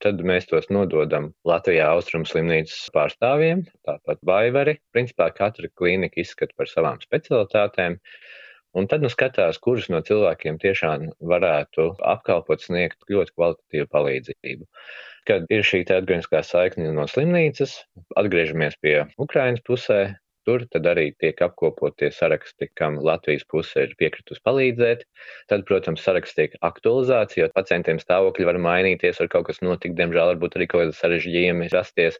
Tad 0.00 0.22
mēs 0.24 0.46
tos 0.48 0.70
nododam 0.72 1.26
Latvijā 1.44 1.90
Austrum 1.92 2.22
slimnīcas 2.24 2.88
pārstāvjiem, 2.94 3.66
tāpat 3.84 4.22
Vaivari. 4.24 4.78
Principā 4.96 5.26
katra 5.36 5.68
klīnika 5.76 6.22
izskata 6.22 6.56
par 6.56 6.70
savām 6.70 7.02
specialitātēm. 7.04 7.98
Un 8.78 8.86
tad 8.90 9.02
nu 9.02 9.10
skatās, 9.10 9.58
kurus 9.58 9.88
no 9.90 9.98
cilvēkiem 10.06 10.58
tiešām 10.62 11.08
varētu 11.32 11.88
apkalpot, 12.12 12.62
sniegt 12.62 13.02
ļoti 13.10 13.34
kvalitatīvu 13.34 13.88
palīdzību. 13.96 14.68
Kad 15.28 15.50
ir 15.52 15.66
šī 15.66 15.82
atgriezniskā 15.84 16.42
saikne 16.46 16.92
no 16.94 17.06
slimnīcas, 17.10 17.74
atgriežamies 18.20 18.78
pie 18.84 18.94
Ukrainas 19.18 19.64
pusē, 19.66 20.00
Tur 20.48 20.62
tad 20.72 20.86
arī 20.88 21.10
tiek 21.20 21.40
apkopotie 21.44 22.08
saraksti, 22.16 22.70
kam 22.78 22.96
Latvijas 23.04 23.44
puse 23.50 23.84
ir 23.84 23.92
piekritusi 24.00 24.40
palīdzēt. 24.46 25.04
Tad, 25.52 25.66
protams, 25.68 26.00
saraksts 26.06 26.38
tiek 26.38 26.56
aktualizēts, 26.64 27.36
jo 27.36 27.48
pacientiem 27.56 28.00
stāvokļi 28.00 28.48
var 28.48 28.60
mainīties, 28.64 29.20
var 29.20 29.30
kaut 29.34 29.48
kas 29.50 29.60
notikt, 29.64 29.98
diemžēl 30.00 30.32
varbūt 30.32 30.56
arī 30.56 30.68
kaut 30.72 30.84
kāda 30.86 30.96
sarežģījumi 30.96 31.70
rasties. 31.74 32.16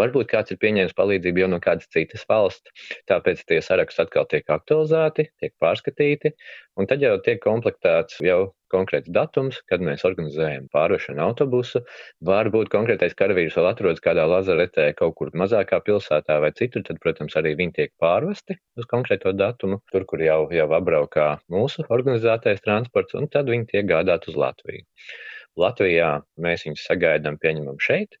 Varbūt 0.00 0.32
kāds 0.34 0.54
ir 0.54 0.60
pieņēmis 0.64 0.96
palīdzību 0.98 1.44
jau 1.44 1.50
no 1.54 1.62
kādas 1.62 1.90
citas 1.94 2.26
valsts, 2.30 2.90
tāpēc 3.10 3.46
tie 3.46 3.60
saraksti 3.62 4.06
atkal 4.06 4.26
tiek 4.30 4.56
aktualizēti, 4.58 5.30
tiek 5.38 5.54
pārskatīti, 5.62 6.34
un 6.74 6.90
tad 6.90 7.06
jau 7.06 7.14
tiek 7.22 7.38
komplektēts 7.44 8.18
jau 8.26 8.48
konkrēts 8.72 9.10
datums, 9.12 9.60
kad 9.70 9.82
mēs 9.84 10.04
organizējam 10.08 10.68
pārvešanu 10.74 11.22
autobusu. 11.24 11.82
Varbūt 12.26 12.70
konkrētais 12.72 13.16
karavīrs 13.18 13.56
vēl 13.58 13.70
atrodas 13.72 14.02
kādā 14.04 14.26
lazaretē 14.30 14.90
kaut 14.98 15.16
kur 15.18 15.32
mazākā 15.42 15.80
pilsētā 15.86 16.40
vai 16.44 16.52
citur, 16.56 16.84
tad, 16.86 17.00
protams, 17.02 17.36
arī 17.40 17.56
viņi 17.60 17.76
tiek 17.80 17.94
pārvesti 18.00 18.58
uz 18.80 18.88
konkrēto 18.90 19.34
datumu, 19.36 19.80
tur, 19.92 20.06
kur 20.08 20.22
jau, 20.24 20.42
jau 20.54 20.68
apbraukā 20.78 21.32
mūsu 21.52 21.86
organizētais 21.88 22.62
transports, 22.64 23.18
un 23.18 23.28
tad 23.32 23.50
viņi 23.50 23.68
tiek 23.74 23.90
gādāt 23.90 24.30
uz 24.30 24.38
Latviju. 24.40 24.86
Latvijā 25.58 26.10
mēs 26.40 26.62
viņus 26.66 26.84
sagaidām, 26.86 27.36
pieņemam 27.42 27.78
šeit, 27.82 28.16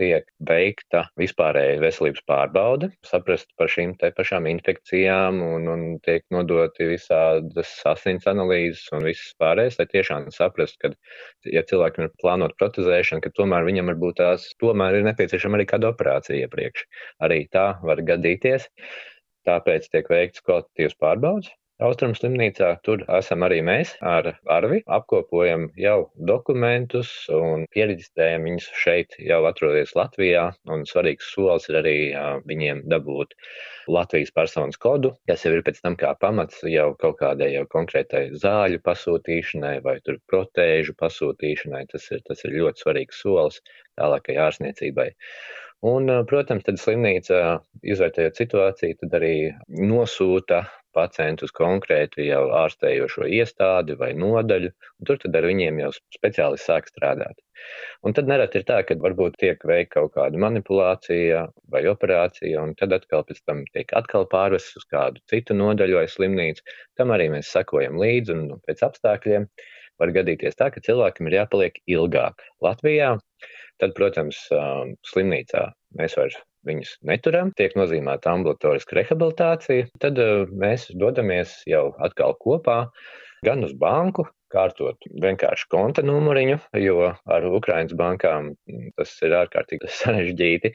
tiek 0.00 0.26
veikta 0.48 1.04
vispārēja 1.20 1.78
veselības 1.82 2.24
pārbaude, 2.28 2.88
saprast 3.06 3.52
par 3.60 3.70
šīm 3.70 3.94
te 4.00 4.10
pašām 4.16 4.48
infekcijām 4.50 5.38
un, 5.46 5.68
un 5.70 5.84
tiek 6.02 6.26
nodoti 6.34 6.88
visādas 6.90 7.70
asins 7.88 8.26
analīzes 8.30 8.84
un 8.96 9.06
viss 9.06 9.34
pārējais, 9.42 9.78
lai 9.78 9.88
tiešām 9.94 10.28
saprast, 10.34 10.80
ka, 10.82 10.92
ja 11.46 11.62
cilvēkam 11.70 12.08
ir 12.08 12.12
plānot 12.22 12.56
protezēšana, 12.58 13.22
ka 13.24 13.34
tomēr 13.38 13.68
viņam 13.68 13.94
varbūt 13.94 14.18
tās, 14.20 14.50
tomēr 14.62 14.98
ir 14.98 15.08
nepieciešama 15.12 15.60
arī 15.60 15.70
kāda 15.70 15.92
operācija 15.94 16.48
iepriekš. 16.48 16.86
Arī 17.22 17.44
tā 17.54 17.72
var 17.86 18.02
gadīties. 18.12 18.68
Tāpēc 19.46 19.88
tiek 19.90 20.06
veikts 20.06 20.42
kvalitatīvs 20.46 20.94
pārbaudas, 21.02 21.48
Austrum 21.82 22.12
slimnīcā 22.14 22.68
tur 22.86 23.00
esam 23.18 23.42
arī 23.42 23.56
mēs 23.66 23.96
ar 24.06 24.28
Arvi, 24.54 24.78
apkopojam 24.96 25.64
jau 25.80 25.96
dokumentus 26.30 27.10
un 27.34 27.64
pierģistrējam 27.74 28.44
viņus 28.46 28.68
šeit 28.78 29.16
jau 29.18 29.40
atroties 29.48 29.94
Latvijā, 29.98 30.44
un 30.70 30.84
svarīgs 30.86 31.32
solis 31.34 31.66
ir 31.72 31.80
arī 31.80 31.94
viņiem 32.46 32.84
dabūt 32.92 33.34
Latvijas 33.90 34.30
personas 34.36 34.78
kodu, 34.78 35.10
kas 35.26 35.42
jau 35.46 35.54
ir 35.56 35.64
pēc 35.66 35.80
tam 35.82 35.96
kā 35.98 36.12
pamats 36.22 36.60
jau 36.70 36.92
kaut 37.00 37.18
kādai 37.22 37.50
jau 37.56 37.64
konkrētai 37.72 38.28
zāļu 38.44 38.78
pasūtīšanai 38.86 39.80
vai 39.82 39.96
tur 40.06 40.20
protēžu 40.30 40.94
pasūtīšanai. 41.02 41.88
Tas 41.90 42.06
ir, 42.14 42.22
tas 42.28 42.46
ir 42.46 42.54
ļoti 42.60 42.84
svarīgs 42.84 43.24
solis 43.24 43.58
tālākai 43.98 44.38
ārsniecībai. 44.44 45.08
Un, 45.82 46.06
protams, 46.30 46.62
tad 46.62 46.78
slimnīca, 46.78 47.58
izvērtējot 47.82 48.38
situāciju, 48.38 49.00
tad 49.00 49.18
arī 49.18 49.34
nosūta 49.82 50.62
pacientu 50.96 51.46
uz 51.48 51.54
konkrētu 51.56 52.24
jau 52.26 52.42
ārstējošo 52.62 53.28
iestādi 53.38 53.96
vai 54.00 54.12
nodaļu, 54.18 54.70
un 54.72 55.08
tur 55.08 55.20
tad 55.22 55.38
ar 55.38 55.48
viņiem 55.48 55.80
jau 55.84 55.90
speciālisti 56.16 56.68
sāk 56.68 56.90
strādāt. 56.90 57.40
Un 58.06 58.14
tad 58.16 58.30
nereti 58.30 58.58
ir 58.60 58.66
tā, 58.68 58.80
ka 58.86 58.96
varbūt 59.02 59.38
tiek 59.42 59.62
veikta 59.70 60.00
kaut 60.00 60.14
kāda 60.16 60.40
manipulācija 60.44 61.44
vai 61.74 61.82
operācija, 61.90 62.62
un 62.62 62.74
tad 62.78 62.94
atkal 62.96 63.22
pēc 63.28 63.42
tam 63.46 63.62
tiek 63.76 63.94
atkal 63.98 64.26
pārvests 64.32 64.80
uz 64.80 64.88
kādu 64.90 65.22
citu 65.30 65.56
nodaļu 65.58 66.00
vai 66.00 66.08
slimnīcu. 66.10 66.66
Tam 66.98 67.14
arī 67.14 67.30
mēs 67.36 67.52
sakojam 67.54 68.00
līdzi, 68.02 68.34
un 68.34 68.62
pēc 68.66 68.82
apstākļiem 68.88 69.48
var 70.02 70.14
gadīties 70.16 70.58
tā, 70.58 70.72
ka 70.74 70.82
cilvēkam 70.82 71.30
ir 71.30 71.42
jāpaliek 71.42 71.82
ilgāk 71.96 72.42
Latvijā. 72.64 73.14
Tad, 73.82 73.94
protams, 73.98 74.46
slimnīcā 75.10 75.68
mēs 75.98 76.18
vairs 76.18 76.42
viņus 76.68 76.96
neturam, 77.08 77.50
tiek 77.58 77.74
nozīmēta 77.78 78.32
ambulatoriska 78.36 78.98
rehabilitācija, 79.00 79.88
tad 80.02 80.20
uh, 80.22 80.46
mēs 80.50 80.90
dodamies 80.98 81.60
jau 81.68 81.90
atkal 82.02 82.36
kopā 82.42 82.84
gan 83.46 83.64
uz 83.66 83.74
banku, 83.74 84.28
kārtot 84.52 85.08
vienkārši 85.24 85.66
konta 85.72 86.04
numuriņu, 86.04 86.58
jo 86.82 87.08
ar 87.08 87.46
Ukraiņas 87.48 87.96
bankām 87.98 88.52
tas 88.98 89.14
ir 89.24 89.34
ārkārtīgi 89.38 89.90
sarežģīti. 90.00 90.74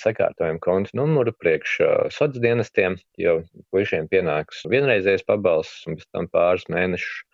Sakārtojam 0.00 0.60
konta 0.62 0.96
numuru 0.98 1.34
priekš 1.36 1.76
uh, 1.82 1.94
sociāliem 2.08 2.46
dienestiem, 2.46 2.98
jo 3.20 3.40
puišiem 3.74 4.08
pienāks 4.12 4.64
vienreizējais 4.70 5.26
pabalsts 5.28 5.86
un 5.90 5.98
pēc 5.98 6.10
tam 6.12 6.30
pāris 6.32 6.68
mēnešus 6.72 7.24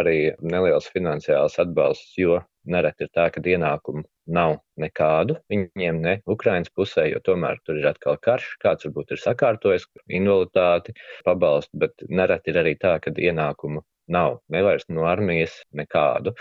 arī 0.00 0.18
neliels 0.42 0.90
finansiāls 0.92 1.58
atbalsts, 1.62 2.14
jo 2.20 2.40
nereti 2.66 3.06
ir 3.06 3.10
tā, 3.14 3.26
ka 3.34 3.42
ienākumu 3.54 4.04
nav 4.38 4.56
nekādu 4.82 5.38
viņiem, 5.52 6.00
ne 6.02 6.14
Ukraiņas 6.36 6.72
pusē, 6.76 7.06
jo 7.12 7.22
tomēr 7.28 7.60
tur 7.64 7.78
ir 7.80 7.90
atkal 7.92 8.18
karš, 8.28 8.48
kāds 8.62 8.88
varbūt 8.88 9.14
ir 9.14 9.22
sakārtojis 9.22 9.86
invaliditāti, 10.20 10.96
pabalstu, 11.26 11.84
bet 11.84 12.08
nereti 12.08 12.52
ir 12.52 12.62
arī 12.64 12.74
tā, 12.80 12.96
ka 13.02 13.14
ienākumu 13.14 13.84
nav, 14.12 14.38
ne 14.52 14.62
vairs 14.62 14.86
no 14.88 15.06
armijas 15.10 15.54
nekādu. 15.78 16.32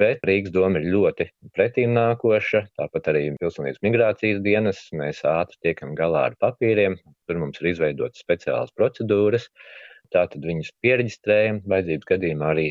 Bet 0.00 0.24
Rīgas 0.28 0.52
doma 0.54 0.80
ir 0.80 0.90
ļoti 0.92 1.26
pretīm 1.56 1.94
nākoša, 1.96 2.64
tāpat 2.78 3.10
arī 3.12 3.22
pilsonības 3.40 3.80
migrācijas 3.86 4.42
dienas. 4.44 4.82
Mēs 4.96 5.22
ātri 5.28 5.58
tiekam 5.66 5.94
galā 5.98 6.28
ar 6.30 6.36
papīriem, 6.44 6.98
tur 7.28 7.40
mums 7.42 7.60
ir 7.62 7.72
izveidotas 7.72 8.24
speciālas 8.24 8.74
procedūras. 8.76 9.48
Tātad 10.14 10.46
viņus 10.46 10.72
pierģistrējam, 10.84 11.60
vajadzības 11.70 12.08
gadījumā 12.12 12.54
arī 12.54 12.68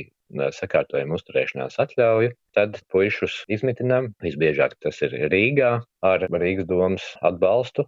sakārtojam 0.54 1.14
uzturēšanās 1.16 1.80
atļauju, 1.82 2.34
tad 2.58 2.80
puišus 2.94 3.44
izmitinām. 3.50 4.12
Visbiežāk 4.24 4.76
tas 4.84 5.02
ir 5.06 5.16
Rīgā 5.32 5.72
ar 6.06 6.26
Rīgas 6.30 6.68
domas 6.70 7.06
atbalstu. 7.22 7.88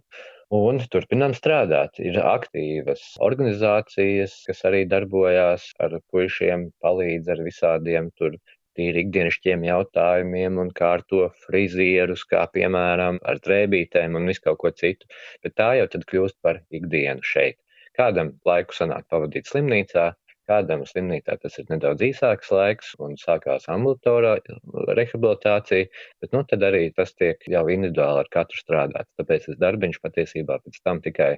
Un 0.52 0.82
turpinām 0.92 1.32
strādāt. 1.32 1.96
Ir 1.96 2.18
aktīvas 2.20 3.14
organizācijas, 3.24 4.34
kas 4.48 4.64
arī 4.68 4.82
darbojās 4.84 5.70
ar 5.80 5.96
puišiem, 6.12 6.66
palīdz 6.84 7.30
ar 7.32 7.40
visādiem 7.46 8.10
tur 8.20 8.36
tīri 8.76 9.06
ikdienišķiem 9.06 9.64
jautājumiem 9.68 10.60
un 10.60 10.70
kārto 10.76 11.30
frizierus, 11.46 12.26
kā 12.28 12.44
piemēram 12.52 13.20
ar 13.24 13.40
drēbītēm 13.46 14.16
un 14.18 14.28
visu 14.28 14.44
kaut 14.44 14.60
ko 14.60 14.72
citu. 14.76 15.08
Bet 15.44 15.56
tā 15.60 15.72
jau 15.80 15.88
tad 15.94 16.04
kļūst 16.08 16.40
par 16.44 16.60
ikdienu 16.68 17.24
šeit. 17.24 17.58
Kādam 17.98 18.32
laiku 18.48 18.74
sanāk 18.76 19.04
pavadīt 19.12 19.50
slimnīcā, 19.50 20.10
Kādam 20.50 20.80
slimnīcā 20.90 21.36
tas 21.42 21.58
ir 21.60 21.68
nedaudz 21.70 22.02
īsāks 22.02 22.48
laiks 22.50 22.88
un 23.06 23.12
sākās 23.20 23.68
ambulatorā 23.70 24.32
rehabilitācija, 24.98 25.86
bet 26.24 26.34
nu, 26.34 26.42
tad 26.50 26.66
arī 26.66 26.80
tas 26.96 27.14
tiek 27.14 27.46
jau 27.54 27.62
individuāli 27.70 28.24
ar 28.24 28.30
katru 28.36 28.58
strādāts. 28.58 29.12
Tāpēc 29.20 29.46
tas 29.46 29.60
darbiņš 29.62 30.00
patiesībā 30.02 30.58
pēc 30.64 30.80
tam 30.82 30.98
tikai 31.06 31.30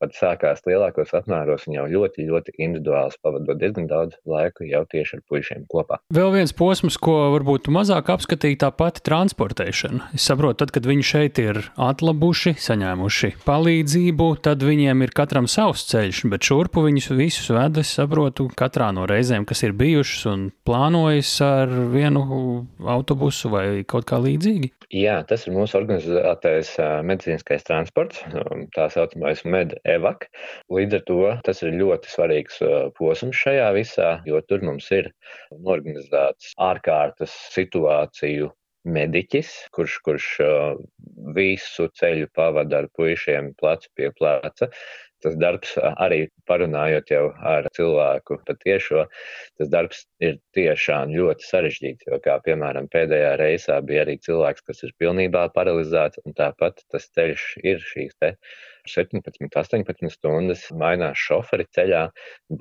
pat 0.00 0.16
sākās 0.16 0.64
lielākos 0.66 1.12
apmēros 1.16 1.66
un 1.68 1.76
jau 1.76 1.86
ļoti, 1.90 2.26
ļoti 2.28 2.54
individuāls, 2.58 3.18
pavadot 3.22 3.58
diezgan 3.60 3.88
daudz 3.90 4.16
laika 4.28 4.64
jau 4.68 4.82
tieši 4.90 5.18
ar 5.18 5.24
puišiem 5.28 5.66
kopā. 5.70 6.00
Vēl 6.14 6.32
viens 6.34 6.54
posms, 6.56 6.96
ko 7.00 7.16
varbūt 7.36 7.70
mazāk 7.72 8.10
apskatīja, 8.14 8.62
tā 8.64 8.72
pati 8.74 9.04
transportēšana. 9.06 10.10
Es 10.16 10.26
saprotu, 10.30 10.60
tad, 10.62 10.74
kad 10.74 10.88
viņi 10.88 11.06
šeit 11.06 11.40
ir 11.42 11.62
atlabuši, 11.80 12.56
saņēmuši 12.60 13.32
palīdzību, 13.46 14.30
tad 14.46 14.64
viņiem 14.66 15.06
ir 15.06 15.14
katram 15.16 15.48
savs 15.50 15.86
ceļš, 15.90 16.24
bet 16.32 16.48
šurpu 16.48 16.84
viņus 16.88 17.12
visus 17.18 17.52
ved, 17.54 17.80
es 17.82 17.92
saprotu, 17.98 18.48
katrā 18.56 18.90
no 18.96 19.06
reizēm, 19.10 19.46
kas 19.48 19.64
ir 19.66 19.76
bijušas 19.76 20.26
un 20.32 20.50
plānojas 20.66 21.32
ar 21.44 21.72
vienu 21.92 22.24
autobusu 22.80 23.52
vai 23.52 23.64
kaut 23.88 24.08
kā 24.08 24.20
līdzīgi. 24.22 24.74
Jā, 24.90 25.20
tas 25.22 25.44
ir 25.46 25.54
mūsu 25.54 25.76
organizētais 25.78 26.72
medicīniskais 27.06 27.62
transports, 27.68 28.24
tā 28.74 28.88
saucamais 28.90 29.44
med 29.46 29.76
EVAK. 29.96 30.26
Līdz 30.76 30.98
ar 30.98 31.04
to 31.10 31.18
tas 31.46 31.62
ir 31.64 31.76
ļoti 31.80 32.12
svarīgs 32.12 32.62
posms 32.98 33.42
šajā 33.42 33.68
visā, 33.76 34.14
jo 34.28 34.40
tur 34.46 34.64
mums 34.66 34.90
ir 34.94 35.10
organizēts 35.60 36.54
ārkārtas 36.70 37.34
situāciju 37.54 38.50
mediķis, 38.88 39.52
kurš, 39.76 39.98
kurš 40.06 40.26
visu 41.36 41.90
ceļu 42.00 42.30
pavada 42.36 42.80
ar 42.80 42.90
puišiem 42.96 43.52
plecu 43.60 43.90
pie 43.98 44.08
pleca 44.16 44.70
tas 45.24 45.36
darbs, 45.40 45.74
arī 46.00 46.24
parunājot 46.48 47.12
jau 47.12 47.24
ar 47.46 47.68
cilvēku 47.76 48.38
patiešo, 48.48 49.04
tas 49.60 49.70
darbs 49.72 50.04
ir 50.24 50.38
tiešām 50.56 51.12
ļoti 51.16 51.46
sarežģīts, 51.46 52.08
jo 52.08 52.20
kā 52.24 52.38
piemēram 52.46 52.88
pēdējā 52.92 53.34
reisā 53.40 53.78
bija 53.84 54.06
arī 54.06 54.16
cilvēks, 54.24 54.64
kas 54.66 54.84
ir 54.86 54.96
pilnībā 55.02 55.46
paralizēts, 55.56 56.22
un 56.24 56.36
tāpat 56.38 56.84
tas 56.92 57.08
ceļš 57.16 57.46
ir 57.62 57.84
šīs 57.92 58.16
te 58.20 58.34
17, 58.94 59.48
18 59.62 60.10
stundas 60.14 60.66
mainās 60.82 61.20
šoferi 61.20 61.66
ceļā, 61.76 62.06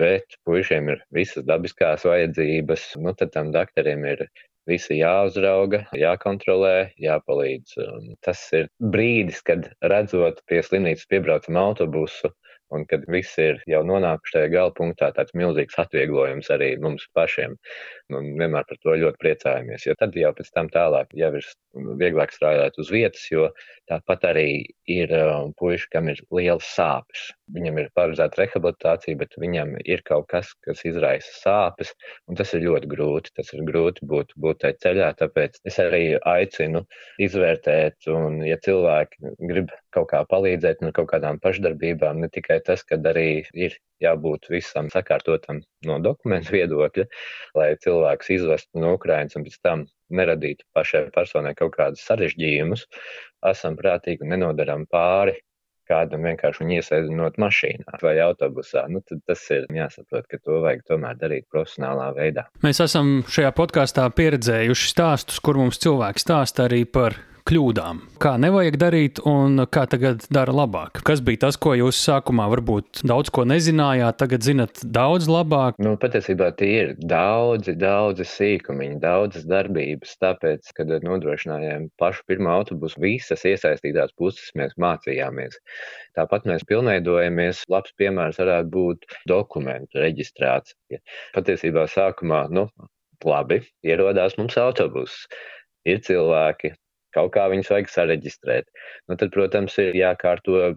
bet 0.01 0.38
puišiem 0.47 0.91
ir 0.93 1.03
visas 1.15 1.47
dabiskās 1.49 2.05
vajadzības, 2.07 2.91
nu 3.03 3.15
tad 3.17 3.34
tam 3.36 3.53
doktoriem 3.55 4.05
ir 4.13 4.25
visi 4.69 4.99
jāuzrauga, 4.99 5.84
jākontrolē, 5.97 6.91
jāpalīdz. 7.01 7.77
Tas 8.25 8.43
ir 8.55 8.69
brīdis, 8.93 9.41
kad 9.45 9.71
redzot 9.93 10.43
pie 10.49 10.61
slimnīcas 10.65 11.09
piebraucam 11.09 11.57
autobusu, 11.61 12.32
Un 12.76 12.86
kad 12.89 13.05
viss 13.09 13.38
ir 13.41 13.61
jau 13.70 13.82
nonākuši 13.86 14.36
tajā 14.36 14.51
gala 14.53 14.74
punktā, 14.78 15.09
tāds 15.15 15.34
milzīgs 15.38 15.78
atvieglojums 15.82 16.51
arī 16.53 16.76
mums 16.82 17.07
pašiem. 17.17 17.55
Un 18.13 18.32
vienmēr 18.38 18.65
par 18.70 18.78
to 18.84 18.93
ļoti 19.03 19.22
priecājamies. 19.22 19.86
Jo 19.88 19.95
tad 19.97 20.15
jau 20.17 20.32
pēc 20.38 20.51
tam 20.53 20.70
tālāk 20.74 21.13
jau 21.17 21.32
ir 21.39 21.49
vieglāk 22.01 22.34
strādāt 22.34 22.78
uz 22.82 22.89
vietas, 22.93 23.26
jo 23.32 23.49
tāpat 23.89 24.26
arī 24.32 24.47
ir 24.89 25.13
um, 25.17 25.53
puiši, 25.57 25.89
kam 25.93 26.09
ir 26.13 26.22
liels 26.34 26.65
sāpes. 26.76 27.30
viņam 27.53 27.80
ir 27.82 27.89
paredzēta 27.97 28.43
rehabilitācija, 28.43 29.17
bet 29.17 29.34
viņam 29.41 29.76
ir 29.82 30.03
kaut 30.05 30.28
kas, 30.30 30.51
kas 30.65 30.84
izraisa 30.86 31.32
sāpes, 31.39 31.93
un 32.30 32.38
tas 32.38 32.53
ir 32.53 32.65
ļoti 32.67 32.89
grūti. 32.91 33.34
Tas 33.38 33.53
ir 33.53 33.63
grūti 33.65 34.05
būt, 34.05 34.36
būt 34.38 34.61
tajā 34.63 34.78
ceļā, 34.86 35.09
tāpēc 35.22 35.57
es 35.65 35.80
arī 35.82 36.03
aicinu 36.30 36.86
izvērtēt, 37.22 38.09
un 38.13 38.43
ja 38.45 38.57
cilvēki 38.65 39.34
grib 39.49 39.74
kaut 39.96 40.10
kā 40.12 40.22
palīdzēt 40.30 40.84
no 40.86 40.92
kaut 40.96 41.10
kādām 41.12 41.40
pašdarbībām, 41.44 42.22
ne 42.24 42.30
tikai 42.34 42.60
tas, 42.66 42.84
ka 42.88 43.00
arī 43.12 43.44
ir 43.54 43.78
jābūt 44.04 44.50
visam 44.54 44.90
sakārtotam 44.94 45.62
no 45.88 46.00
dokumentu 46.04 46.56
viedokļa, 46.58 47.08
lai 47.60 47.70
cilvēks 47.84 48.34
izvestu 48.38 48.84
no 48.84 48.96
Ukrainas 48.98 49.38
un 49.40 49.48
pēc 49.48 49.60
tam 49.66 49.86
neradītu 50.10 50.66
pašai 50.78 51.08
personai 51.16 51.54
kaut 51.58 51.76
kādus 51.78 52.06
sarežģījumus, 52.10 52.88
esam 53.50 53.78
prātīgi 53.80 54.26
un 54.26 54.36
nenodaram 54.36 54.88
pāri 54.90 55.38
kādam 55.90 56.26
vienkārši 56.28 56.68
iesēdinot 56.78 57.40
mašīnā 57.42 58.00
vai 58.04 58.16
autobusā, 58.22 58.86
nu, 58.92 59.02
tas 59.26 59.46
ir 59.56 59.66
jāsaprot, 59.74 60.28
ka 60.30 60.38
to 60.44 60.62
vajag 60.66 60.86
tomēr 60.90 61.18
darīt 61.20 61.48
profesionālā 61.50 62.12
veidā. 62.18 62.46
Mēs 62.66 62.82
esam 62.86 63.20
šajā 63.26 63.52
podkāstā 63.58 64.06
pieredzējuši 64.14 64.92
stāstus, 64.94 65.42
kur 65.42 65.58
mums 65.62 65.82
cilvēki 65.82 66.22
stāsta 66.22 66.68
arī 66.70 66.84
par 66.86 67.18
kļūdām. 67.50 68.00
Kā 68.22 68.36
nevajag 68.41 68.76
darīt 68.78 69.20
un 69.28 69.64
kā 69.74 69.86
tagad 69.89 70.26
dara 70.34 70.54
labāk? 70.54 71.00
Kas 71.08 71.22
bija 71.26 71.47
tas, 71.47 71.58
ko 71.58 71.72
jūs 71.74 71.97
sākumā 72.06 72.45
varbūt 72.52 73.02
daudz 73.10 73.32
ko 73.34 73.45
nezinājāt, 73.50 74.20
tagad 74.22 74.45
zinat 74.45 74.82
daudz 74.86 75.26
labāk? 75.32 75.80
Nu, 75.82 75.95
patiesībā 76.02 76.52
tie 76.60 76.70
ir 76.84 76.91
daudzi, 77.00 77.74
daudzi 77.80 78.28
sīkumiņi, 78.30 79.00
daudzas 79.02 79.47
darbības, 79.50 80.14
tāpēc, 80.22 80.70
kad 80.78 80.93
nodrošinājām 81.06 81.88
pašu 82.02 82.28
pirmo 82.30 82.54
autobusu, 82.60 83.02
visas 83.02 83.45
iesaistītās 83.50 84.14
puses 84.20 84.52
mēs 84.60 84.76
mācījāmies. 84.78 85.58
Tāpat 86.20 86.45
mēs 86.50 86.68
pilnveidojamies, 86.70 87.64
labs 87.74 87.95
piemērs 87.97 88.38
varētu 88.43 88.74
būt 88.76 89.08
dokumentu 89.32 90.04
reģistrācija. 90.04 91.02
Patiesībā 91.38 91.88
sākumā, 91.89 92.43
nu, 92.54 92.68
labi, 93.26 93.64
ierodās 93.88 94.38
mums 94.38 94.60
autobuss. 94.62 95.26
Ir 95.88 96.04
cilvēki, 96.06 96.76
Kaut 97.20 97.34
kā 97.36 97.45
viņus 97.51 97.70
vajag 97.74 97.89
sareģistrēt. 97.91 98.67
Nu, 99.09 99.17
tad, 99.20 99.32
protams, 99.34 99.76
ir 99.82 99.97
jākārto 99.97 100.70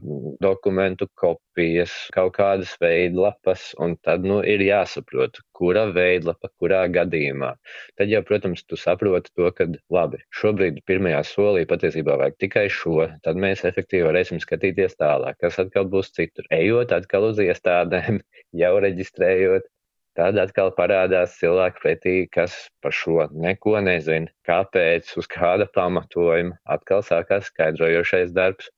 dokumentu 0.43 1.07
kopijas, 1.21 1.93
kaut 2.15 2.35
kādas 2.39 2.73
veidlapas, 2.83 3.69
un 3.83 3.95
tad 4.03 4.27
nu, 4.27 4.41
ir 4.43 4.65
jāsaprot, 4.67 5.39
kura 5.55 5.85
veidlapa, 5.95 6.51
kurā 6.59 6.83
gadījumā. 6.91 7.53
Tad 8.01 8.11
jau, 8.11 8.25
protams, 8.27 8.65
tu 8.67 8.79
saproti 8.81 9.31
to, 9.39 9.53
ka 9.55 9.69
labi, 9.95 10.19
šobrīd 10.41 10.83
pirmajā 10.89 11.23
solī 11.31 11.63
patiesībā 11.71 12.19
vajag 12.25 12.41
tikai 12.43 12.67
šo, 12.73 13.07
tad 13.23 13.39
mēs 13.39 13.63
efektīvi 13.69 14.09
varēsim 14.09 14.43
skatīties 14.43 14.99
tālāk, 14.99 15.39
kas 15.45 15.61
atkal 15.63 15.87
būs 15.93 16.11
citur. 16.17 16.49
Ejot 16.59 16.95
atkal 16.97 17.31
uz 17.31 17.39
iestādēm, 17.47 18.19
jau 18.65 18.75
reģistrējot, 18.83 19.71
Tad 20.19 20.37
atkal 20.37 20.69
parādās 20.77 21.39
cilvēki 21.41 21.81
pretī, 21.81 22.15
kas 22.29 22.55
par 22.85 22.93
šo 22.93 23.23
neko 23.33 23.79
nezina, 23.81 24.29
kāpēc, 24.49 25.15
uz 25.17 25.29
kāda 25.33 25.65
pamatojuma. 25.73 26.59
Atkal 26.75 27.01
sākās 27.07 27.49
skaidrojošais 27.49 28.35
darbs. 28.37 28.69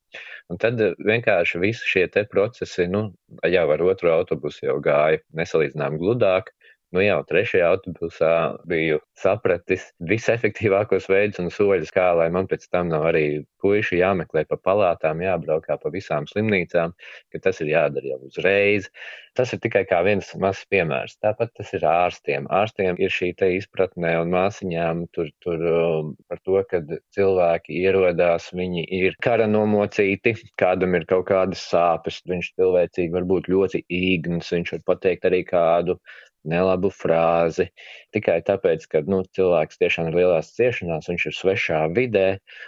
Un 0.53 0.61
tad 0.63 0.79
vienkārši 1.03 1.59
visi 1.59 1.91
šie 1.91 2.05
procesi, 2.31 2.87
nu, 2.87 3.09
jau 3.51 3.65
ar 3.75 3.83
otru 3.83 4.13
autobusu 4.15 4.69
jau 4.69 4.77
gāja 4.85 5.19
nesalīdzinām 5.41 5.99
gludāk. 5.99 6.53
Nu 6.95 7.03
jau 7.03 7.17
trešajā 7.27 7.67
autobusā 7.75 8.33
biju 8.71 9.01
sapratis 9.19 9.89
visefektīvākos 10.07 11.09
veidus 11.11 11.41
un 11.43 11.51
soļus, 11.51 11.91
kā 11.95 12.13
lai 12.15 12.29
man 12.31 12.47
pēc 12.47 12.69
tam 12.71 12.93
nav 12.93 13.09
arī 13.09 13.25
puiši 13.65 13.99
jāmeklē 13.99 14.45
pa 14.47 14.59
palātām, 14.69 15.23
jābraukā 15.25 15.75
pa 15.83 15.91
visām 15.91 16.29
slimnīcām, 16.31 16.93
ka 17.35 17.41
tas 17.43 17.59
ir 17.65 17.73
jādara 17.73 18.13
jau 18.13 18.21
uzreiz. 18.29 18.87
Tas 19.35 19.51
ir 19.51 19.59
tikai 19.65 19.83
viens 20.07 20.29
mazs 20.39 20.63
piemērs. 20.71 21.17
Tāpat 21.25 21.51
tas 21.59 21.73
ir 21.75 21.83
ārstiem. 21.91 22.47
Ārstiem 22.55 23.01
ir 23.03 23.11
šī 23.11 23.33
izpratne 23.57 24.13
un 24.21 24.31
māsiņām 24.31 25.01
tur, 25.17 25.33
tur 25.43 25.65
um, 25.71 26.13
par 26.31 26.39
to, 26.47 26.61
ka 26.71 26.79
cilvēki 27.17 27.81
ierodās, 27.81 28.53
viņi 28.55 28.87
ir 29.01 29.17
kara 29.27 29.49
nomocīti, 29.51 30.37
kādam 30.63 30.95
ir 30.95 31.09
kaut 31.11 31.27
kādas 31.33 31.65
sāpes, 31.73 32.21
viņš 32.31 32.53
cilvēcīgi 32.55 33.11
var 33.17 33.27
būt 33.27 33.51
ļoti 33.51 33.83
īgns, 33.91 34.53
viņš 34.55 34.77
var 34.77 34.87
pateikt 34.93 35.27
arī 35.27 35.43
kādu 35.51 35.99
nelabu 36.49 36.91
frāzi. 36.95 37.69
Tikai 38.15 38.39
tāpēc, 38.47 38.87
ka 38.91 39.03
nu, 39.11 39.23
cilvēks 39.37 39.81
tiešām 39.81 40.11
ir 40.11 40.19
lielās 40.21 40.53
ciešanās, 40.57 41.09
viņš 41.11 41.27
ir 41.31 41.37
svešā 41.39 41.81
vidē, 41.97 42.27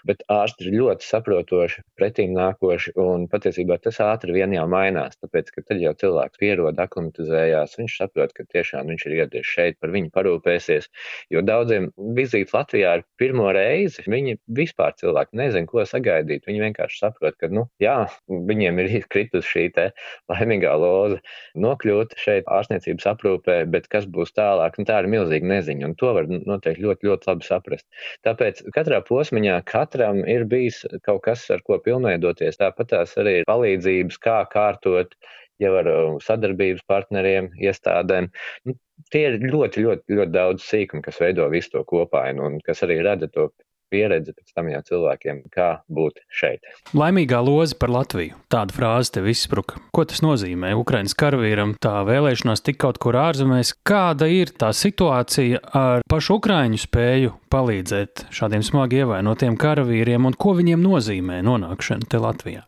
bet 0.09 0.25
ārsti 0.33 0.67
ir 0.67 0.79
ļoti 0.81 1.07
saprotoši, 1.07 1.85
pretīm 1.99 2.35
nākoši, 2.37 2.97
un 3.01 3.27
patiesībā 3.31 3.79
tas 3.83 4.01
ātri 4.03 4.35
vien 4.37 4.55
jau 4.57 4.67
mainās, 4.71 5.19
tāpēc, 5.23 5.53
ka 5.55 5.65
tad 5.69 5.83
jau 5.83 5.95
cilvēks 6.03 6.41
pierod, 6.43 6.81
aklimatizējās, 6.83 7.77
viņš 7.79 7.99
saprot, 8.03 8.35
ka 8.37 8.47
tiešām 8.53 8.91
viņš 8.93 9.07
ir 9.07 9.17
iedies 9.21 9.53
šeit, 9.53 9.79
par 9.83 9.95
viņu 9.95 10.11
parūpēsies, 10.17 10.91
jo 11.35 11.45
daudziem 11.47 11.91
vizīti 12.17 12.55
Latvijā 12.57 12.97
ir 12.99 13.07
pirmo 13.21 13.51
reizi, 13.55 14.05
viņi 14.11 14.39
vispār 14.57 14.97
cilvēki 14.99 15.39
nezin, 15.39 15.69
ko 15.71 15.85
sagaidīt, 15.87 16.47
viņi 16.49 16.65
vienkārši 16.67 17.01
saprot, 17.03 17.37
ka, 17.41 17.51
nu, 17.53 17.67
jā, 17.83 17.99
viņiem 18.29 18.83
ir 18.83 18.93
kritus 19.13 19.47
šī 19.49 19.69
te 19.77 19.91
laimīgā 20.33 20.75
loza. 20.81 21.21
Nokļūt 21.61 22.17
šeit 22.21 22.49
ārstniecības 22.53 23.09
aprūpē, 23.13 23.59
bet 23.73 23.89
kas 23.93 24.07
būs 24.11 24.35
tālāk, 24.37 24.79
nu, 24.79 24.87
tā 24.89 25.01
ir 25.03 25.11
milzīga 25.13 25.49
neziņa, 25.51 25.91
un 25.91 25.97
to 26.01 26.13
var 26.17 26.29
noteikti 26.31 26.85
ļoti, 26.85 27.09
ļoti 27.11 27.31
labi 27.31 27.49
saprast. 27.49 27.87
Tāpēc 28.27 28.63
katrā 28.77 29.01
posmiņā 29.07 29.59
katram 29.69 30.23
ir 30.25 30.47
bijis 30.51 30.83
kaut 31.07 31.25
kas, 31.27 31.47
ar 31.55 31.65
ko 31.67 31.81
pilnveidoties. 31.83 32.61
Tāpat 32.63 32.93
tās 32.95 33.17
arī 33.21 33.41
ir 33.41 33.51
palīdzības, 33.51 34.21
kā 34.23 34.41
kārtot 34.53 35.17
jau 35.63 35.73
ar 35.79 35.89
uh, 35.89 36.17
sadarbības 36.25 36.85
partneriem, 36.91 37.51
iestādēm. 37.63 38.29
Nu, 38.69 38.77
tie 39.13 39.23
ir 39.31 39.39
ļoti, 39.45 39.85
ļoti, 39.87 40.19
ļoti 40.19 40.35
daudz 40.35 40.67
sīkumu, 40.67 41.05
kas 41.07 41.21
veido 41.23 41.49
visu 41.53 41.77
to 41.77 41.85
kopainu 41.89 42.45
un 42.51 42.61
kas 42.65 42.85
arī 42.87 43.01
rada 43.07 43.29
to 43.33 43.51
pieredze 43.93 44.35
pēc 44.37 44.55
tam 44.57 44.71
jau 44.73 44.83
cilvēkiem, 44.91 45.43
kā 45.53 45.69
būt 45.93 46.21
šeit. 46.33 46.67
Laimīgā 46.97 47.41
loze 47.45 47.77
par 47.79 47.93
Latviju. 47.95 48.37
Tāda 48.53 48.75
frāze 48.77 49.17
te 49.17 49.25
izspruka. 49.31 49.81
Ko 49.95 50.05
tas 50.09 50.23
nozīmē 50.25 50.75
Ukraiņas 50.79 51.17
karavīram, 51.19 51.77
tā 51.83 51.99
vēlēšanās 52.09 52.65
tik 52.67 52.81
kaut 52.83 53.01
kur 53.03 53.19
ārzemēs? 53.21 53.75
Kāda 53.87 54.29
ir 54.33 54.53
tā 54.59 54.73
situācija 54.77 55.63
ar 55.77 56.07
pašu 56.11 56.39
Ukraiņu 56.41 56.83
spēju 56.85 57.35
palīdzēt 57.53 58.27
šādiem 58.35 58.65
smagi 58.67 59.03
ievainotiem 59.03 59.59
karavīriem 59.61 60.29
un 60.29 60.39
ko 60.39 60.57
viņiem 60.59 60.83
nozīmē 60.83 61.43
nonākšana 61.47 62.11
te 62.11 62.23
Latvijā? 62.23 62.67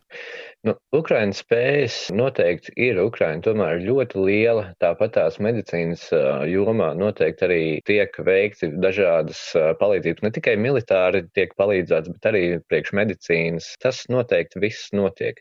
Nu, 0.66 0.72
Ukraiņas 0.98 1.40
spējas 1.44 1.96
noteikti 2.18 2.72
ir. 2.82 2.98
Ukraiņa 2.98 3.44
tomēr 3.46 3.78
ļoti 3.84 4.22
liela. 4.26 4.64
Tāpat 4.82 5.12
tās 5.14 5.36
medicīnas 5.44 6.08
jomā 6.50 6.88
noteikti 6.98 7.44
arī 7.46 7.60
tiek 7.86 8.18
veikti 8.26 8.72
dažādas 8.82 9.42
palīdzības. 9.78 10.24
Ne 10.26 10.32
tikai 10.34 10.56
militāri 10.58 11.22
tiek 11.38 11.54
palīdzēts, 11.60 12.10
bet 12.16 12.30
arī 12.32 12.42
priekš 12.66 12.94
medicīnas. 12.98 13.68
Tas 13.84 14.02
noteikti 14.10 14.64
viss 14.64 14.90
notiek. 14.98 15.38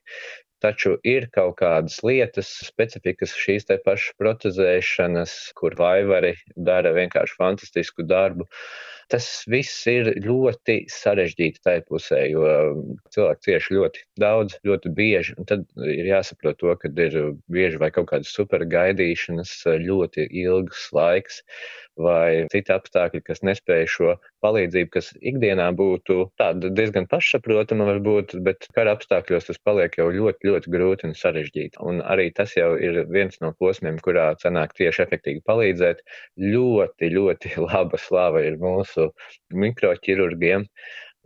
Taču 0.62 0.96
ir 1.06 1.28
kaut 1.34 1.58
kādas 1.60 1.98
lietas, 2.06 2.50
specifikas 2.66 3.34
šīs 3.38 3.68
te 3.70 3.78
pašas 3.86 4.16
protezēšanas, 4.22 5.34
kur 5.58 5.78
vaivari 5.78 6.36
dara 6.70 6.94
vienkārši 6.98 7.38
fantastisku 7.42 8.06
darbu. 8.10 8.48
Tas 9.14 9.28
viss 9.48 9.86
ir 9.88 10.10
ļoti 10.24 10.82
sarežģīti 10.92 11.62
tai 11.64 11.78
pusē, 11.88 12.26
jo 12.28 12.44
cilvēki 13.16 13.46
cieši 13.48 13.78
ļoti 13.78 14.04
daudz, 14.20 14.58
ļoti 14.68 14.92
bieži, 14.98 15.36
tad 15.48 15.64
ir 15.80 16.10
jāsaprot 16.10 16.60
to, 16.60 16.74
ka 16.82 16.92
ir 17.08 17.18
bieži 17.48 17.80
vai 17.80 17.92
kaut 17.96 18.10
kādas 18.12 18.34
super 18.36 18.66
gaidīšanas, 18.68 19.54
ļoti 19.88 20.28
ilgs 20.44 20.90
laiks 20.98 21.44
vai 21.98 22.46
citi 22.52 22.74
apstākļi, 22.74 23.24
kas 23.26 23.42
nespēja 23.46 23.88
šo 23.90 24.12
palīdzību, 24.46 24.90
kas 24.94 25.10
ikdienā 25.18 25.68
būtu 25.78 26.28
tāda 26.40 26.70
diezgan 26.78 27.08
pašsaprotama 27.10 27.88
varbūt, 27.90 28.36
bet 28.46 28.68
kara 28.76 28.94
apstākļos 28.98 29.50
tas 29.50 29.60
paliek 29.66 29.98
jau 29.98 30.08
ļoti, 30.14 30.52
ļoti 30.52 30.74
grūti 30.74 31.08
un 31.10 31.16
sarežģīti. 31.18 31.82
Un 31.90 32.04
arī 32.06 32.30
tas 32.38 32.54
jau 32.58 32.74
ir 32.78 33.02
viens 33.10 33.40
no 33.42 33.54
posmiem, 33.58 33.98
kurā 34.04 34.30
cenāk 34.42 34.76
tieši 34.78 35.04
efektīgi 35.08 35.44
palīdzēt. 35.48 36.04
Ļoti, 36.38 37.12
ļoti 37.18 37.56
laba 37.68 38.02
slava 38.02 38.44
ir 38.46 38.60
mūsu 38.62 38.97
mikroķirurgiem. 39.66 40.68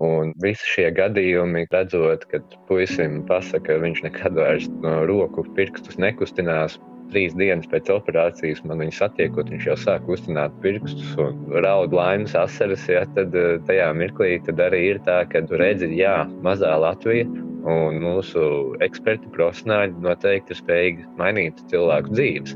Un 0.01 0.31
visi 0.41 0.65
šie 0.65 0.87
gadījumi, 0.97 1.67
redzot, 1.69 2.23
kad 2.31 2.55
puisim 2.65 3.19
pasaka, 3.29 3.67
ka 3.67 3.81
viņš 3.83 3.99
nekad 4.07 4.39
vairs 4.39 4.65
no 4.81 5.03
roku 5.05 5.43
pirkstus 5.57 5.99
nekustinās, 6.01 6.79
trīs 7.11 7.35
dienas 7.37 7.67
pēc 7.71 7.91
operācijas 7.93 8.63
man 8.67 8.81
viņu 8.81 8.95
satiekot, 8.97 9.51
viņš 9.51 9.67
jau 9.67 9.77
sāk 9.79 10.05
kustināt 10.07 10.55
pirkstus 10.63 11.13
un 11.21 11.37
raud 11.65 11.93
laimes 11.95 12.33
asaras, 12.37 12.87
ja, 12.89 13.03
tad 13.17 13.35
eh, 13.37 13.57
tajā 13.67 13.91
mirklī 13.97 14.37
tad 14.47 14.63
arī 14.63 14.81
ir 14.93 15.01
tā, 15.07 15.21
ka 15.29 15.43
redzi, 15.61 15.91
jā, 15.99 16.15
mazā 16.45 16.71
Latvija 16.81 17.27
un 17.71 17.99
mūsu 18.01 18.43
eksperti 18.81 19.29
profesionāļi 19.35 20.01
noteikti 20.01 20.55
ir 20.55 20.61
spējīgi 20.63 21.07
mainīt 21.19 21.61
cilvēku 21.71 22.15
dzīves. 22.15 22.55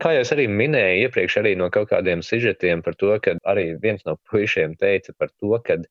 Kā 0.00 0.14
jau 0.16 0.22
es 0.24 0.32
arī 0.34 0.46
minēju 0.48 1.08
iepriekš, 1.08 1.40
arī 1.42 1.56
no 1.60 1.68
kaut 1.72 1.90
kādiem 1.90 2.24
sižetiem 2.24 2.84
par 2.86 2.96
to, 3.00 3.12
ka 3.24 3.36
arī 3.48 3.74
viens 3.82 4.06
no 4.08 4.16
puišiem 4.30 4.78
teica 4.80 5.12
par 5.18 5.32
to, 5.36 5.58
ka 5.66 5.82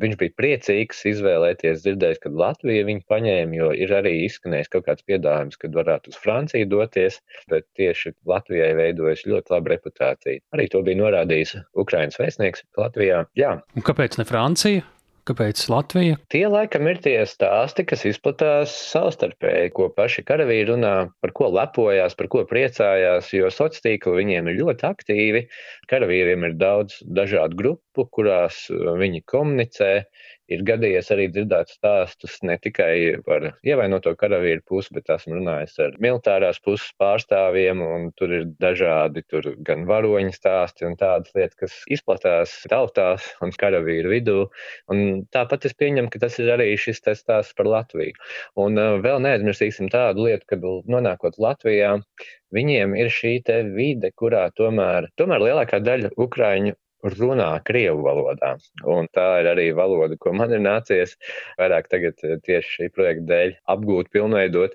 Viņš 0.00 0.14
bija 0.20 0.32
priecīgs 0.38 1.00
izvēlēties, 1.10 1.80
dzirdējis, 1.82 2.20
kad 2.22 2.36
Latvija 2.38 2.84
viņu 2.86 3.02
paņēma, 3.10 3.56
jo 3.58 3.70
ir 3.74 3.94
arī 3.96 4.12
izskanējis 4.28 4.70
kaut 4.70 4.86
kāds 4.86 5.06
piedāvājums, 5.10 5.58
kad 5.58 5.74
varētu 5.74 6.12
uz 6.12 6.20
Franciju 6.22 6.68
doties, 6.70 7.18
bet 7.50 7.66
tieši 7.78 8.14
Latvijai 8.30 8.70
veidojas 8.78 9.26
ļoti 9.26 9.54
laba 9.56 9.74
reputācija. 9.74 10.44
Arī 10.54 10.68
to 10.70 10.84
bija 10.86 11.00
norādījis 11.02 11.56
Ukrainas 11.74 12.20
vēstnieks 12.22 12.64
Latvijā. 12.78 13.24
Jā. 13.38 13.56
Un 13.74 13.86
kāpēc 13.90 14.20
ne 14.22 14.28
Francija? 14.30 14.86
Kāpēc 15.28 15.60
Latvija? 15.68 16.16
Tie 16.32 16.46
laikam 16.48 16.86
ir 16.88 17.02
tie 17.04 17.18
stāsti, 17.28 17.84
kas 17.88 18.06
izplatās 18.08 18.72
savstarpēji, 18.94 19.74
ko 19.76 19.90
paši 19.92 20.24
karavīri 20.24 20.70
runā, 20.70 20.92
par 21.20 21.34
ko 21.36 21.50
lepojās, 21.52 22.16
par 22.16 22.30
ko 22.32 22.46
priecājās, 22.48 23.28
jo 23.36 23.50
sociālā 23.52 23.84
tīkli 23.84 24.14
viņiem 24.22 24.48
ir 24.48 24.56
ļoti 24.62 24.86
aktīvi. 24.88 25.42
Karavīriem 25.90 26.48
ir 26.48 26.56
daudz 26.56 27.02
dažādu 27.04 27.60
grupu, 27.60 28.06
kurās 28.16 28.64
viņi 28.72 29.20
komunicē 29.28 29.92
ir 30.52 30.64
gadījies 30.68 31.10
arī 31.14 31.28
dzirdēt 31.32 31.72
stāstus 31.72 32.38
ne 32.46 32.56
tikai 32.62 33.20
par 33.26 33.50
ievainoto 33.66 34.14
karavīru 34.18 34.64
pusi, 34.68 34.94
bet 34.96 35.10
esmu 35.12 35.38
runājis 35.38 35.76
ar 35.84 35.98
militārās 36.02 36.60
puses 36.64 36.88
pārstāvjiem, 37.00 37.82
un 37.84 38.08
tur 38.18 38.32
ir 38.38 38.46
dažādi 38.62 39.24
tur 39.28 39.50
gan 39.66 39.84
varoņu 39.88 40.32
stāsti 40.34 40.88
un 40.88 40.96
tādas 41.00 41.34
lietas, 41.36 41.58
kas 41.60 41.76
izplatās 41.92 42.54
tautās 42.70 43.28
un 43.44 43.52
karavīru 43.60 44.12
vidū. 44.14 44.38
Un 44.92 45.22
tāpat 45.34 45.68
es 45.68 45.76
pieņemu, 45.78 46.12
ka 46.12 46.24
tas 46.24 46.38
ir 46.40 46.52
arī 46.54 46.72
šis 46.80 47.02
stāsts 47.02 47.54
par 47.58 47.68
Latviju. 47.68 48.16
Un 48.60 48.80
uh, 48.80 48.96
vēl 49.04 49.22
neaizmirsīsim 49.24 49.92
tādu 49.92 50.28
lietu, 50.28 50.48
kad 50.54 50.64
nonākot 50.88 51.38
Latvijā, 51.42 51.96
viņiem 52.54 52.96
ir 52.98 53.12
šī 53.12 53.38
vide, 53.74 54.10
kurā 54.16 54.48
tomēr, 54.56 55.10
tomēr 55.20 55.44
lielākā 55.44 55.80
daļa 55.84 56.14
ukraiņu 56.16 56.74
runā 57.04 57.50
krievu 57.64 58.02
valodā. 58.06 58.56
Un 58.84 59.08
tā 59.14 59.40
ir 59.42 59.50
arī 59.52 59.70
valoda, 59.76 60.16
ko 60.18 60.32
man 60.32 60.52
ir 60.52 60.62
nācies 60.64 61.16
vairāk 61.58 61.88
tagad 61.88 62.18
eh, 62.24 62.38
tieši 62.44 62.74
šī 62.76 62.88
projekta 62.94 63.26
dēļ 63.32 63.56
apgūt, 63.74 64.10
pilnveidot, 64.14 64.74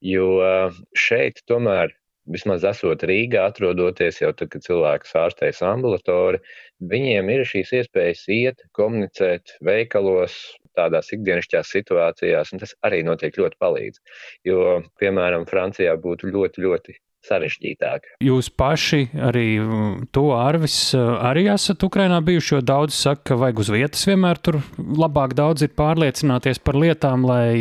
jo 0.00 0.40
eh, 0.42 0.82
šeit 0.94 1.42
tomēr. 1.46 1.94
Vismaz 2.26 2.64
esot 2.66 3.04
Rīgā, 3.06 3.44
atrodoties 3.52 4.16
jau 4.18 4.32
tad, 4.34 4.48
kad 4.50 4.64
cilvēks 4.64 5.12
ārstējas 5.14 5.60
ambulatori, 5.62 6.40
viņiem 6.82 7.30
ir 7.30 7.44
šīs 7.46 7.70
iespējas 7.78 8.24
iet, 8.34 8.64
komunicēt 8.74 9.54
veikalos, 9.62 10.34
tādās 10.74 11.12
ikdienišķās 11.14 11.70
situācijās, 11.70 12.50
un 12.50 12.64
tas 12.64 12.74
arī 12.82 13.04
notiek 13.06 13.38
ļoti 13.38 13.60
palīdz. 13.62 14.02
Jo, 14.50 14.80
piemēram, 14.98 15.46
Francijā 15.46 15.94
būtu 16.02 16.34
ļoti, 16.34 16.66
ļoti 16.66 16.98
sarežģītāk. 17.26 18.06
Jūs 18.24 18.50
paši 18.54 19.00
arī 19.28 19.46
mm, 19.58 20.08
to 20.14 20.28
Arvis 20.36 20.78
arī 20.96 21.46
esat 21.52 21.82
Ukrainā 21.86 22.20
bijuši, 22.24 22.56
jo 22.56 22.62
daudz 22.66 22.96
saka, 22.96 23.32
ka 23.32 23.40
vajag 23.40 23.62
uz 23.64 23.72
vietas 23.74 24.06
vienmēr 24.08 24.40
tur 24.42 24.60
labāk 24.76 25.36
daudz 25.38 25.66
ir 25.66 25.74
pārliecināties 25.78 26.62
par 26.62 26.78
lietām, 26.80 27.26
lai 27.26 27.56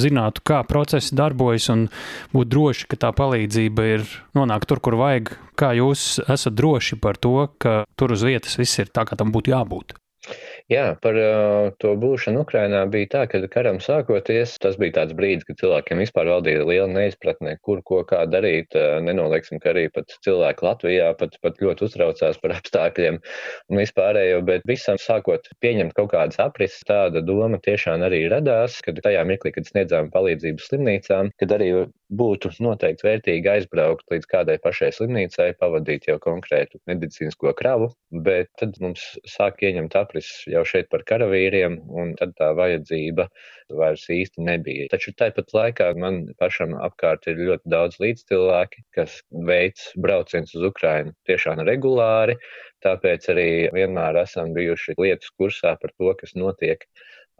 zinātu, 0.00 0.44
kā 0.46 0.62
procesi 0.68 1.16
darbojas 1.18 1.70
un 1.74 1.86
būt 2.34 2.52
droši, 2.54 2.90
ka 2.90 3.00
tā 3.06 3.14
palīdzība 3.16 3.88
ir 3.96 4.06
nonāk 4.38 4.68
tur, 4.70 4.82
kur 4.82 4.98
vajag. 5.00 5.34
Kā 5.60 5.74
jūs 5.76 6.22
esat 6.24 6.56
droši 6.56 6.96
par 7.02 7.20
to, 7.20 7.50
ka 7.60 7.82
tur 8.00 8.16
uz 8.16 8.24
vietas 8.24 8.56
viss 8.56 8.80
ir 8.80 8.88
tā, 8.88 9.04
kā 9.04 9.18
tam 9.18 9.34
būtu 9.34 9.52
jābūt? 9.52 9.99
Jā, 10.70 10.92
par 11.02 11.16
uh, 11.18 11.72
to 11.82 11.96
būšanu 11.98 12.44
Ukrainā 12.44 12.84
bija 12.86 13.08
tā, 13.10 13.20
ka 13.26 13.40
karam 13.50 13.80
sākoties, 13.82 14.52
tas 14.62 14.76
bija 14.78 15.00
tāds 15.00 15.16
brīdis, 15.18 15.42
kad 15.48 15.58
cilvēkiem 15.58 15.98
vispār 15.98 16.30
valdīja 16.30 16.62
liela 16.68 16.86
neizpratne, 16.92 17.56
kur 17.66 17.80
ko 17.82 18.04
kā 18.06 18.20
darīt. 18.30 18.76
Uh, 18.78 19.00
nenolieksim, 19.02 19.58
ka 19.58 19.72
arī 19.72 19.88
pat 19.90 20.14
cilvēki 20.22 20.68
Latvijā 20.68 21.10
pat, 21.18 21.34
pat 21.42 21.58
ļoti 21.58 21.88
uztraucās 21.88 22.38
par 22.38 22.54
apstākļiem 22.60 23.18
un 23.18 23.82
vispārējo, 23.82 24.44
bet 24.46 24.62
visam 24.70 25.00
sākot 25.02 25.50
pieņemt 25.58 25.96
kaut 25.98 26.12
kādas 26.14 26.38
aprises, 26.38 26.86
tāda 26.86 27.18
doma 27.18 27.58
tiešām 27.66 28.06
arī 28.06 28.28
radās, 28.30 28.78
kad 28.86 29.02
tajā 29.02 29.26
mirklī, 29.26 29.50
kad 29.58 29.66
sniedzām 29.66 30.14
palīdzību 30.14 30.68
slimnīcām, 30.68 31.34
kad 31.42 31.58
arī 31.58 31.72
būtu 32.10 32.50
noteikti 32.64 33.06
vērtīgi 33.06 33.50
aizbraukt 33.52 34.06
līdz 34.10 34.26
kādai 34.30 34.56
pašai 34.62 34.90
slimnīcai, 34.94 35.52
pavadīt 35.60 36.08
jau 36.10 36.16
konkrētu 36.22 36.80
medicīnisko 36.90 37.52
kravu, 37.58 37.90
bet 38.26 38.50
tad 38.60 38.78
mums 38.82 39.04
sāk 39.30 39.62
ieņemt 39.66 39.94
aprises 40.00 40.42
jau 40.50 40.64
šeit 40.66 40.90
par 40.90 41.04
karavīriem, 41.06 41.78
un 42.02 42.14
tad 42.18 42.34
tā 42.40 42.50
vajadzība 42.58 43.28
vairs 43.78 44.08
īsti 44.10 44.42
nebija. 44.46 44.88
Taču 44.90 45.14
tāpat 45.18 45.54
laikā 45.54 45.92
man 46.02 46.24
pašam 46.42 46.74
apkārt 46.82 47.30
ir 47.30 47.38
ļoti 47.50 47.70
daudz 47.70 48.00
līdzcilvēki, 48.02 48.84
kas 48.96 49.20
veic 49.46 49.86
brauciens 50.02 50.54
uz 50.58 50.66
Ukrainu 50.72 51.14
tiešām 51.30 51.62
regulāri, 51.68 52.36
tāpēc 52.84 53.30
arī 53.30 53.48
vienmēr 53.76 54.18
esam 54.24 54.54
bijuši 54.56 54.98
lietas 54.98 55.30
kursā 55.38 55.76
par 55.80 55.94
to, 55.94 56.14
kas 56.18 56.34
notiek 56.34 56.86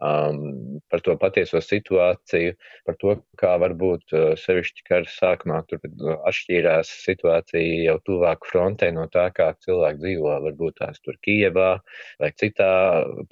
um, 0.01 0.79
par 0.89 1.03
to 1.05 1.15
patieso 1.21 1.61
situāciju, 1.63 2.55
par 2.87 2.97
to, 3.01 3.15
kā 3.39 3.53
varbūt 3.61 4.15
uh, 4.15 4.25
sevišķi 4.39 4.85
kara 4.87 5.09
sākumā 5.09 5.61
tur 5.69 5.81
uh, 5.85 6.17
atšķīrās 6.29 6.91
situācija 7.05 7.85
jau 7.85 7.97
tuvāk 8.09 8.47
frontē 8.49 8.91
no 8.95 9.07
tā, 9.13 9.27
kā 9.35 9.51
cilvēki 9.65 10.01
dzīvo, 10.01 10.33
varbūt 10.47 10.79
tās 10.81 10.99
tur 11.05 11.17
Kijevā 11.25 11.69
vai 12.21 12.31
citā 12.41 12.71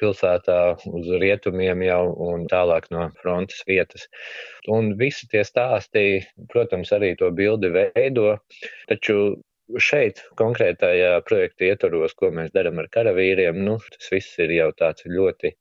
pilsētā 0.01 0.59
uz 0.93 1.11
rietumiem 1.24 1.84
jau 1.88 2.03
un 2.30 2.47
tālāk 2.51 2.89
no 2.93 3.09
frontes 3.22 3.65
vietas. 3.67 4.07
Un 4.70 4.93
visi 4.99 5.28
tie 5.32 5.43
stāsti, 5.47 6.24
protams, 6.53 6.93
arī 6.95 7.15
to 7.20 7.32
bildi 7.36 7.72
veido, 7.74 8.36
taču 8.89 9.39
šeit, 9.78 10.24
konkrētajā 10.39 11.20
projekta 11.28 11.67
ietvaros, 11.67 12.15
ko 12.17 12.32
mēs 12.34 12.53
darām 12.55 12.80
ar 12.82 12.89
karavīriem, 12.93 13.59
nu, 13.65 13.78
tas 13.93 14.09
viss 14.13 14.39
ir 14.41 14.53
jau 14.55 14.70
tāds 14.78 15.05
ļoti 15.05 15.53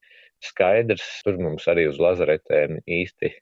skaidrs. 0.44 1.06
Tur 1.26 1.38
mums 1.42 1.66
arī 1.70 1.88
uz 1.90 1.98
lazaretēm 2.02 2.78
īsti 2.84 3.32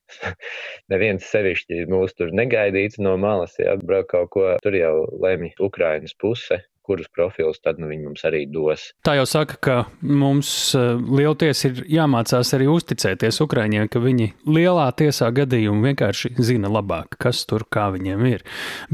neviens 0.93 1.27
sevišķi 1.33 1.85
mūs 1.93 2.17
tur 2.17 2.33
negaidīts 2.37 3.01
no 3.03 3.17
malas, 3.21 3.57
ja 3.61 3.77
brauc 3.81 4.09
kaut 4.13 4.33
ko. 4.37 4.49
Tur 4.65 4.79
jau 4.79 4.95
lemj 5.23 5.53
Ukrainas 5.63 6.17
puse, 6.21 6.61
kurus 6.87 7.09
profilus 7.13 7.61
tad 7.63 7.81
nu, 7.83 7.89
viņi 7.91 8.09
mums 8.09 8.25
arī 8.29 8.45
dos. 8.51 8.91
Tā 9.07 9.17
jau 9.19 9.27
saka, 9.29 9.59
ka 9.63 9.77
mums 10.01 10.51
eh, 10.79 10.95
lielties 10.97 11.65
ir 11.69 11.83
jāmācās 11.97 12.53
arī 12.57 12.69
uzticēties 12.71 13.41
Ukraiņiem, 13.45 13.89
ka 13.93 14.03
viņi 14.03 14.31
lielā 14.49 14.87
tiesā 14.99 15.31
gadījumā 15.35 15.91
vienkārši 15.91 16.35
zina 16.47 16.71
labāk, 16.73 17.19
kas 17.23 17.45
tur 17.49 17.67
kā 17.73 17.89
viņiem 17.95 18.27
ir. 18.31 18.45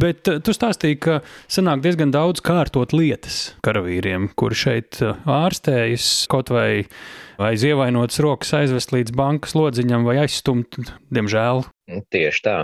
Bet 0.00 0.30
eh, 0.32 0.40
tu 0.44 0.54
stāstīji, 0.56 1.00
ka 1.04 1.18
sanāk 1.52 1.84
diezgan 1.84 2.14
daudz 2.14 2.44
kārtot 2.44 2.96
lietas 2.96 3.52
karavīriem, 3.66 4.30
kuri 4.38 4.58
šeit 4.64 5.02
eh, 5.04 5.18
ārstējas 5.28 6.12
kaut 6.32 6.52
vai 6.54 6.86
aiz 7.42 7.64
ievainotas 7.66 8.20
rokas 8.22 8.52
aizvest 8.56 8.94
līdz 8.94 9.14
bankas 9.18 9.56
lodziņam 9.58 10.06
vai 10.08 10.20
aizstumt, 10.24 10.78
diemžēl. 11.12 11.64
Tieši 12.12 12.44
tā. 12.44 12.58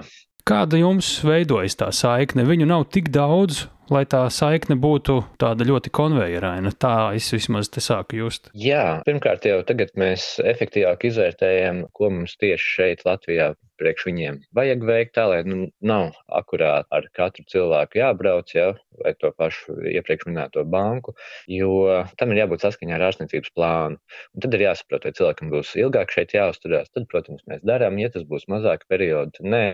Kāda 0.49 0.79
jums 0.81 1.19
veidojas 1.27 1.77
tā 1.77 1.91
saikne? 1.93 2.47
Viņu 2.49 2.69
nav 2.71 2.87
tik 2.95 3.11
daudz, 3.13 3.67
lai 3.95 4.05
tā 4.11 4.25
saikne 4.33 4.77
būtu 4.81 5.21
tāda 5.41 5.67
ļoti 5.69 5.93
konvejeraina. 5.95 6.73
Tā 6.73 6.97
es 7.19 7.31
vismaz 7.35 7.71
te 7.73 7.83
sāku 7.85 8.23
just. 8.23 8.51
Jā, 8.55 9.01
pirmkārt 9.07 9.49
jau 9.49 9.61
tagad 9.69 9.95
mēs 10.01 10.37
efektīvāk 10.45 11.09
izvērtējam, 11.11 11.87
ko 11.97 12.13
mums 12.15 12.37
tieši 12.41 12.75
šeit 12.79 13.07
Latvijā 13.09 13.55
priekš 13.79 14.09
viņiem 14.09 14.39
vajag 14.59 14.85
veikt 14.87 15.15
tā, 15.17 15.25
lai 15.31 15.41
nu, 15.47 15.69
nav 15.85 16.11
akurāti 16.35 16.91
ar 16.95 17.07
katru 17.17 17.45
cilvēku 17.51 18.01
jābrauc, 18.01 18.51
ja, 18.55 18.73
vai 18.99 19.15
to 19.19 19.31
pašu 19.39 19.77
iepriekš 19.93 20.29
minēto 20.29 20.65
banku, 20.69 21.15
jo 21.53 22.03
tam 22.19 22.35
ir 22.35 22.43
jābūt 22.43 22.65
saskaņā 22.67 22.97
ar 22.99 23.07
ārstniecības 23.09 23.55
plānu. 23.55 24.01
Un 24.35 24.45
tad 24.45 24.57
ir 24.59 24.67
jāsaprot, 24.67 25.07
vai 25.07 25.15
cilvēkam 25.19 25.53
būs 25.55 25.75
ilgāk 25.79 26.15
šeit 26.15 26.35
jāuzturās. 26.35 26.91
Tad, 26.95 27.07
protams, 27.13 27.45
mēs 27.51 27.63
darām, 27.67 28.01
ja 28.03 28.11
tas 28.15 28.27
būs 28.29 28.49
mazāka 28.51 28.89
perioda, 28.91 29.33
tad 29.39 29.51
nē. 29.55 29.65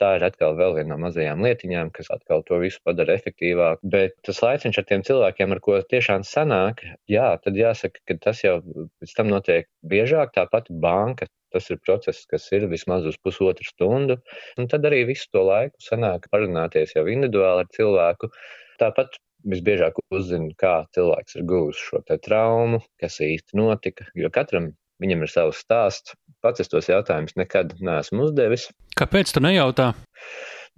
Tā 0.00 0.14
ir 0.18 0.26
atkal 0.28 0.56
vēl 0.58 0.78
viena 0.78 0.94
no 0.94 1.00
mazajām 1.08 1.42
lietiņām, 1.44 1.92
kas 1.96 2.12
atkal 2.14 2.44
to 2.46 2.60
visu 2.62 2.80
padara 2.86 3.18
efektīvāk. 3.58 3.82
Bet 3.82 4.14
tas 4.26 4.40
laiciņš 4.42 4.78
ar 4.78 4.86
tiem 4.88 5.02
cilvēkiem, 5.02 5.52
ar 5.52 5.60
ko 5.60 5.80
tiešām 5.82 6.24
sanāk, 6.24 6.82
jā, 7.08 7.38
tad 7.42 7.56
jāsaka, 7.56 8.00
ka 8.06 8.14
tas 8.20 8.42
jau 8.44 8.60
pēc 9.00 9.14
tam 9.16 9.28
notiek 9.28 9.68
biežāk. 9.82 10.32
Tāpat 10.34 10.70
banka 10.70 11.26
Tas 11.48 11.64
ir 11.70 11.78
process, 11.80 12.26
kas 12.28 12.44
ir 12.52 12.66
vismaz 12.68 13.06
uz 13.08 13.16
pusotru 13.16 13.64
stundu, 13.64 14.18
un 14.60 14.66
tad 14.68 14.84
arī 14.84 15.06
visu 15.08 15.30
to 15.32 15.40
laiku 15.40 15.80
sanāk 15.80 16.26
parunāties 16.28 16.92
jau 16.92 17.06
individuāli 17.08 17.64
ar 17.64 17.70
cilvēku. 17.72 18.28
Tāpat 18.76 19.16
visbiežāk 19.48 19.96
uzzina, 20.12 20.52
kā 20.60 20.84
cilvēks 20.92 21.38
ir 21.40 21.46
guvis 21.48 21.80
šo 21.80 22.02
traumu, 22.04 22.82
kas 23.00 23.16
īsti 23.24 23.56
notika, 23.56 24.04
jo 24.12 24.28
katram 24.28 24.74
viņam 25.00 25.24
ir 25.24 25.32
savs 25.32 25.64
stāsts. 25.64 26.12
Pats 26.44 26.60
es 26.60 26.68
tos 26.68 26.92
jautājumus 26.92 27.32
nekad 27.40 27.78
neesmu 27.80 28.28
uzdevis. 28.28 28.68
Kāpēc 29.00 29.32
tu 29.32 29.40
nejautā? 29.40 29.94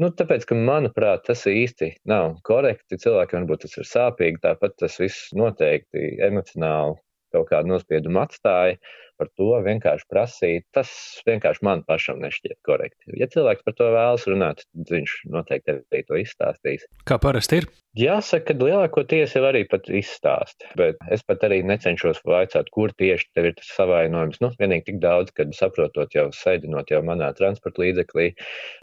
Nu, 0.01 0.09
tāpēc, 0.16 0.46
ka, 0.48 0.57
manuprāt, 0.57 1.26
tas 1.26 1.42
īsti 1.51 1.90
nav 2.09 2.38
korekti. 2.48 2.96
Cilvēkiem 3.03 3.42
varbūt 3.42 3.66
tas 3.66 3.76
ir 3.82 3.88
sāpīgi, 3.88 4.40
tāpat 4.46 4.78
tas 4.80 4.96
viss 5.01 5.28
noteikti 5.36 6.14
emocionāli 6.24 6.96
kaut 7.34 7.51
kādu 7.51 7.70
nospiedumu 7.74 8.22
atstāja. 8.22 8.78
Par 9.20 9.30
to 9.36 9.50
vienkārši 9.66 10.08
prasīt, 10.10 10.66
tas 10.76 10.90
vienkārši 11.28 11.66
man 11.66 11.84
pašam 11.88 12.22
nešķiet 12.24 12.58
korekti. 12.66 13.12
Ja 13.20 13.28
cilvēks 13.30 13.66
par 13.66 13.76
to 13.76 13.92
vēlas 13.94 14.26
runāt, 14.30 14.64
tad 14.64 14.96
viņš 14.96 15.20
noteikti 15.36 15.76
arī 15.76 16.04
to 16.08 16.20
izstāstīs. 16.20 16.88
Kā 17.08 17.20
parasti 17.22 17.60
ir? 17.62 17.70
Jāsaka, 17.98 18.54
ka 18.54 18.62
lielākoties 18.62 19.32
jau 19.34 19.40
arī 19.48 19.64
pat 19.66 19.88
izstāst, 19.90 20.62
bet 20.78 21.00
es 21.10 21.24
pat 21.26 21.42
arī 21.42 21.56
necenšos 21.66 22.20
vaicāt, 22.22 22.68
kur 22.70 22.92
tieši 22.94 23.26
tev 23.34 23.48
ir 23.48 23.56
tas 23.56 23.72
savainojums. 23.74 24.38
Nu, 24.44 24.52
vienīgi 24.60 24.84
tik 24.92 25.00
daudz, 25.02 25.32
kad 25.34 25.50
saprotot 25.58 26.14
jau 26.14 26.28
sēdinot 26.30 26.92
jau 26.94 27.00
manā 27.02 27.32
transporta 27.34 27.82
līdzeklī, 27.82 28.28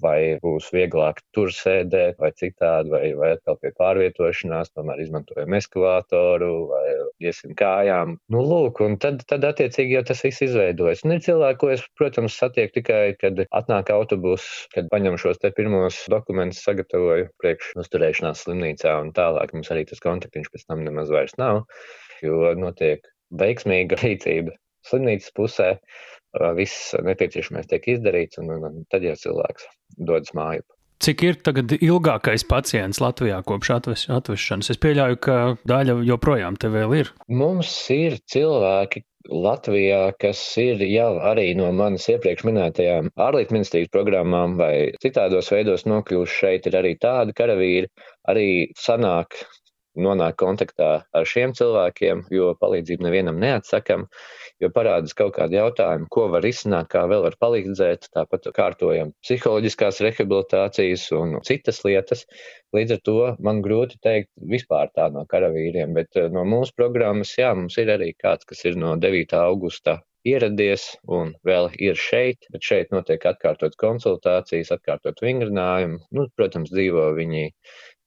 vai 0.03 0.17
būs 0.43 0.67
vieglāk 0.75 1.21
tur 1.31 1.53
sēdēt, 1.55 2.19
vai 2.19 2.33
citādi, 2.35 2.91
vai, 2.91 3.13
vai 3.15 3.31
atkal 3.37 3.55
pie 3.61 3.71
pārvietošanās, 3.79 4.73
tomēr 4.75 4.99
izmantojam 5.05 5.55
eskavātoru 5.55 6.51
vai 6.73 6.83
iesim 7.23 7.55
kājām. 7.55 8.17
Nu, 8.35 8.43
lūk, 8.43 8.83
un 8.83 8.99
tad, 8.99 9.23
tad 9.31 9.47
attiecīgi 9.47 9.95
jau 9.95 10.03
tas 10.11 10.26
viss 10.27 10.43
izveidojas. 10.45 11.03
Un 11.07 11.15
ir 11.15 11.23
cilvēki, 11.25 11.59
ko 11.63 11.71
es, 11.73 11.85
protams, 11.97 12.37
satieku 12.37 12.77
tikai, 12.77 13.01
kad 13.21 13.41
atnāk 13.47 13.91
autobus, 13.95 14.45
kad 14.75 14.91
paņem 14.93 15.17
šos 15.21 15.41
te 15.41 15.51
pirmos 15.55 16.03
dokumentus, 16.13 16.61
sagatavoju 16.67 17.31
priekš 17.41 17.73
uzturēšanās 17.83 18.45
slimnīcā 18.45 18.93
un 19.01 19.13
tālāk 19.17 19.55
mums 19.55 19.73
arī 19.73 19.87
tas 19.89 20.03
kontaktiņš 20.03 20.53
pēc 20.53 20.67
tam 20.67 20.85
nemaz 20.85 21.11
vairs 21.13 21.37
nav, 21.41 21.63
jo 22.21 22.53
notiek 22.59 23.07
veiksmīga 23.41 23.99
rīcība 24.03 24.55
slimnīcas 24.87 25.33
pusē, 25.35 25.73
viss 26.57 26.95
nepieciešamais 27.03 27.69
tiek 27.69 27.93
izdarīts, 27.95 28.39
un, 28.41 28.51
un 28.57 28.81
tad 28.91 29.05
jau 29.05 29.15
cilvēks 29.19 29.69
dodas 29.97 30.35
māju. 30.37 30.65
Cik 30.97 31.23
ir 31.27 31.35
tagad 31.45 31.75
ilgākais 31.77 32.41
pacients 32.49 32.97
Latvijā 33.03 33.37
kopš 33.45 33.69
atves, 33.75 34.05
atvešanas? 34.09 34.71
Es 34.73 34.79
pieļauju, 34.81 35.19
ka 35.21 35.35
daļa 35.69 35.99
joprojām 36.07 36.57
te 36.57 36.71
vēl 36.73 36.95
ir. 36.97 37.11
Mums 37.29 37.69
ir 37.93 38.17
cilvēki, 38.33 39.03
Latvijā, 39.27 40.13
kas 40.21 40.39
ir 40.61 40.81
jau 40.87 41.17
arī 41.31 41.49
no 41.59 41.67
manas 41.75 42.07
iepriekš 42.11 42.45
minētajām 42.47 43.09
ārlietu 43.27 43.55
ministrijas 43.55 43.91
programmām 43.93 44.55
vai 44.59 44.73
citādos 45.03 45.51
veidos 45.51 45.85
nokļuvuši 45.89 46.39
šeit, 46.41 46.69
ir 46.71 46.79
arī 46.79 46.95
tādi 47.01 47.35
karavīri, 47.37 47.91
arī 48.31 48.47
sanāk 48.79 49.35
nonāk 50.03 50.37
kontaktā 50.41 50.89
ar 51.15 51.27
šiem 51.27 51.53
cilvēkiem, 51.57 52.25
jo 52.33 52.51
palīdzību 52.61 53.07
nevienam 53.07 53.39
neatsakam, 53.41 54.05
jo 54.61 54.69
parādās 54.73 55.15
kaut 55.17 55.35
kādi 55.37 55.59
jautājumi, 55.59 56.09
ko 56.13 56.27
var 56.33 56.47
izsnākt, 56.47 56.91
kā 56.93 57.05
vēl 57.09 57.23
var 57.25 57.37
palīdzēt, 57.41 58.09
tāpat 58.15 58.49
kārtojam 58.57 59.13
psiholoģiskās 59.25 60.01
rehabilitācijas 60.05 61.07
un 61.17 61.37
citas 61.47 61.83
lietas. 61.85 62.25
Līdz 62.75 62.97
ar 62.97 63.01
to 63.07 63.19
man 63.43 63.63
grūti 63.65 63.99
teikt 64.03 64.31
vispār 64.51 64.91
tā 64.95 65.07
no 65.13 65.23
karavīriem, 65.29 65.95
bet 65.97 66.19
eh, 66.19 66.27
no 66.33 66.43
mūsu 66.47 66.75
programmas, 66.77 67.31
jā, 67.39 67.53
mums 67.55 67.77
ir 67.81 67.93
arī 67.93 68.11
kāds, 68.17 68.47
kas 68.49 68.65
ir 68.67 68.77
no 68.79 68.95
9. 68.99 69.33
augusta 69.39 70.01
ieradies 70.27 70.89
un 71.17 71.33
vēl 71.47 71.69
ir 71.83 71.99
šeit, 71.99 72.47
bet 72.53 72.65
šeit 72.65 72.93
notiek 72.95 73.23
atkārtot 73.29 73.77
konsultācijas, 73.79 74.73
atkārtot 74.75 75.21
vingrinājumu. 75.23 76.01
Nu, 76.15 76.27
protams, 76.35 76.73
dzīvo 76.73 77.09
viņi 77.17 77.45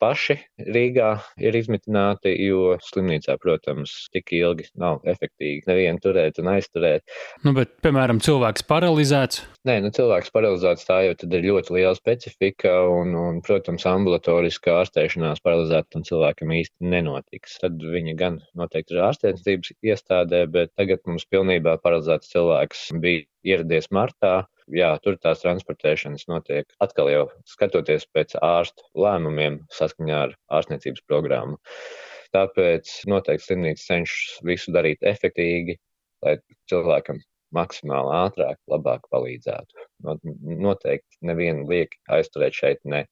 paši 0.01 0.37
Rīgā 0.61 1.11
ir 1.41 1.57
izmitināti, 1.59 2.33
jo 2.47 2.77
slimnīcā, 2.85 3.37
protams, 3.43 3.93
tik 4.15 4.33
ilgi 4.37 4.69
nav 4.81 5.05
efektīvi 5.09 5.65
nevienu 5.69 6.03
turēt 6.03 6.41
un 6.43 6.51
aizturēt. 6.55 7.05
Nu, 7.45 7.55
bet, 7.57 7.77
piemēram, 7.85 8.23
cilvēks 8.25 8.67
paralizēts. 8.71 9.45
Nē, 9.69 9.79
nu, 9.85 9.93
cilvēks 9.95 10.33
paralizēts 10.35 10.87
tā 10.89 11.01
jau 11.07 11.15
ir 11.15 11.49
ļoti 11.49 11.77
liela 11.77 11.95
specifika, 11.99 12.75
un, 12.91 13.15
un 13.19 13.41
protams, 13.45 13.87
ambulatoriskā 13.91 14.79
ārstēšanās 14.83 15.43
paralizētam 15.45 16.07
cilvēkam 16.09 16.55
īsti 16.61 16.93
nenotiks. 16.95 17.59
Tad 17.63 17.81
viņi 17.81 18.17
gan 18.21 18.41
noteikti 18.59 18.97
ir 18.97 19.05
ārstniecības 19.09 19.75
iestādē, 19.93 20.47
bet 20.53 20.73
tagad 20.81 21.05
mums 21.09 21.29
pilnībā 21.31 21.77
paralizēts 21.85 22.33
cilvēks 22.33 22.89
bija 23.05 23.27
ieradies 23.47 23.89
martā 23.95 24.41
jā, 24.75 24.91
tur 25.05 25.16
tās 25.23 25.43
transportēšanas 25.45 26.27
notiek 26.31 26.68
atkal 26.85 27.11
jau 27.12 27.25
skatoties 27.49 28.07
pēc 28.14 28.37
ārstu 28.45 28.87
lēmumiem 29.05 29.61
saskaņā 29.75 30.21
ar 30.27 30.37
ārstniecības 30.59 31.05
programmu. 31.11 31.59
Tāpēc 32.35 32.93
noteikti 33.11 33.49
slimnīca 33.49 33.87
cenšas 33.89 34.39
visu 34.47 34.75
darīt 34.75 35.03
efektīvi, 35.07 35.77
lai 36.25 36.37
cilvēkam 36.71 37.18
maksimāli 37.57 38.13
ātrāk, 38.17 38.59
labāk 38.71 39.07
palīdzētu. 39.13 39.87
Noteikti 40.61 41.19
nevienu 41.27 41.67
lieki 41.69 41.99
aizturēt 42.17 42.57
šeit, 42.57 42.81
ne. 42.89 43.03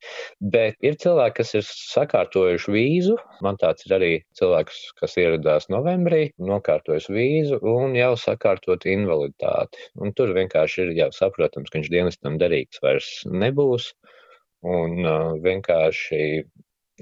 Bet 0.55 0.79
ir 0.85 0.99
cilvēki, 1.03 1.37
kas 1.41 1.55
ir 1.59 1.67
sakārtojuši 1.69 2.75
vīzu. 2.75 3.17
Man 3.45 3.59
tāds 3.61 3.87
ir 3.89 3.97
arī 3.99 4.13
cilvēks, 4.39 4.81
kas 5.01 5.19
ieradās 5.21 5.69
novembrī, 5.73 6.29
nokārtojis 6.39 7.11
vīzu 7.13 7.61
un 7.75 7.97
jau 7.99 8.15
sakārtot 8.21 8.87
invaliditāti. 8.89 9.91
Un 9.99 10.15
tur 10.17 10.35
vienkārši 10.37 10.87
ir 10.87 10.95
jau 11.03 11.11
saprotams, 11.17 11.71
ka 11.71 11.81
viņš 11.81 11.93
dienestam 11.95 12.39
derīgs 12.41 12.83
vairs 12.85 13.11
nebūs. 13.29 13.93
Un 14.67 15.05
uh, 15.07 15.37
vienkārši 15.39 16.23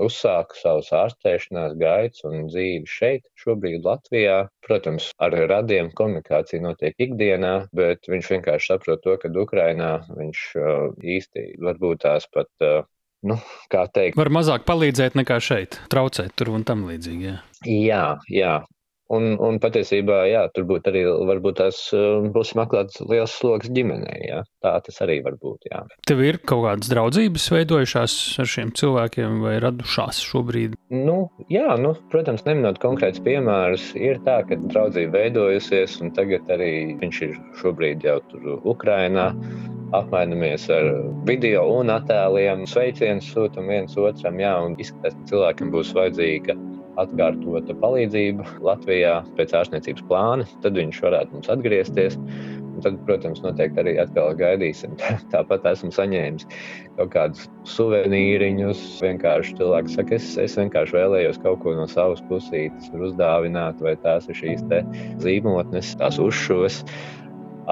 uzsāka 0.02 0.58
savus 0.58 0.90
ārstēšanās 0.94 1.76
gaitas 1.80 2.24
un 2.28 2.48
dzīvi 2.50 2.90
šeit, 2.90 3.24
šobrīd 3.40 3.86
Latvijā. 3.86 4.42
Protams, 4.66 5.10
ar 5.22 5.36
radiem 5.50 5.92
komunikācija 5.96 6.62
notiek 6.64 6.96
ikdienā, 7.08 7.54
bet 7.76 8.08
viņš 8.10 8.32
vienkārši 8.36 8.72
saprot 8.72 9.04
to, 9.04 9.16
ka 9.22 9.30
Ukrainā 9.30 9.92
viņš 10.10 10.44
uh, 10.60 10.76
īsti 11.16 11.48
varbūt 11.64 12.04
tās 12.08 12.28
pat. 12.32 12.52
Uh, 12.60 12.84
Nu, 13.26 13.38
kā 13.72 13.86
teikt, 13.90 14.14
var 14.20 14.28
mazāk 14.30 14.66
palīdzēt 14.68 15.16
nekā 15.18 15.38
šeit, 15.42 15.78
traucēt 15.90 16.34
tur 16.38 16.52
un 16.52 16.62
tam 16.68 16.84
līdzīgi. 16.86 17.24
Jā, 17.26 17.40
jā, 17.66 18.02
jā 18.30 18.52
Un, 19.14 19.36
un 19.38 19.60
patiesībā, 19.62 20.24
jā, 20.26 20.40
tur 20.54 20.64
būtu 20.66 20.90
arī 20.90 21.02
varbūt 21.28 21.60
tās 21.60 21.78
um, 21.94 22.26
būs 22.34 22.56
meklēts 22.58 22.98
liels 23.06 23.36
sloks 23.38 23.70
ģimenei. 23.70 24.18
Jā. 24.26 24.40
Tā 24.64 24.72
tas 24.82 24.98
arī 25.04 25.20
var 25.22 25.36
būt. 25.38 25.68
Jā. 25.70 25.84
Tev 26.10 26.24
ir 26.26 26.40
kaut 26.42 26.64
kādas 26.64 26.90
draudzības 26.90 27.46
veidojušās 27.54 28.16
ar 28.42 28.50
šiem 28.50 28.72
cilvēkiem 28.74 29.38
vai 29.44 29.56
radušās 29.62 30.18
šobrīd? 30.26 30.74
Nu, 30.90 31.18
jā, 31.52 31.68
nu, 31.78 31.94
protams, 32.10 32.42
neminot 32.48 32.82
konkrēts 32.82 33.22
piemērus, 33.22 33.92
ir 33.94 34.18
tā, 34.26 34.40
ka 34.48 34.58
draudzība 34.66 35.22
veidojusies 35.22 36.00
un 36.02 36.10
tagad 36.16 36.50
arī 36.50 36.72
viņš 36.98 37.22
ir 37.28 37.38
šobrīd 37.62 38.06
jau 38.06 38.18
tur 38.32 38.56
Ukrainā. 38.66 39.30
Apmainamies 39.94 40.64
ar 40.74 40.88
video 41.28 41.62
un 41.76 41.92
attēliem, 41.94 42.66
sveicienus 42.66 43.28
sūtām 43.30 43.70
viens 43.70 43.94
otram, 43.94 44.42
jā, 44.42 44.56
un 44.66 44.74
izskatās, 44.82 45.14
ka 45.14 45.30
cilvēkam 45.30 45.70
būs 45.70 45.94
vajadzīga 45.94 46.58
atkārtota 47.00 47.76
palīdzība 47.80 48.46
Latvijā 48.64 49.18
pēc 49.38 49.54
ārstniecības 49.60 50.06
plāna, 50.08 50.46
tad 50.64 50.78
viņš 50.78 51.02
varētu 51.04 51.36
mums 51.36 51.50
atgriezties. 51.52 52.18
Un 52.76 52.82
tad, 52.84 52.98
protams, 53.08 53.40
noteikti 53.40 53.80
arī 53.80 53.94
atkal 54.02 54.34
gaidīsim. 54.36 54.98
Tāpat 55.32 55.64
esmu 55.70 55.88
saņēmis 55.96 56.44
kaut 56.98 57.12
kādus 57.14 57.46
suvenīriņus. 57.72 58.82
Vienkārši 59.00 59.56
cilvēks 59.56 59.96
saka, 59.96 60.18
es, 60.18 60.26
es 60.42 60.58
vienkārši 60.60 60.98
vēlējos 60.98 61.40
kaut 61.44 61.62
ko 61.64 61.72
no 61.78 61.86
savas 61.88 62.20
pusītes 62.28 62.92
uzdāvināt, 62.92 63.80
vai 63.80 63.96
tās 64.04 64.28
ir 64.28 64.36
šīs 64.42 64.66
zīmotnes, 65.24 65.94
tās 65.96 66.20
uzšos 66.20 66.82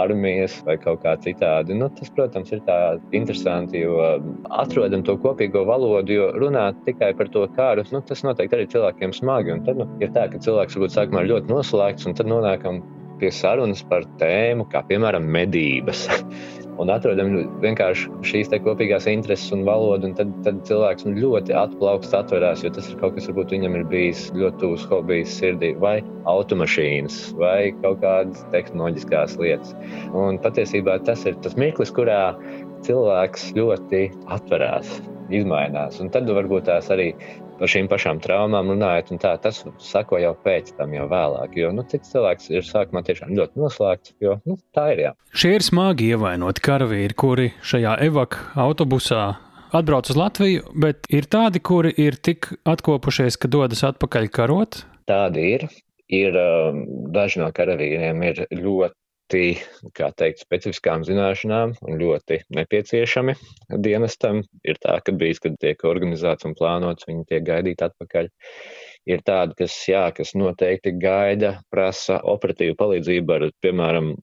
armijas 0.00 0.56
vai 0.66 0.76
kaut 0.80 1.02
kā 1.04 1.14
citādi. 1.22 1.76
Nu, 1.78 1.88
tas, 1.98 2.10
protams, 2.14 2.50
ir 2.54 2.62
tā 2.66 2.78
interesanti, 3.16 3.82
jo 3.84 3.98
atrodam 4.50 5.04
to 5.06 5.16
kopīgo 5.22 5.64
valodu, 5.68 6.16
jo 6.18 6.28
runāt 6.40 6.80
tikai 6.88 7.12
par 7.18 7.30
to 7.34 7.46
kāru, 7.56 7.86
nu, 7.94 8.02
tas 8.08 8.24
noteikti 8.26 8.58
arī 8.58 8.68
cilvēkiem 8.74 9.14
smagi. 9.16 9.54
Un 9.54 9.64
tad 9.66 9.80
nu, 9.80 9.88
ir 10.02 10.12
tā, 10.16 10.26
ka 10.32 10.42
cilvēks 10.42 10.78
varbūt 10.78 10.96
sākumā 10.96 11.24
ir 11.24 11.32
ļoti 11.34 11.54
noslēgts, 11.54 12.10
un 12.10 12.18
tad 12.18 12.30
nonākam 12.30 12.82
pie 13.20 13.30
sarunas 13.32 13.84
par 13.86 14.06
tēmu, 14.20 14.66
kā 14.72 14.82
piemēram 14.90 15.26
medības. 15.38 16.08
un 16.82 16.90
atrodam 16.92 17.32
vienkārši 17.62 18.10
šīs 18.26 18.52
kopīgās 18.64 19.06
intereses 19.10 19.52
un 19.54 19.64
valodu, 19.66 20.08
un 20.08 20.16
tad, 20.18 20.32
tad 20.46 20.60
cilvēks 20.68 21.06
nu, 21.08 21.14
ļoti 21.22 21.54
atplaukst, 21.58 22.14
atverās, 22.16 22.64
jo 22.64 22.72
tas 22.74 22.88
ir 22.90 22.98
kaut 23.00 23.16
kas, 23.16 23.28
varbūt 23.30 23.54
viņam 23.54 23.78
ir 23.78 23.86
bijis 23.90 24.26
ļoti 24.36 24.60
tuvs 24.62 24.86
hobijs 24.90 25.36
sirdī, 25.38 25.74
vai 25.80 25.96
automašīnas, 26.30 27.18
vai 27.40 27.72
kaut 27.82 28.00
kādas 28.04 28.44
tehnoloģiskās 28.54 29.36
lietas. 29.40 29.74
Un 30.16 30.40
patiesībā 30.44 30.98
tas 31.06 31.24
ir 31.28 31.38
tas 31.44 31.56
mirklis, 31.60 31.92
kurā 31.94 32.34
cilvēks 32.86 33.50
ļoti 33.56 34.04
atverās, 34.34 34.98
izmainās. 35.32 36.00
Un 36.02 36.12
tad 36.14 36.28
varbūt 36.28 36.68
tās 36.68 36.90
arī 36.92 37.12
par 37.58 37.70
šīm 37.70 37.88
pašām 37.90 38.20
traumām 38.22 38.72
runājot, 38.72 39.12
un 39.14 39.20
tā 39.22 39.34
tas 39.42 39.62
sako 39.82 40.18
jau 40.22 40.32
pēc 40.44 40.72
tam, 40.78 40.94
jau 40.96 41.06
vēlāk. 41.10 41.56
Jo 41.58 41.70
nu, 41.74 41.84
cits 41.90 42.12
cilvēks 42.14 42.50
ir 42.52 42.66
sākumā 42.66 43.04
tiešām 43.06 43.34
ļoti 43.38 43.62
noslēgts, 43.62 44.14
jo 44.24 44.38
nu, 44.48 44.58
tā 44.74 44.90
ir. 44.94 45.04
Jā. 45.06 45.14
Šie 45.34 45.54
ir 45.58 45.66
smagi 45.66 46.10
ievainoti 46.14 46.64
karavīri, 46.64 47.16
kuri 47.18 47.50
šajā 47.64 47.96
evaku 48.08 48.42
autobusā 48.66 49.24
atbrauc 49.74 50.10
uz 50.10 50.18
Latviju, 50.18 50.66
bet 50.78 51.08
ir 51.14 51.26
tādi, 51.30 51.62
kuri 51.62 51.94
ir 51.98 52.18
tik 52.22 52.52
atkopušies, 52.68 53.38
ka 53.40 53.50
dodas 53.50 53.82
atpakaļ 53.86 54.30
karot. 54.34 54.84
Tādi 55.10 55.48
ir. 55.56 55.66
Ir 56.14 56.36
um, 56.36 56.82
daži 57.14 57.40
no 57.40 57.48
karavīriem 57.54 58.20
ir 58.28 58.42
ļoti 58.52 58.94
ļoti, 59.24 59.58
kā 59.96 60.10
teikt, 60.16 60.42
specifiskām 60.44 61.04
zināšanām 61.04 61.74
un 61.82 61.98
ļoti 61.98 62.44
nepieciešami 62.54 63.34
dienestam. 63.80 64.42
Ir 64.64 64.76
tā, 64.80 65.00
ka 65.00 65.12
bijis, 65.12 65.40
kad 65.40 65.56
tiek 65.60 65.80
organizēts 65.84 66.44
un 66.44 66.54
plānots, 66.54 67.06
viņi 67.08 67.24
tiek 67.28 67.44
gaidīti 67.44 67.84
atpakaļ. 67.84 68.28
Ir 69.04 69.20
tādi, 69.20 69.52
kas, 69.58 69.74
jā, 69.88 70.06
kas 70.16 70.32
noteikti 70.38 70.94
gaida, 70.96 71.58
prasa 71.72 72.16
operatīvu 72.24 72.76
palīdzību 72.80 73.34
ar, 73.34 73.42
piemēram, 73.60 74.14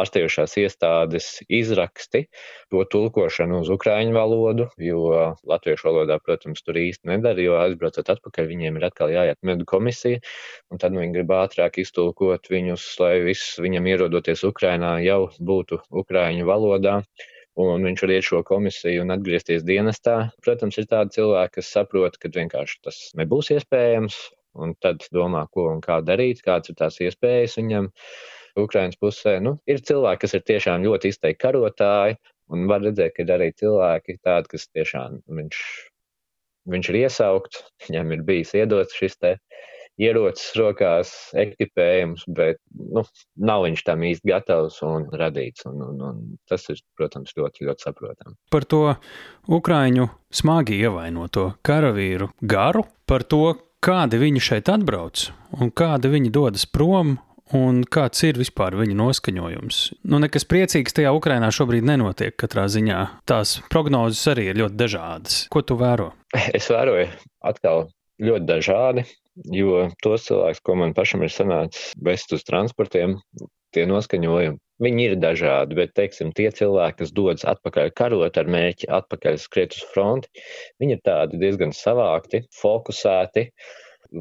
ārstējušās 0.00 0.54
iestādes 0.62 1.26
izraksti, 1.50 2.22
to 2.70 2.84
tulkošanu 2.92 3.60
uz 3.64 3.72
ukraiņu 3.74 4.14
valodu, 4.14 4.68
jo 4.80 5.02
latviešu 5.50 5.88
valodā, 5.88 6.20
protams, 6.22 6.62
tur 6.62 6.78
īsti 6.80 7.10
nedara, 7.10 7.42
jo 7.42 7.58
aizbraucot 7.58 8.14
atpakaļ, 8.14 8.48
viņiem 8.52 8.78
ir 8.78 8.86
atkal 8.90 9.12
jāiet 9.12 9.40
medu 9.46 9.66
komisija, 9.68 10.22
un 10.70 10.82
tad 10.82 10.94
viņi 10.94 11.18
grib 11.18 11.34
ātrāk 11.34 11.80
iztulkot 11.82 12.46
viņus, 12.52 12.86
lai 13.02 13.16
viss 13.26 13.58
viņam 13.62 13.90
ierodoties 13.90 14.46
Ukrainā 14.46 14.96
jau 15.02 15.24
būtu 15.42 15.82
ukraiņu 16.04 16.46
valodā 16.48 17.00
un 17.74 17.86
viņš 17.86 18.02
var 18.04 18.12
iet 18.14 18.26
šo 18.26 18.42
komisiju 18.46 19.04
un 19.04 19.14
atgriezties 19.14 19.64
dienestā. 19.66 20.16
Protams, 20.44 20.78
ir 20.80 20.88
tādi 20.90 21.18
cilvēki, 21.18 21.56
kas 21.58 21.72
saprot, 21.76 22.18
ka 22.20 22.30
vienkārši 22.34 22.80
tas 22.86 22.98
nebūs 23.20 23.52
iespējams, 23.56 24.18
un 24.60 24.74
tad 24.82 25.06
domā, 25.14 25.46
ko 25.54 25.68
un 25.74 25.82
kā 25.84 26.00
darīt, 26.04 26.42
kādas 26.46 26.72
ir 26.72 26.78
tās 26.80 27.00
iespējas 27.04 27.58
viņam. 27.60 27.90
Ukraiņas 28.58 28.98
pusē 28.98 29.36
nu, 29.44 29.54
ir 29.70 29.78
cilvēki, 29.86 30.24
kas 30.24 30.34
ir 30.34 30.42
tiešām 30.48 30.82
ļoti 30.82 31.12
izteikti 31.12 31.38
karotāji, 31.44 32.16
un 32.50 32.66
var 32.70 32.82
redzēt, 32.82 33.14
ka 33.14 33.22
ir 33.22 33.30
arī 33.36 33.52
cilvēki 33.54 34.18
tādi, 34.26 34.50
kas 34.50 34.66
tiešām 34.74 35.20
viņš, 35.38 35.60
viņš 36.74 36.90
ir 36.90 36.98
iesaukts, 37.04 37.62
viņam 37.86 38.16
ir 38.16 38.24
bijis 38.26 38.56
iedots 38.58 38.98
šis 38.98 39.14
te 39.22 39.36
ierocis 40.00 40.52
rokās, 40.58 41.12
ekipējums, 41.38 42.24
bet 42.36 42.60
nu, 42.72 43.04
nav 43.40 43.64
viņš 43.66 43.84
tam 43.86 44.04
īsti 44.08 44.30
gatavs 44.32 44.80
un 44.86 45.06
radīts. 45.20 45.66
Un, 45.68 45.80
un, 45.84 46.02
un 46.08 46.20
tas 46.50 46.66
ir, 46.72 46.80
protams, 46.98 47.34
ļoti, 47.36 47.66
ļoti 47.68 47.86
saprotami. 47.86 48.36
Par 48.52 48.66
to 48.70 48.84
Ukraiņu 49.50 50.08
smagi 50.32 50.80
ievainoto 50.80 51.50
karavīru 51.66 52.30
garu, 52.40 52.86
par 53.08 53.26
to, 53.28 53.44
kādi 53.84 54.20
viņi 54.20 54.44
šeit 54.44 54.70
atbrauc 54.72 55.28
un 55.60 55.72
kādi 55.72 56.12
viņi 56.12 56.32
dodas 56.34 56.68
prom. 56.68 57.18
Un 57.50 57.80
kāds 57.82 58.20
ir 58.22 58.36
vispār 58.38 58.76
viņa 58.78 58.94
noskaņojums? 58.94 59.78
Nu, 60.06 60.20
nekas 60.22 60.44
priecīgs 60.46 60.94
tajā 60.94 61.10
Ukrainā 61.10 61.48
šobrīd 61.50 61.82
nenotiek 61.82 62.36
katrā 62.38 62.68
ziņā. 62.70 63.00
Tās 63.26 63.56
prognozes 63.72 64.22
arī 64.30 64.44
ir 64.52 64.60
ļoti 64.60 64.78
dažādas. 64.78 65.40
Ko 65.50 65.64
tu 65.66 65.74
vēro? 65.80 66.12
Es 66.54 66.70
vēroju 66.70 67.08
atkal 67.50 67.88
ļoti 68.22 68.46
dažādi. 68.46 69.04
Jo 69.48 69.86
tos 70.04 70.26
cilvēkus, 70.28 70.60
ko 70.66 70.76
man 70.76 70.92
pašam 70.96 71.24
ir 71.24 71.32
sanācis 71.32 71.94
vest 72.04 72.32
uz 72.36 72.44
transportiem, 72.44 73.16
tie 73.74 73.86
noskaņojumi, 73.88 74.58
viņi 74.84 75.06
ir 75.06 75.18
dažādi, 75.22 75.76
bet, 75.78 75.94
teiksim, 75.96 76.32
tie 76.36 76.50
cilvēki, 76.54 76.98
kas 77.02 77.12
dodas 77.16 77.46
atpakaļ 77.48 77.92
karot 77.96 78.40
ar 78.40 78.50
mērķi 78.50 78.90
atpakaļ 79.00 79.38
skriet 79.40 79.76
uz 79.76 79.84
fronti, 79.94 80.42
viņi 80.82 80.96
ir 80.98 81.04
tādi 81.06 81.40
diezgan 81.40 81.72
savākti, 81.76 82.42
fokusēti, 82.60 83.46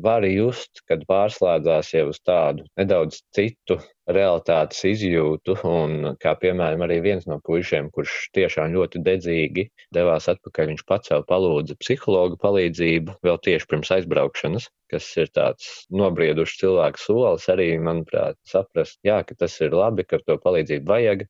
var 0.06 0.28
just, 0.30 0.84
kad 0.88 1.04
pārslēdzās 1.10 1.94
jau 1.96 2.10
uz 2.12 2.20
tādu 2.22 2.68
nedaudz 2.78 3.24
citu 3.36 3.80
realitātes 4.14 4.82
izjūtu, 4.90 5.56
un 5.70 6.16
kā 6.22 6.34
piemēram 6.42 6.84
arī 6.86 7.00
viens 7.06 7.28
no 7.30 7.40
puišiem, 7.46 7.90
kurš 7.94 8.16
tiešām 8.36 8.74
ļoti 8.74 9.02
dedzīgi 9.06 9.66
devās 9.96 10.30
atpakaļ, 10.32 10.72
viņš 10.74 10.84
pats 10.90 11.12
sev 11.12 11.26
palūdza 11.30 11.78
psihologu 11.82 12.40
palīdzību 12.42 13.20
vēl 13.26 13.40
tieši 13.46 13.70
pirms 13.70 13.92
aizbraukšanas, 13.98 14.70
kas 14.92 15.10
ir 15.22 15.32
tāds 15.36 15.70
nobriedušs 15.94 16.58
cilvēku 16.64 17.04
solis, 17.04 17.50
arī, 17.54 17.72
manuprāt, 17.86 18.40
saprast, 18.50 19.00
jā, 19.06 19.22
ka 19.28 19.38
tas 19.44 19.60
ir 19.62 19.78
labi, 19.78 20.08
ka 20.10 20.22
to 20.26 20.40
palīdzību 20.42 20.90
vajag, 20.90 21.26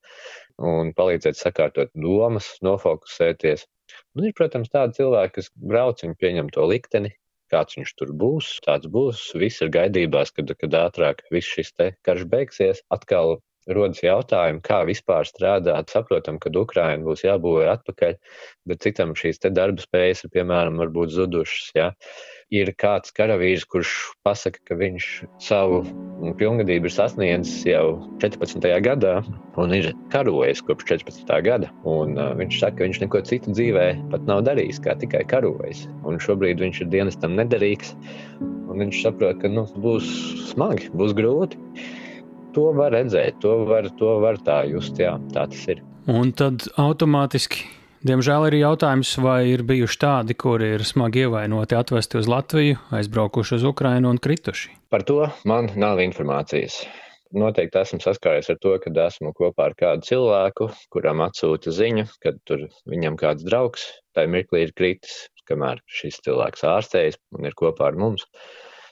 un 0.60 0.94
palīdzēt 0.96 1.40
sakārtot 1.40 1.92
domas, 1.96 2.54
nofokusēties. 2.66 3.68
Un 4.18 4.28
ir, 4.30 4.36
protams, 4.38 4.70
tādi 4.72 5.00
cilvēki, 5.00 5.40
kas 5.40 5.50
brauc 5.56 6.04
un 6.06 6.16
pieņem 6.20 6.52
to 6.54 6.68
likteni, 6.70 7.12
kāds 7.52 7.78
viņš 7.80 7.94
tur 8.00 8.16
būs. 8.24 8.56
Tāds 8.66 8.90
būs. 8.92 9.30
Viss 9.40 9.64
ir 9.66 9.72
gaidībās, 9.74 10.34
kad, 10.36 10.52
kad 10.60 10.80
ātrāk 10.86 11.24
viss 11.34 11.50
šis 11.58 11.74
karš 12.06 12.26
beigsies. 12.32 12.84
Atkal 12.94 13.40
rodas 13.70 14.02
jautājumi, 14.04 14.62
kā 14.66 14.82
vispār 14.88 15.28
strādāt. 15.28 15.92
Saprotam, 15.94 16.40
ka 16.42 16.52
Ukraina 16.58 17.06
būs 17.06 17.26
jābūvē 17.26 17.70
atpakaļ, 17.76 18.18
bet 18.70 18.84
citam 18.86 19.16
šīs 19.18 19.42
darba 19.46 19.84
spējas 19.84 20.26
ir, 20.26 20.34
piemēram, 20.34 20.80
zudušas. 21.14 21.72
Ja? 21.78 21.92
Ir 22.54 22.72
kāds 22.82 23.14
karavīrs, 23.16 23.66
kurš 23.70 23.92
pasaka, 24.26 24.62
ka 24.66 24.78
viņš 24.80 25.08
savu 25.44 25.84
pilngadību 26.40 26.90
ir 26.90 26.94
sasniedzis 26.94 27.62
jau 27.70 28.00
14. 28.24 28.66
gadā 28.86 29.20
un 29.60 29.76
ir 29.76 29.92
karojis 30.14 30.64
kopš 30.66 30.88
14. 30.90 31.30
gada. 31.46 31.70
Un, 31.88 32.18
uh, 32.18 32.34
viņš 32.40 32.60
saka, 32.62 32.80
ka 32.80 32.88
viņš 32.88 33.02
neko 33.06 33.24
citu 33.30 33.54
dzīvē 33.54 33.86
pat 34.14 34.26
nav 34.30 34.44
darījis, 34.50 34.82
kā 34.86 34.98
tikai 35.00 35.24
karojis. 35.30 35.86
Un 36.10 36.20
šobrīd 36.22 36.62
viņš 36.64 36.84
ir 36.84 36.92
dienestam 36.94 37.38
nederīgs. 37.38 37.94
Viņš 38.70 39.02
saprot, 39.06 39.42
ka 39.42 39.52
nu, 39.52 39.66
būs 39.82 40.10
smagi, 40.52 40.92
būs 40.98 41.16
grūti. 41.18 41.60
To 42.58 42.72
var 42.74 42.96
redzēt, 42.96 43.38
to 43.44 43.60
var, 43.70 43.88
to 44.00 44.16
var 44.24 44.40
tā 44.46 44.64
just. 44.70 44.98
Jā, 44.98 45.18
tā 45.36 45.46
tas 45.52 45.68
ir. 45.70 45.84
Un 46.10 46.32
tad 46.34 46.66
automātiski 46.82 47.68
Diemžēl 48.00 48.46
ir 48.48 48.56
jautājums, 48.62 49.10
vai 49.20 49.50
ir 49.52 49.66
bijuši 49.68 49.98
tādi, 50.00 50.36
kuri 50.40 50.70
ir 50.78 50.86
smagi 50.88 51.26
ievainoti, 51.26 51.76
atvesti 51.76 52.16
uz 52.22 52.30
Latviju, 52.32 52.78
aizbraukuši 52.96 53.58
uz 53.58 53.66
Ukrajinu 53.68 54.14
un 54.14 54.22
krituši. 54.24 54.72
Par 54.88 55.04
to 55.04 55.26
man 55.52 55.68
nav 55.76 56.00
informācijas. 56.00 56.78
Noteikti 57.36 57.82
esmu 57.82 58.00
saskāries 58.00 58.48
ar 58.54 58.62
to, 58.64 58.78
ka 58.80 58.94
esmu 59.04 59.34
kopā 59.36 59.68
ar 59.68 59.76
kādu 59.84 60.08
cilvēku, 60.08 60.70
kuram 60.96 61.26
atsūta 61.28 61.76
ziņu, 61.76 62.08
ka 62.24 62.38
tur 62.48 62.70
viņam 62.88 63.20
kāds 63.20 63.44
draugs 63.44 63.84
tajā 64.16 64.32
mirklī 64.32 64.64
ir 64.70 64.74
kritis, 64.80 65.20
kamēr 65.52 65.84
šis 66.00 66.24
cilvēks 66.24 66.64
ārstējas 66.72 67.20
un 67.36 67.52
ir 67.52 67.60
kopā 67.60 67.92
ar 67.92 68.00
mums. 68.00 68.24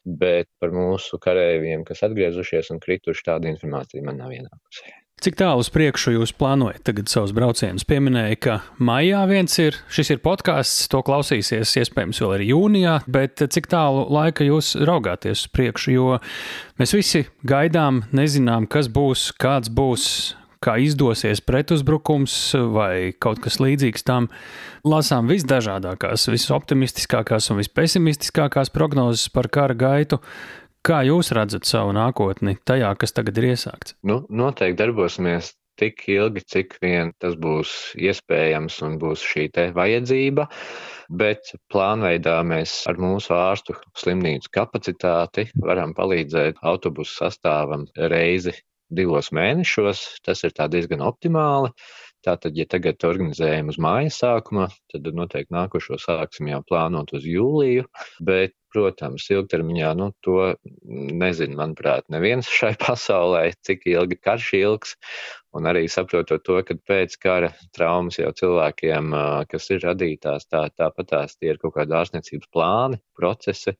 Bet 0.03 0.51
par 0.59 0.75
mūsu 0.75 1.15
karavīriem, 1.23 1.87
kas 1.87 2.03
atgriezušies 2.03 2.75
un 2.75 2.83
krituši, 2.83 3.29
tāda 3.31 3.55
informācija 3.55 4.03
man 4.03 4.19
nav 4.19 4.35
ienākusi. 4.35 4.97
Cik 5.17 5.33
tālu 5.33 5.63
uz 5.63 5.69
priekšu 5.73 6.11
jūs 6.13 6.29
plānojat 6.37 6.83
tagad 6.85 7.09
savus 7.09 7.31
braucienus? 7.33 7.87
Pieminēja, 7.89 8.37
ka 8.37 8.57
maijā 8.77 9.23
viens 9.25 9.55
ir, 9.57 9.73
šis 9.89 10.11
ir 10.13 10.19
podkāsts, 10.21 10.85
to 10.93 10.99
klausīsies 11.01 11.71
iespējams 11.81 12.21
vēl 12.21 12.35
arī 12.35 12.49
jūnijā, 12.51 12.99
bet 13.09 13.41
cik 13.41 13.65
tālu 13.71 14.03
laika 14.13 14.45
jūs 14.45 14.75
raugāties 14.77 15.47
uz 15.47 15.53
priekšu, 15.57 15.95
jo 15.95 16.19
mēs 16.77 16.93
visi 16.93 17.23
gaidām, 17.49 18.03
nezinām, 18.13 18.69
kas 18.69 18.91
būs, 18.93 19.31
kāds 19.41 19.73
būs, 19.73 20.05
kā 20.61 20.77
izdosies 20.85 21.41
pretuzbrukums 21.41 22.37
vai 22.77 23.09
kaut 23.17 23.41
kas 23.41 23.57
līdzīgs 23.57 24.05
tam. 24.05 24.29
Lasām 24.85 25.33
visdažādākās, 25.33 26.29
visoptimistiskākās 26.29 27.49
un 27.49 27.63
vispesimistiskākās 27.63 28.69
prognozes 28.69 29.33
par 29.33 29.49
kara 29.49 29.73
gaitu. 29.77 30.21
Kā 30.87 31.01
jūs 31.03 31.33
redzat 31.35 31.67
savu 31.67 31.91
nākotni 31.91 32.53
tajā, 32.63 32.93
kas 32.95 33.11
tagad 33.11 33.35
ir 33.41 33.49
iesākts? 33.49 33.97
Nu, 34.07 34.21
noteikti 34.31 34.77
darbosimies 34.79 35.49
tik 35.75 36.05
ilgi, 36.07 36.45
cik 36.47 36.77
vien 36.79 37.11
tas 37.19 37.35
būs 37.35 37.73
iespējams 37.99 38.77
un 38.87 38.95
būs 39.01 39.25
šī 39.33 39.49
vajadzība, 39.75 40.47
bet 41.19 41.51
plānveidā 41.73 42.37
mēs 42.47 42.77
ar 42.87 43.01
mūsu 43.03 43.35
ārstu 43.35 43.75
slimnīcu 43.99 44.53
kapacitāti 44.55 45.49
varam 45.59 45.91
palīdzēt 45.97 46.63
autobusu 46.63 47.19
sastāvam 47.19 47.83
reizi 48.15 48.55
divos 48.87 49.33
mēnešos. 49.35 50.23
Tas 50.23 50.47
ir 50.47 50.55
diezgan 50.55 51.03
optimāli. 51.03 51.73
Tātad, 52.25 52.57
ja 52.57 52.65
tagad 52.69 53.03
organizējam 53.07 53.69
uz 53.71 53.77
mājas 53.81 54.17
sākuma, 54.23 54.67
tad 54.91 55.07
noteikti 55.15 55.53
nākošo 55.53 55.99
sāksim 56.01 56.49
jau 56.51 56.63
plānot 56.67 57.13
uz 57.15 57.27
jūliju, 57.27 57.85
bet 58.25 58.55
Protams, 58.77 59.23
ilgtermiņā 59.31 59.91
nu, 59.97 60.09
to 60.25 60.41
nezinu, 60.85 61.55
manuprāt, 61.57 62.05
neviens 62.13 62.49
šai 62.51 62.73
pasaulē, 62.83 63.45
cik 63.65 63.87
ilgi 63.89 64.19
karš 64.19 64.49
ilgs. 64.59 64.95
Un 65.57 65.69
arī 65.71 65.85
saprotot 65.89 66.43
to, 66.45 66.59
ka 66.67 66.75
pēc 66.89 67.15
kara 67.23 67.49
traumas 67.73 68.19
jau 68.19 68.29
cilvēkiem, 68.41 69.15
kas 69.49 69.71
ir 69.73 69.81
radītās, 69.87 70.45
tā, 70.51 70.67
tāpat 70.77 71.09
tās 71.13 71.37
tie 71.39 71.53
ir 71.53 71.61
kaut 71.63 71.77
kādi 71.79 71.95
ārstniecības 71.97 72.51
plāni, 72.53 72.99
procesi, 73.17 73.73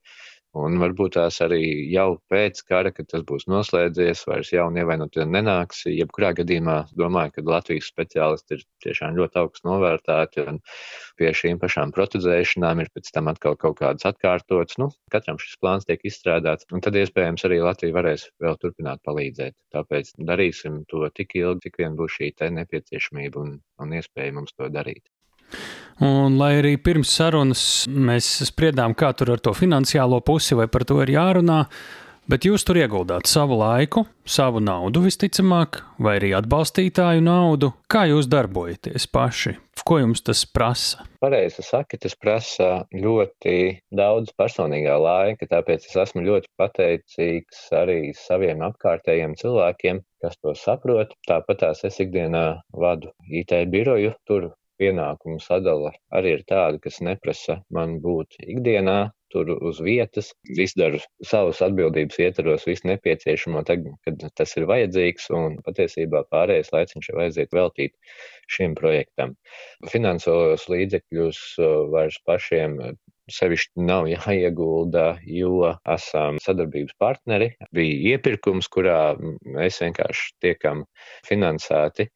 Un 0.57 0.77
varbūt 0.81 1.13
tās 1.17 1.37
arī 1.45 1.59
jau 1.91 2.17
pēc 2.31 2.61
kara, 2.69 2.91
kad 2.95 3.07
tas 3.11 3.23
būs 3.29 3.45
noslēdzies, 3.51 4.23
vairs 4.29 4.49
jauni 4.53 4.81
ievainotie 4.81 5.25
nenāks. 5.29 5.83
Jebkurā 5.91 6.31
gadījumā 6.39 6.77
domāju, 6.97 7.33
ka 7.35 7.43
Latvijas 7.51 7.89
speciālisti 7.91 8.57
ir 8.57 8.63
tiešām 8.85 9.17
ļoti 9.19 9.41
augsts 9.41 9.65
novērtēti 9.67 10.45
un 10.51 10.61
pie 11.19 11.33
šīm 11.41 11.61
pašām 11.61 11.93
protezēšanām 11.95 12.81
ir 12.83 12.91
pēc 12.95 13.11
tam 13.13 13.29
atkal 13.33 13.57
kaut 13.59 13.77
kādas 13.81 14.07
atkārtotas. 14.09 14.79
Nu, 14.81 14.89
katram 15.13 15.41
šis 15.43 15.59
plāns 15.61 15.89
tiek 15.89 16.01
izstrādāts, 16.09 16.69
un 16.73 16.85
tad 16.85 16.97
iespējams 17.03 17.45
arī 17.49 17.61
Latvija 17.65 17.97
varēs 17.99 18.29
vēl 18.43 18.57
turpināt 18.63 19.03
palīdzēt. 19.07 19.57
Tāpēc 19.75 20.15
darīsim 20.31 20.81
to 20.89 21.05
tik 21.13 21.37
ilgi, 21.37 21.67
cik 21.67 21.83
vien 21.83 21.99
būs 21.99 22.17
šī 22.17 22.33
nepieciešamība 22.57 23.45
un, 23.45 23.53
un 23.83 23.95
iespēja 23.99 24.39
mums 24.39 24.57
to 24.57 24.71
darīt. 24.73 25.05
Un, 26.03 26.35
lai 26.37 26.51
arī 26.59 26.75
pirms 26.77 27.09
sarunas 27.09 27.61
mēs 27.89 28.27
spriedām, 28.51 28.93
kā 28.93 29.13
tur 29.17 29.33
ar 29.33 29.41
to 29.41 29.55
finansiālo 29.57 30.19
pusi, 30.25 30.53
vai 30.57 30.67
par 30.69 30.85
to 30.85 30.99
ir 31.01 31.15
jārunā, 31.15 31.63
Bet 32.27 32.43
jūs 32.43 32.65
tur 32.67 32.75
ieguldāt 32.75 33.29
savu 33.31 33.55
laiku, 33.55 34.01
savu 34.27 34.59
naudu 34.59 34.99
visticamāk, 35.05 35.77
vai 36.03 36.17
arī 36.17 36.33
atbalstītāju 36.35 37.21
naudu. 37.23 37.69
Kā 37.87 38.01
jūs 38.09 38.27
darbojaties 38.27 39.05
paši? 39.07 39.53
Ko 39.87 40.01
jums 40.01 40.25
tas 40.27 40.41
prasa? 40.43 41.05
Pareizi 41.23 41.63
saki, 41.63 41.95
tas 42.03 42.17
prasa 42.19 42.81
ļoti 42.91 43.77
daudz 43.95 44.35
personīgā 44.35 44.97
laika, 44.99 45.47
tāpēc 45.53 45.87
es 45.87 45.95
esmu 46.03 46.25
ļoti 46.27 46.51
pateicīgs 46.59 47.63
arī 47.79 47.99
saviem 48.19 48.59
apkārtējiem 48.73 49.39
cilvēkiem, 49.39 50.03
kas 50.19 50.35
to 50.43 50.51
saprot. 50.59 51.15
Tāpat 51.31 51.63
es 51.71 52.03
ikdienā 52.03 52.47
vadu 52.75 53.15
IT 53.31 53.55
biroju, 53.71 54.17
tur 54.27 54.51
pienākumu 54.81 55.41
sadala 55.43 55.93
arī 56.13 56.37
ir 56.37 56.43
tāda, 56.49 56.81
kas 56.83 57.01
neprasa 57.05 57.61
man 57.73 57.97
būt 58.03 58.39
ikdienā 58.43 58.99
tur 59.33 59.49
uz 59.69 59.79
vietas, 59.83 60.31
izdaru 60.47 60.99
savus 61.25 61.59
atbildības 61.65 62.19
ietvaros 62.23 62.65
visu 62.67 62.87
nepieciešamo, 62.87 63.63
tagad, 63.67 63.97
kad 64.07 64.23
tas 64.39 64.55
ir 64.59 64.67
vajadzīgs, 64.69 65.27
un 65.35 65.57
patiesībā 65.65 66.23
pārējais 66.31 66.71
laiciņš 66.75 67.09
ir 67.09 67.19
vajadzētu 67.21 67.59
veltīt 67.59 68.15
šim 68.55 68.77
projektam. 68.79 69.35
Finansiālos 69.91 70.67
līdzekļus 70.71 71.41
uh, 71.59 71.75
vairs 71.91 72.21
pašiem 72.27 72.79
sevišķi 73.31 73.83
nav 73.89 74.07
jāiegulda, 74.15 75.07
jo 75.27 75.73
esam 75.97 76.39
sadarbības 76.43 76.95
partneri. 77.01 77.51
Bija 77.75 78.15
iepirkums, 78.15 78.71
kurā 78.71 79.01
mēs 79.19 79.81
vienkārši 79.83 80.33
tiekam 80.43 80.85
finansēti 81.27 82.09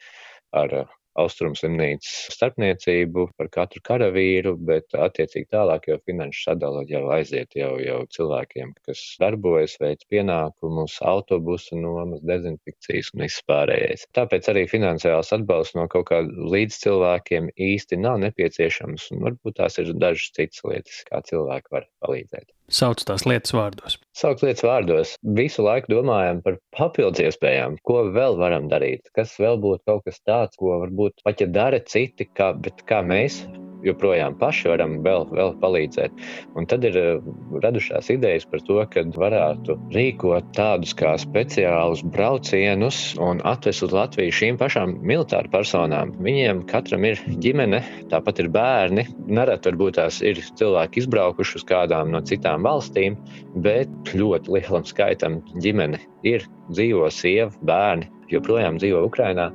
ar 0.56 0.84
Austrum 1.20 1.56
slimnīcas 1.60 2.12
starpniecību 2.36 3.26
par 3.38 3.50
katru 3.52 3.82
karavīru, 3.88 4.54
bet 4.70 4.96
attiecīgi 4.96 5.50
tālāk 5.52 5.90
jau 5.90 5.98
finanšu 6.08 6.46
sadala 6.46 6.86
jau 6.88 7.04
aiziet 7.16 7.58
jau, 7.58 7.74
jau 7.84 8.00
cilvēkiem, 8.16 8.72
kas 8.88 9.02
darbojas, 9.22 9.76
veids 9.82 10.08
pienākumus, 10.12 10.96
autobusu 11.14 11.80
nomas, 11.82 12.24
dezinfekcijas 12.28 13.12
un 13.16 13.26
viss 13.26 13.44
pārējais. 13.52 14.08
Tāpēc 14.16 14.48
arī 14.54 14.66
finansiāls 14.72 15.34
atbalsts 15.36 15.76
no 15.80 15.90
kaut 15.92 16.08
kāda 16.14 16.50
līdz 16.56 16.80
cilvēkiem 16.86 17.52
īsti 17.72 18.00
nav 18.00 18.22
nepieciešams, 18.24 19.12
un 19.16 19.28
varbūt 19.28 19.60
tās 19.60 19.82
ir 19.84 19.92
dažas 20.00 20.32
citas 20.38 20.64
lietas, 20.64 21.04
kā 21.12 21.24
cilvēki 21.28 21.76
var 21.76 21.92
palīdzēt 22.06 22.52
sauc 22.72 23.04
tās 23.08 23.26
lietas 23.28 23.54
vārdos? 23.56 23.98
Sauc 24.18 24.42
lietas 24.46 24.64
vārdos. 24.66 25.14
Visu 25.38 25.64
laiku 25.66 25.92
domājam 25.92 26.42
par 26.46 26.58
papildus 26.76 27.22
iespējām, 27.26 27.78
ko 27.88 28.06
vēl 28.16 28.38
varam 28.40 28.70
darīt, 28.72 29.12
kas 29.18 29.36
vēl 29.42 29.60
būtu 29.62 29.84
kaut 29.90 30.06
kas 30.08 30.22
tāds, 30.28 30.58
ko 30.60 30.80
varbūt 30.84 31.01
pat 31.26 31.42
ja 31.44 31.50
dara 31.50 31.82
citi, 31.84 32.30
kā, 32.38 32.54
bet 32.58 32.86
kā 32.90 33.02
mēs 33.06 33.42
joprojām 33.86 34.36
paši 34.40 34.70
varam 34.72 34.98
vēl, 35.06 35.26
vēl 35.34 35.54
palīdzēt. 35.62 36.22
Un 36.60 36.68
tad 36.70 36.86
ir 36.88 36.98
eh, 37.00 37.30
radušās 37.64 38.12
idejas 38.14 38.46
par 38.50 38.64
to, 38.68 38.80
ka 38.94 39.04
varētu 39.16 39.78
rīkot 39.96 40.52
tādus 40.58 40.94
kā 40.98 41.16
speciālus 41.22 42.04
braucienus 42.14 43.02
un 43.22 43.42
atvest 43.48 43.86
uz 43.88 43.96
Latviju 43.96 44.36
šīm 44.42 44.60
pašām 44.62 44.98
militāru 45.02 45.52
personām. 45.54 46.14
Viņiem 46.22 46.66
katram 46.70 47.08
ir 47.10 47.22
ģimene, 47.44 47.82
tāpat 48.14 48.44
ir 48.44 48.52
bērni. 48.54 49.08
Nereti 49.32 49.72
varbūt 49.72 50.00
tās 50.00 50.22
ir 50.26 50.40
cilvēki 50.60 51.04
izbraukuši 51.04 51.62
uz 51.62 51.68
kādām 51.68 52.14
no 52.14 52.24
citām 52.26 52.66
valstīm, 52.68 53.18
bet 53.66 54.14
ļoti 54.16 54.58
lielam 54.58 54.88
skaitam 54.88 55.42
ģimene 55.58 56.02
ir 56.28 56.48
dzīvo 56.72 57.08
sieva, 57.14 57.52
bērni 57.68 58.10
joprojām 58.32 58.78
dzīvo 58.80 59.04
Ukrajinā. 59.08 59.50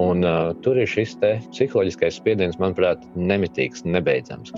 Un, 0.00 0.24
uh, 0.26 0.52
tur 0.64 0.78
ir 0.80 0.88
šis 0.90 1.14
psiholoģiskais 1.20 2.18
spiediens, 2.20 2.58
manuprāt, 2.60 3.02
nemitīgs, 3.16 3.84
nebeidzams. 3.88 4.52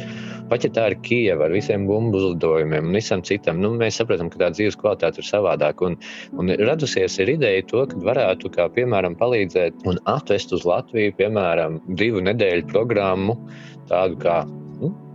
Pat 0.51 0.67
ja 0.67 0.73
tā 0.75 0.89
ir 0.91 0.99
Kijava 1.07 1.47
ar 1.47 1.55
visiem 1.55 1.87
bumbu 1.89 2.19
uzlidojumiem 2.19 2.91
un 2.91 2.99
visam 2.99 3.23
citam, 3.27 3.61
nu, 3.63 3.73
mēs 3.79 4.01
saprotam, 4.01 4.31
ka 4.33 4.41
tā 4.45 4.51
dzīves 4.57 4.79
kvalitāte 4.81 5.23
ir 5.23 5.29
savādāka. 5.29 5.93
Un, 5.93 5.99
un 6.39 6.55
radusies 6.63 7.19
ir 7.23 7.35
ideja 7.37 7.65
to, 7.71 7.85
ka 7.91 8.03
varētu, 8.09 8.53
kā, 8.57 8.69
piemēram, 8.77 9.17
palīdzēt 9.21 9.87
un 9.89 10.01
atvest 10.11 10.55
uz 10.57 10.67
Latviju, 10.69 11.15
piemēram, 11.21 11.81
divu 11.99 12.25
nedēļu 12.27 12.69
programmu, 12.73 13.39
tādu 13.91 14.19
kā 14.23 14.43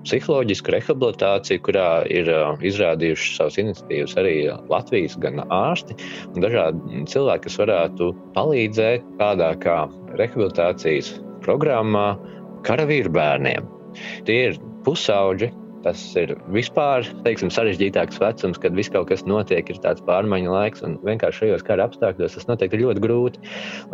psiholoģisku 0.07 0.73
rehabilitāciju, 0.73 1.63
kurā 1.67 1.89
ir 2.11 2.31
izrādījuši 2.65 3.35
savas 3.35 3.59
iniciatīvas 3.61 4.15
arī 4.21 4.35
Latvijas 4.71 5.17
gan 5.23 5.43
ārsti 5.51 5.97
un 6.33 6.43
dažādi 6.45 7.03
cilvēki, 7.11 7.45
kas 7.47 7.59
varētu 7.61 8.11
palīdzēt 8.37 9.07
tādā 9.19 9.51
kā 9.63 9.79
rehabilitācijas 10.19 11.13
programmā 11.45 12.09
karavīru 12.67 13.11
bērniem. 13.15 13.67
Tie 14.27 14.37
ir 14.49 14.59
pusauģi, 14.85 15.51
Tas 15.85 16.01
ir 16.17 16.33
vispār 16.51 17.05
teiksim, 17.25 17.51
sarežģītāks 17.53 18.17
vecums, 18.21 18.57
kad 18.61 18.75
viss 18.75 18.91
kaut 18.91 19.07
kas 19.11 19.23
notiek, 19.29 19.69
ir 19.69 19.79
tāds 19.83 20.01
pārmaiņu 20.07 20.51
laiks, 20.51 20.83
un 20.83 20.97
vienkārši 21.05 21.43
šajos 21.43 21.65
kara 21.67 21.85
apstākļos 21.87 22.37
tas 22.37 22.47
noteikti 22.49 22.79
ir 22.79 22.85
ļoti 22.87 23.03
grūti. 23.03 23.43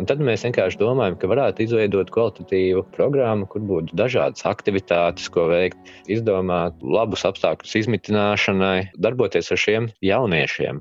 Un 0.00 0.08
tad 0.08 0.22
mēs 0.24 0.46
vienkārši 0.46 0.80
domājam, 0.80 1.18
ka 1.20 1.30
varētu 1.30 1.66
izveidot 1.66 2.12
kvalitatīvu 2.14 2.86
programmu, 2.96 3.48
kur 3.52 3.66
būtu 3.68 3.96
dažādas 4.00 4.46
aktivitātes, 4.48 5.28
ko 5.34 5.46
veikt, 5.52 5.94
izdomāt 6.08 6.80
labus 6.80 7.26
apstākļus 7.28 7.78
izmitināšanai, 7.84 8.78
darboties 8.96 9.52
ar 9.52 9.60
šiem 9.60 9.90
jauniešiem. 10.04 10.80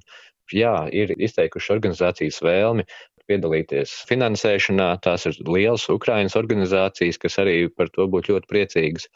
Jā, 0.55 0.75
ir 0.91 1.13
izteikuši 1.17 1.71
organizācijas 1.75 2.41
vēlmi 2.43 2.87
piedalīties 3.29 3.93
finansēšanā. 4.09 4.89
Tās 5.03 5.27
ir 5.29 5.39
lielas 5.47 5.87
Ukraiņas 5.91 6.35
organizācijas, 6.39 7.19
kas 7.21 7.39
arī 7.43 7.57
par 7.71 7.91
to 7.95 8.07
būtu 8.11 8.35
ļoti 8.35 8.49
priecīgas. 8.51 9.09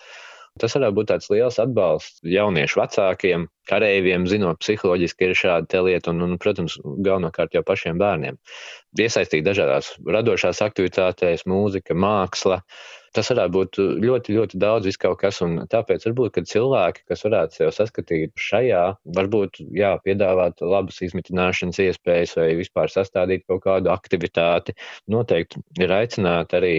Tas 0.62 0.76
varētu 0.78 0.97
būt 0.97 1.10
tāds 1.12 1.30
liels 1.32 1.60
atbalsts 1.62 2.22
jauniešu 2.28 2.82
vecākiem, 2.82 3.47
kareiviem, 3.70 4.28
zinot, 4.30 4.60
psiholoģiski 4.64 5.28
ir 5.28 5.38
šāda 5.38 5.82
lieta, 5.86 6.14
un, 6.14 6.24
un, 6.26 6.38
protams, 6.41 6.78
galvenokārt 6.84 7.58
jau 7.58 7.64
pašiem 7.68 7.99
bērniem. 8.01 8.39
Iesaistīt 8.97 9.45
dažādās 9.45 9.93
radošās 10.08 10.64
aktivitātēs, 10.66 11.45
mūzika, 11.49 11.97
māksla. 11.97 12.62
Tas 13.16 13.32
varētu 13.32 13.53
būt 13.53 13.80
ļoti, 14.03 14.34
ļoti 14.36 14.60
daudz 14.62 14.89
viskaut 14.89 15.18
kas, 15.22 15.39
un 15.41 15.55
tāpēc 15.72 16.03
varbūt, 16.05 16.34
kad 16.36 16.49
cilvēki, 16.49 17.05
kas 17.10 17.24
varētu 17.26 17.58
sev 17.58 17.72
saskatīt 17.74 18.36
šajā, 18.38 18.84
varbūt, 19.18 19.62
jā, 19.74 19.95
piedāvāt 20.05 20.62
labas 20.62 20.99
izmitināšanas 21.08 21.80
iespējas 21.88 22.36
vai 22.38 22.51
vispār 22.60 22.93
sastādīt 22.93 23.47
kaut 23.47 23.64
kādu 23.66 23.93
aktivitāti, 23.95 24.76
noteikti 25.10 25.64
ir 25.82 25.95
aicināti 25.97 26.60
arī 26.60 26.76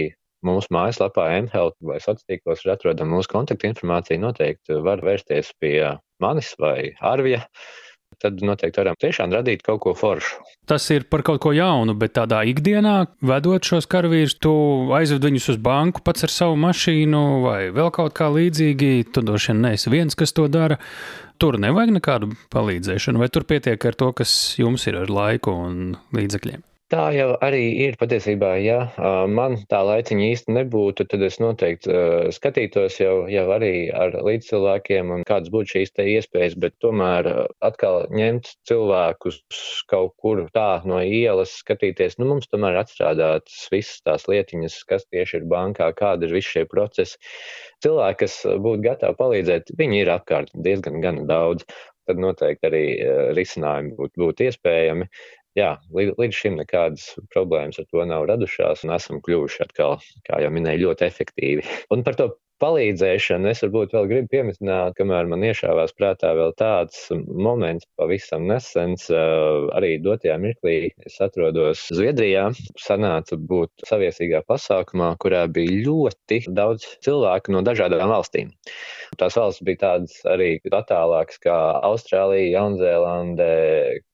Mūsu 0.46 0.70
mājaslapā 0.74 1.26
mHealth 1.48 1.74
vai 1.82 1.98
sociālos 1.98 2.26
tīklos 2.28 2.62
ir 2.62 2.76
atrodama 2.76 3.16
mūsu 3.16 3.32
kontaktinformācija. 3.32 4.20
Noteikti 4.22 4.78
var 4.84 5.02
vērsties 5.02 5.50
pie 5.58 5.98
manis 6.22 6.52
vai 6.62 6.92
Arvija. 7.02 7.42
Tad 8.18 8.40
noteikti 8.42 8.80
varam 8.80 8.96
tiešām 8.98 9.34
radīt 9.34 9.60
kaut 9.66 9.82
ko 9.84 9.92
foršu. 9.98 10.40
Tas 10.66 10.86
ir 10.90 11.04
par 11.10 11.22
kaut 11.26 11.38
ko 11.44 11.52
jaunu, 11.54 11.94
bet 11.98 12.16
tādā 12.16 12.40
ikdienā, 12.50 12.94
vedot 13.22 13.62
šos 13.62 13.86
karavīrus, 13.90 14.38
tu 14.42 14.54
aizved 14.96 15.26
viņus 15.28 15.50
uz 15.54 15.60
banku 15.62 16.02
pats 16.06 16.26
ar 16.26 16.34
savu 16.34 16.56
mašīnu 16.58 17.22
vai 17.44 17.60
vēl 17.74 17.92
kaut 17.94 18.16
kā 18.18 18.30
līdzīgi. 18.34 19.10
Tu 19.14 19.22
droši 19.26 19.52
vien 19.52 19.62
neesi 19.68 19.92
viens, 19.92 20.18
kas 20.18 20.34
to 20.34 20.48
dara. 20.50 20.80
Tur 21.38 21.60
nevajag 21.62 21.94
nekādu 21.98 22.32
palīdzēšanu, 22.54 23.22
vai 23.22 23.30
tur 23.30 23.46
pietiek 23.46 23.86
ar 23.86 23.98
to, 23.98 24.10
kas 24.22 24.32
jums 24.58 24.88
ir 24.90 24.98
ar 25.04 25.12
laiku 25.12 25.54
un 25.54 25.94
līdzekļiem? 26.16 26.64
Tā 26.88 27.10
jau 27.12 27.34
arī 27.44 27.64
ir 27.84 27.96
patiesībā. 28.00 28.54
Ja 28.64 28.78
man 29.28 29.58
tā 29.68 29.82
laiciņa 29.84 30.28
īsti 30.32 30.54
nebūtu, 30.56 31.04
tad 31.12 31.20
es 31.26 31.34
noteikti 31.42 31.92
skatītos 32.32 32.96
jau, 33.02 33.26
jau 33.28 33.42
arī 33.52 33.90
ar 33.92 34.16
līdzcilvēkiem 34.24 35.12
kādas 35.28 35.52
būtu 35.52 35.74
šīs 35.74 35.92
iespējas, 36.00 36.56
bet 36.56 36.78
tomēr 36.80 37.28
atkal 37.68 38.06
ņemt 38.08 38.48
cilvēkus 38.70 39.42
kaut 39.92 40.14
kur 40.16 40.46
tā 40.56 40.80
no 40.88 41.02
ielas, 41.04 41.58
skatīties, 41.60 42.16
nu 42.22 42.30
mums 42.30 42.48
tomēr 42.48 42.80
atstrādātas 42.80 43.68
visas 43.74 44.00
tās 44.08 44.24
lietiņas, 44.32 44.80
kas 44.88 45.04
tieši 45.12 45.42
ir 45.42 45.46
bankā, 45.52 45.90
kāda 45.92 46.24
ir 46.24 46.38
visi 46.38 46.54
šie 46.54 46.64
procesi. 46.72 47.20
Cilvēki, 47.84 48.22
kas 48.24 48.40
būtu 48.64 48.88
gatavi 48.88 49.20
palīdzēt, 49.20 49.76
viņi 49.76 50.02
ir 50.06 50.14
apkārt 50.16 50.56
diezgan 50.56 51.04
gan 51.04 51.26
daudz 51.28 51.68
tad 52.08 52.20
noteikti 52.22 52.68
arī 52.68 52.84
risinājumi 53.36 53.92
būtu 53.98 54.22
būt 54.22 54.40
iespējami 54.46 55.08
jā, 55.58 55.70
līdz, 55.94 56.34
šim 56.34 56.58
nekādas 56.62 57.10
problēmas 57.34 57.80
ar 57.82 57.88
to 57.90 58.04
nav 58.08 58.28
radušās, 58.30 58.84
un 58.86 58.96
esam 58.96 59.22
kļuvuši 59.24 59.64
atkal, 59.66 59.98
kā 60.28 60.42
jau 60.44 60.52
minēju, 60.54 60.86
ļoti 60.88 61.08
efektīvi. 61.08 61.66
Un 61.94 62.06
par 62.06 62.18
to 62.18 62.32
palīdzēšanu 62.62 63.50
es 63.52 63.62
varbūt 63.62 63.92
vēl 63.94 64.08
gribu 64.10 64.30
pieminēt, 64.32 64.96
kamēr 64.98 65.28
man 65.30 65.44
iešāvās 65.46 65.94
prātā 65.98 66.32
vēl 66.34 66.54
tāds 66.58 67.04
moments 67.14 67.86
pavisam 67.98 68.48
nesens, 68.50 69.06
arī 69.78 69.94
dotajā 70.02 70.38
mirklī 70.42 70.90
es 71.06 71.20
atrodos 71.24 71.86
Zviedrijā, 71.94 72.48
sanāca 72.82 73.38
būt 73.38 73.86
saviesīgā 73.88 74.42
pasākumā, 74.50 75.14
kurā 75.22 75.46
bija 75.52 75.84
ļoti 75.86 76.42
daudz 76.50 76.86
cilvēku 77.06 77.54
no 77.54 77.62
dažādām 77.66 78.10
valstīm. 78.10 78.52
Tās 79.16 79.36
valsts 79.38 79.64
bija 79.64 79.80
tādas 79.82 80.16
arī 80.28 80.50
attālākas 80.68 81.40
kā 81.42 81.56
Austrālija, 81.86 82.58
Jaunzēlande, 82.58 83.48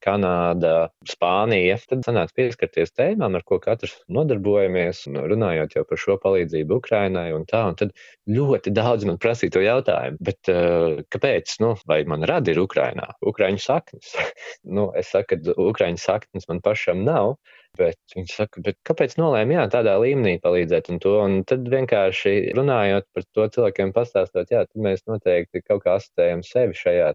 Kanāda, 0.05 0.89
Spānija. 1.09 1.77
Tad 1.89 2.05
sanāca 2.07 2.35
pieskarties 2.39 2.95
tēmām, 2.95 3.35
ar 3.35 3.43
ko 3.47 3.59
katrs 3.63 3.97
nodarbojamies, 4.07 5.03
un 5.11 5.19
runājot 5.33 5.75
jau 5.77 5.85
par 5.89 6.01
šo 6.01 6.17
palīdzību 6.23 6.79
Ukrainai 6.79 7.27
un 7.35 7.43
tā. 7.49 7.65
Un 7.71 7.79
tad 7.81 7.93
ļoti 8.31 8.73
daudz 8.75 9.07
man 9.09 9.19
prasīja 9.21 9.57
to 9.57 9.65
jautājumu, 9.65 10.21
bet 10.25 10.53
uh, 10.53 11.03
kāpēc, 11.13 11.57
nu, 11.63 11.75
vai 11.89 12.01
man 12.09 12.25
radi 12.29 12.55
ir 12.55 12.63
Ukrainā? 12.63 13.11
Ukraiņu 13.25 13.61
saknes. 13.61 14.15
nu, 14.77 14.89
es 14.97 15.11
saku, 15.11 15.35
ka 15.35 15.59
Ukraiņu 15.69 16.01
saknes 16.01 16.47
man 16.51 16.63
pašam 16.65 17.03
nav. 17.07 17.35
Bet 17.75 18.15
viņi 18.15 18.31
saka, 18.31 18.61
kāpēc 18.87 19.15
nolēma 19.19 19.57
jā, 19.57 19.63
tādā 19.73 19.95
līmenī 20.01 20.35
palīdzēt 20.43 20.89
un 20.93 20.99
to. 21.03 21.15
Un 21.23 21.37
tad 21.49 21.67
vienkārši 21.71 22.53
runājot 22.57 23.07
par 23.15 23.25
to 23.35 23.47
cilvēkiem 23.55 23.93
pastāstot, 23.95 24.51
jā, 24.53 24.63
mēs 24.87 25.05
noteikti 25.09 25.63
kaut 25.65 25.83
kā 25.85 25.97
asociējam 25.99 26.43
sevi 26.45 26.77
šajā 26.79 27.11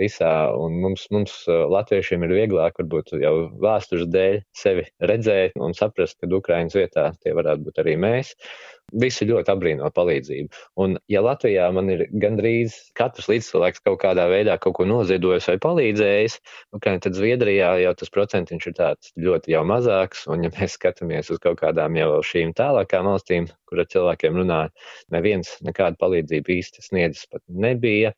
visā. 0.00 0.32
Un 0.58 0.80
mums, 0.82 1.06
mums 1.14 1.36
latviešiem 1.48 2.26
ir 2.26 2.36
vieglāk 2.40 2.80
varbūt 2.82 3.14
jau 3.22 3.34
vēstures 3.62 4.08
dēļ 4.12 4.40
sevi 4.56 4.86
redzēt 5.12 5.58
un 5.60 5.76
saprast, 5.76 6.18
ka 6.20 6.30
Ukraiņas 6.40 6.78
vietā 6.78 7.10
tie 7.22 7.34
varētu 7.36 7.68
būt 7.68 7.84
arī 7.84 7.96
mēs. 8.00 8.34
Visi 8.94 9.26
ļoti 9.26 9.50
apbrīno 9.50 9.88
palīdzību. 9.90 10.60
Un, 10.78 10.94
ja 11.10 11.18
Latvijā 11.24 11.64
man 11.74 11.90
ir 11.90 12.04
gandrīz 12.22 12.76
katrs 12.94 13.26
līdzcilvēks 13.32 13.82
kaut 13.82 13.98
kādā 14.04 14.28
veidā 14.30 14.54
kaut 14.62 14.76
ko 14.78 14.86
noziedojis 14.86 15.48
vai 15.50 15.56
palīdzējis, 15.64 16.36
nu, 16.70 16.80
tad 16.84 17.18
Zviedrijā 17.18 17.72
jau 17.82 17.94
tas 17.98 18.14
procentiņš 18.14 18.68
ir 18.70 18.76
tāds 18.78 19.10
ļoti 19.18 19.58
mazāks. 19.66 20.22
Un, 20.30 20.46
ja 20.46 20.52
mēs 20.54 20.78
skatāmies 20.78 21.32
uz 21.34 21.42
kaut 21.42 21.58
kādām 21.64 21.98
jau 21.98 22.22
šīm 22.22 22.54
tālākām 22.54 23.10
valstīm, 23.10 23.50
kur 23.66 23.82
ar 23.82 23.90
cilvēkiem 23.90 24.38
runāja, 24.38 24.70
neviens 25.10 25.56
nekādu 25.66 25.98
palīdzību 26.04 26.58
īsti 26.60 26.86
sniedzis 26.86 27.26
pat 27.32 27.42
nebija 27.50 28.14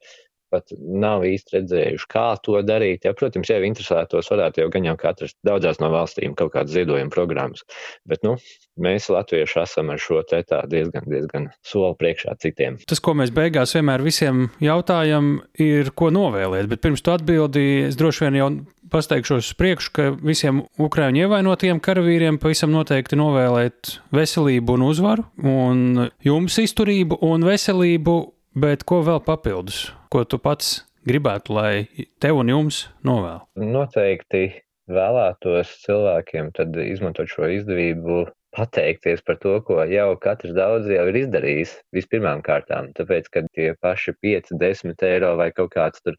pat 0.53 0.73
nav 0.79 1.25
īsti 1.29 1.59
redzējuši, 1.59 2.09
kā 2.11 2.29
to 2.45 2.61
darīt. 2.67 3.07
Ja, 3.07 3.15
protams, 3.17 3.51
ja 3.51 3.59
interesētos, 3.65 4.31
varētu 4.33 4.63
jau 4.63 4.71
gan 4.75 4.89
jau 4.89 4.95
katrs 5.01 5.37
daudzās 5.47 5.81
no 5.83 5.91
valstīm 5.93 6.37
kaut 6.39 6.55
kādas 6.55 6.75
ziedojuma 6.77 7.13
programmas. 7.15 7.65
Bet, 8.09 8.25
nu, 8.27 8.37
mēs 8.81 9.11
latvieši 9.13 9.61
esam 9.65 9.93
ar 9.95 10.01
šo 10.03 10.23
te 10.29 10.41
tā 10.47 10.63
diezgan, 10.71 11.07
diezgan 11.11 11.51
soli 11.67 11.97
priekšā 12.01 12.37
citiem. 12.43 12.79
Tas, 12.89 13.03
ko 13.05 13.17
mēs 13.19 13.35
beigās 13.35 13.77
vienmēr 13.77 14.05
visiem 14.07 14.49
jautājam, 14.65 15.39
ir, 15.61 15.93
ko 15.99 16.13
novēlēt. 16.15 16.71
Bet 16.71 16.85
pirms 16.85 17.05
tu 17.05 17.15
atbildīji, 17.15 17.89
es 17.91 18.01
droši 18.01 18.27
vien 18.27 18.41
jau 18.41 18.49
pasteikšos 18.89 19.51
uz 19.51 19.59
priekšu, 19.59 19.93
ka 19.93 20.09
visiem 20.17 20.63
ukrāņu 20.81 21.27
ievainotiem 21.27 21.83
karavīriem 21.85 22.41
pavisam 22.41 22.73
noteikti 22.73 23.19
novēlēt 23.21 23.99
veselību 24.17 24.79
un 24.79 24.89
uzvaru, 24.89 25.29
un 25.45 26.09
jums 26.25 26.57
izturību 26.65 27.21
un 27.29 27.45
veselību 27.45 28.19
Bet 28.59 28.83
ko 28.89 29.03
vēl 29.07 29.21
papildus? 29.23 29.91
Ko 30.09 30.23
tu 30.25 30.39
pats 30.41 30.87
gribētu, 31.09 31.53
lai 31.53 32.07
tev 32.23 32.39
un 32.41 32.49
jums 32.49 32.87
novēl? 33.05 33.43
Noteikti 33.61 34.47
vēlētos 34.89 35.75
cilvēkiem 35.83 36.49
izmantot 36.87 37.29
šo 37.29 37.51
izdevību 37.59 38.23
pateikties 38.57 39.21
par 39.27 39.37
to, 39.43 39.59
ko 39.67 39.83
jau 39.85 40.09
katrs 40.23 40.55
daudz 40.57 40.89
jau 40.89 41.05
ir 41.11 41.19
izdarījis 41.23 41.75
vispirmām 41.93 42.41
kārtām. 42.47 42.89
Tāpēc, 42.97 43.29
ka 43.35 43.45
tie 43.53 43.75
paši 43.85 44.17
5, 44.25 44.55
10 44.63 45.05
eiro 45.11 45.35
vai 45.37 45.51
kaut 45.53 45.75
kāds 45.77 46.01
tur 46.01 46.17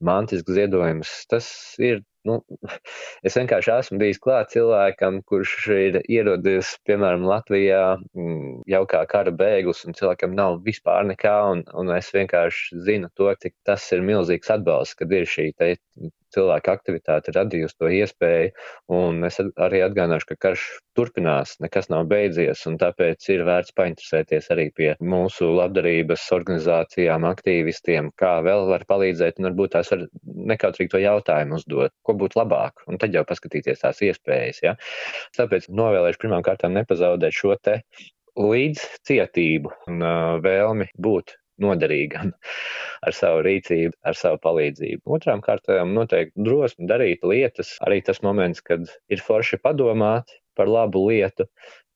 mantisks 0.00 0.56
ziedojums, 0.56 1.12
tas 1.28 1.46
ir 1.76 2.00
Nu, 2.26 2.40
es 3.26 3.36
vienkārši 3.38 3.72
esmu 3.76 4.00
bijis 4.00 4.20
klāt 4.22 4.52
cilvēkam, 4.54 5.20
kurš 5.30 5.54
ir 5.76 5.98
ierodies, 6.02 6.72
piemēram, 6.88 7.26
Latvijā 7.28 7.82
mm, 7.98 8.64
jau 8.72 8.82
kā 8.90 9.04
kara 9.10 9.34
bēglis, 9.42 9.84
un 9.86 9.96
cilvēkam 9.98 10.34
nav 10.38 10.60
vispār 10.66 11.06
nekā, 11.12 11.36
un, 11.52 11.64
un 11.78 11.94
es 11.96 12.10
vienkārši 12.14 12.82
zinu 12.88 13.12
to, 13.18 13.30
cik 13.42 13.54
tas 13.68 13.86
ir 13.94 14.04
milzīgs 14.06 14.52
atbalsts, 14.56 14.98
kad 14.98 15.12
ir 15.14 15.28
šī 15.30 15.50
te 15.58 15.74
cilvēka 16.34 16.74
aktivitāte 16.76 17.34
radījusi 17.36 17.78
to 17.80 17.90
iespēju, 17.92 18.52
un 18.96 19.26
es 19.28 19.38
arī 19.40 19.82
atgādināšu, 19.86 20.30
ka 20.32 20.38
karš 20.48 20.64
turpinās, 20.96 21.56
nekas 21.62 21.90
nav 21.92 22.06
beidzies, 22.10 22.64
un 22.70 22.78
tāpēc 22.80 23.28
ir 23.34 23.44
vērts 23.46 23.74
painteresēties 23.76 24.50
arī 24.54 24.66
pie 24.76 24.90
mūsu 25.00 25.50
labdarības 25.58 26.24
organizācijām, 26.36 27.26
aktīvistiem, 27.28 28.10
kā 28.20 28.38
vēl 28.46 28.66
var 28.70 28.86
palīdzēt, 28.88 29.40
un 29.40 29.50
varbūt 29.50 29.76
tās 29.76 29.92
var 29.92 30.06
nekautrīgi 30.52 30.94
to 30.94 31.02
jautājumu 31.04 31.60
uzdot, 31.60 31.94
ko 32.06 32.16
būtu 32.18 32.40
labāk, 32.40 32.84
un 32.90 33.00
tad 33.02 33.16
jau 33.16 33.24
paskatīties 33.28 33.84
tās 33.84 34.02
iespējas. 34.04 34.62
Ja? 34.64 34.76
Tāpēc 35.36 35.70
novēlēšu 35.70 36.24
pirmām 36.24 36.44
kārtām 36.46 36.76
nepazaudēt 36.76 37.36
šo 37.36 37.56
te 37.62 37.80
līdz 38.36 38.82
cietību 39.08 39.72
un 39.88 40.04
uh, 40.04 40.36
vēlmi 40.44 40.90
būt 41.00 41.36
noderīgam 41.62 42.32
ar 43.06 43.16
savu 43.16 43.42
rīcību, 43.46 43.94
ar 44.06 44.18
savu 44.18 44.40
palīdzību. 44.44 45.02
Otrām 45.18 45.42
kārtām 45.44 45.94
noteikti 45.96 46.46
drosmi 46.46 46.88
darīt 46.90 47.24
lietas, 47.26 47.76
arī 47.86 48.02
tas 48.04 48.22
moments, 48.26 48.62
kad 48.64 48.88
ir 49.12 49.22
forši 49.24 49.60
padomāt 49.62 50.32
par 50.56 50.70
labu 50.72 51.02
lietu, 51.08 51.46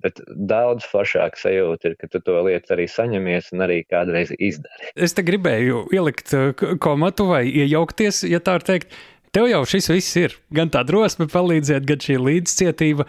bet 0.05 0.21
daudz 0.29 0.87
foršāk 0.89 1.39
sajūta 1.41 1.91
ir, 1.91 1.97
ka 2.01 2.09
tu 2.13 2.21
to 2.25 2.37
lietu 2.47 2.75
arī 2.77 2.87
saņemies 2.89 3.53
un 3.55 3.65
arī 3.67 3.81
kādreiz 3.89 4.33
izdari. 4.37 4.93
Es 4.97 5.17
te 5.17 5.25
gribēju 5.27 5.87
ielikt 5.97 6.35
uh, 6.37 6.53
komatu 6.81 7.29
vai 7.33 7.47
iejaukties, 7.49 8.25
ja 8.29 8.43
tā 8.45 8.59
var 8.59 8.69
teikt. 8.69 8.93
Tev 9.31 9.47
jau 9.47 9.61
šis 9.69 9.87
viss 9.93 10.17
ir. 10.19 10.33
Gan 10.51 10.73
tā 10.75 10.83
drosme 10.83 11.29
palīdzēt, 11.31 11.85
gan 11.87 12.01
šī 12.03 12.17
līdzcietība. 12.19 13.07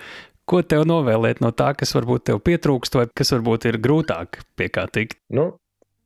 Ko 0.49 0.59
tev 0.65 0.83
novēlēt 0.89 1.39
no 1.41 1.49
tā, 1.55 1.71
kas 1.77 1.95
varbūt 1.95 2.27
tev 2.29 2.41
pietrūkst, 2.45 2.97
vai 2.97 3.07
kas 3.17 3.31
varbūt 3.33 3.65
ir 3.69 3.79
grūtāk 3.81 4.41
pie 4.59 4.67
kā 4.73 4.83
tikt? 4.91 5.17
Nu, 5.33 5.47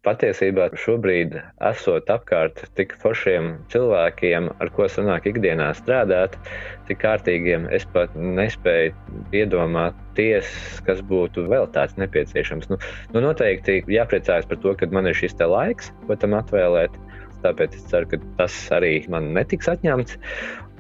patiesībā 0.06 0.70
šobrīd 0.80 1.36
esot 1.70 2.10
apkārt 2.14 2.62
tik 2.78 2.94
foršiem 3.02 3.56
cilvēkiem, 3.74 4.50
ar 4.62 4.72
ko 4.76 4.88
sanāk 4.92 5.28
ikdienā 5.32 5.72
strādāt, 5.78 6.38
tik 6.90 7.02
kārtīgiem, 7.02 7.68
es 7.76 7.88
pat 7.96 8.14
nespēju 8.16 8.94
iedomāties, 9.36 10.52
kas 10.88 11.02
būtu 11.10 11.48
vēl 11.52 11.70
tāds 11.76 11.98
nepieciešams. 12.02 12.70
Nu, 12.72 12.80
nu 13.16 13.24
noteikti 13.26 13.82
jāpriecājas 13.92 14.48
par 14.50 14.62
to, 14.64 14.76
ka 14.78 14.90
man 14.94 15.10
ir 15.10 15.18
šis 15.18 15.38
laiks, 15.42 15.92
ko 16.06 16.18
tam 16.20 16.38
atvēlēt. 16.38 16.94
Tāpēc 17.46 17.76
es 17.78 17.90
ceru, 17.92 18.10
ka 18.10 18.22
tas 18.40 18.54
arī 18.74 18.94
man 19.12 19.34
netiks 19.36 19.70
atņemts. 19.70 20.16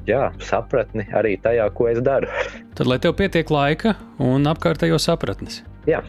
Jā, 0.05 0.29
sapratni 0.45 1.07
arī 1.17 1.33
tajā, 1.41 1.65
ko 1.77 1.89
es 1.89 1.97
daru. 2.05 2.29
Tad, 2.77 2.85
lai 2.89 2.99
tev 3.01 3.15
pietiek 3.17 3.49
laika 3.49 3.95
un 4.21 4.45
apkārtējo 4.49 4.99
sapratnes. 5.01 5.63
Jā, 5.89 6.03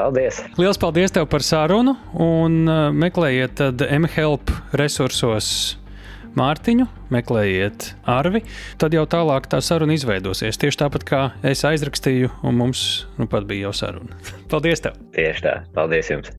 Paldies! 0.00 0.40
Lielas 0.56 0.78
paldies 0.80 1.12
tev 1.12 1.26
par 1.28 1.44
sarunu 1.44 1.92
un 2.16 2.62
uh, 2.64 2.88
meklējiet 2.96 3.58
tad 3.60 3.84
mHelp 3.84 4.52
resursos 4.80 5.50
Mārtiņu, 6.38 6.86
meklējiet 7.10 7.88
Arvi, 8.08 8.44
tad 8.80 8.94
jau 8.94 9.02
tālāk 9.10 9.50
tā 9.50 9.58
saruna 9.66 9.96
izveidosies. 9.98 10.60
Tieši 10.62 10.80
tāpat 10.84 11.04
kā 11.08 11.22
es 11.42 11.66
aizrakstīju, 11.66 12.30
un 12.46 12.56
mums 12.62 12.86
nu 13.18 13.26
pat 13.28 13.50
bija 13.50 13.68
jau 13.68 13.76
saruna. 13.82 14.16
Paldies 14.52 14.86
tev! 14.86 14.96
Tieši 15.18 15.46
tā, 15.50 15.58
paldies 15.76 16.14
jums! 16.14 16.32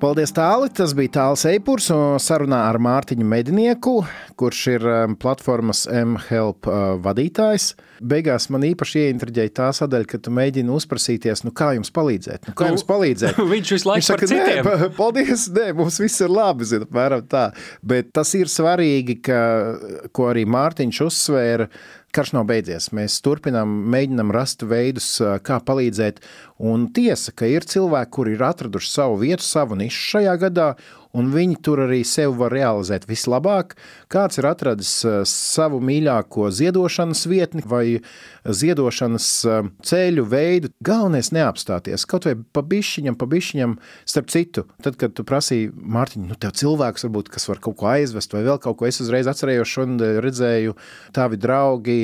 Paldies, 0.00 0.30
Tāli! 0.32 0.70
Tas 0.72 0.94
bija 0.96 1.10
Tāls 1.12 1.42
Eipurs 1.44 1.90
sarunā 2.24 2.62
ar 2.70 2.78
Mārtiņu 2.80 3.26
Medinieku, 3.28 3.98
kurš 4.40 4.60
ir 4.72 4.86
um, 4.88 5.16
platformas 5.20 5.82
mHelp 5.84 6.68
uh, 6.70 6.94
vadītājs. 7.04 7.74
Beigās 8.00 8.46
man 8.48 8.64
īpaši 8.64 9.02
ieintriģēja 9.02 9.52
tā 9.58 9.66
sadaļa, 9.76 10.08
ka 10.08 10.22
tu 10.24 10.32
mēģini 10.32 10.72
uzprasīties, 10.72 11.44
nu, 11.44 11.52
kā 11.52 11.74
jums 11.76 11.92
palīdzēt. 11.92 12.48
Nu, 12.48 12.56
kā 12.56 12.70
jums 12.70 12.86
palīdzēt? 12.88 13.42
Viņš 13.52 13.74
visu 13.76 13.90
laiku 13.90 14.06
saka, 14.08 14.30
nē, 14.32 14.78
paldies, 15.00 15.50
nē, 15.52 15.66
mums 15.76 16.00
viss 16.00 16.24
ir 16.24 16.32
labi, 16.32 16.70
zinu, 16.72 16.88
apmēram 16.88 17.28
tā. 17.28 17.50
Bet 17.84 18.14
tas 18.16 18.32
ir 18.40 18.48
svarīgi, 18.48 19.20
ka, 19.28 19.42
ko 20.16 20.30
arī 20.32 20.46
Mārtiņš 20.48 21.02
uzsvēra, 21.10 21.68
karš 22.14 22.32
nav 22.36 22.46
beidzies. 22.50 22.90
Mēs 22.96 23.18
turpinām, 23.24 23.72
mēģinām 23.92 24.32
rast 24.34 24.64
veidus, 24.66 25.08
kā 25.46 25.60
palīdzēt. 25.66 26.20
Un 26.70 26.88
tiesa, 26.94 27.32
ka 27.32 27.48
ir 27.48 27.66
cilvēki, 27.68 28.12
kuri 28.16 28.34
ir 28.36 28.46
atraduši 28.50 28.90
savu 28.90 29.20
vietu, 29.22 29.46
savu 29.46 29.78
nišu 29.78 30.06
šajā 30.14 30.36
gadā, 30.44 30.70
un 31.16 31.30
viņi 31.34 31.58
tur 31.64 31.82
arī 31.86 32.00
sevi 32.06 32.34
var 32.38 32.52
realizēt 32.54 33.06
vislabāk. 33.10 33.74
Kāds 34.12 34.40
ir 34.40 34.48
atradis 34.50 34.92
eh, 35.04 35.20
savu 35.28 35.80
mīļāko 35.84 36.50
ziedošanas 36.54 37.24
vietni 37.30 37.64
vai 37.66 37.84
ziedošanas 38.44 39.28
eh, 39.44 39.70
ceļu 39.90 40.26
veidu. 40.30 40.72
Galvenais 40.86 41.32
neapstāties, 41.34 42.06
kaut 42.10 42.28
vai 42.28 42.36
pa 42.38 42.62
bišķiņam, 42.66 43.18
pa 43.18 43.28
bišķiņam, 43.30 43.76
starp 44.08 44.30
citu, 44.32 44.66
tad, 44.84 44.98
kad 45.00 45.16
tu 45.16 45.26
prasīji, 45.26 45.72
Mārtiņ, 45.90 46.28
nu 46.30 46.38
tev 46.40 46.54
cilvēks 46.60 47.06
varbūt, 47.08 47.32
kas 47.34 47.48
var 47.50 47.62
kaut 47.62 47.78
ko 47.80 47.90
aizvest 47.90 48.36
vai 48.36 48.44
vēl 48.46 48.60
kaut 48.62 48.78
ko, 48.80 48.88
es 48.88 49.02
uzreiz 49.02 49.28
atcerējos 49.30 49.74
šodien 49.74 50.22
redzēju 50.22 50.76
tavi 51.16 51.40
draugi, 51.40 52.00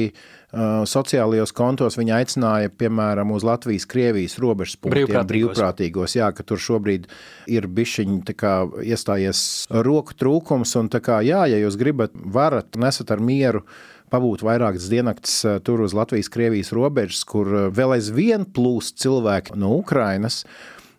sociālajos 0.55 1.53
kontos 1.57 1.99
viņi 1.99 2.15
aicināja, 2.21 2.71
piemēram, 2.71 3.33
uz 3.35 3.45
Latvijas-Krievijas 3.47 4.39
robežas 4.43 4.77
punktiem, 4.79 5.09
brīvprātīgos. 5.09 5.57
brīvprātīgos. 5.57 6.15
Jā, 6.17 6.31
ka 6.33 6.47
tur 6.47 6.63
šobrīd 6.63 7.09
ir 7.51 7.67
bišķiņi 7.67 8.37
kā, 8.39 8.55
iestājies 8.87 9.67
roku 9.87 10.15
trūkums. 10.15 10.77
Un, 10.79 10.89
kā, 10.89 11.21
jā, 11.27 11.43
ja 11.51 11.59
jūs 11.61 11.79
gribat, 11.81 12.15
varat, 12.15 12.79
nesat 12.79 13.11
ar 13.11 13.21
mieru 13.21 13.65
pabūt 14.13 14.45
vairākas 14.47 14.87
diennakts 14.87 15.41
tur 15.67 15.83
uz 15.83 15.97
Latvijas-Krievijas 15.99 16.71
robežas, 16.77 17.25
kur 17.27 17.51
vēl 17.75 17.97
aizvien 17.99 18.47
plūst 18.47 19.03
cilvēki 19.03 19.59
no 19.59 19.75
Ukrainas. 19.81 20.45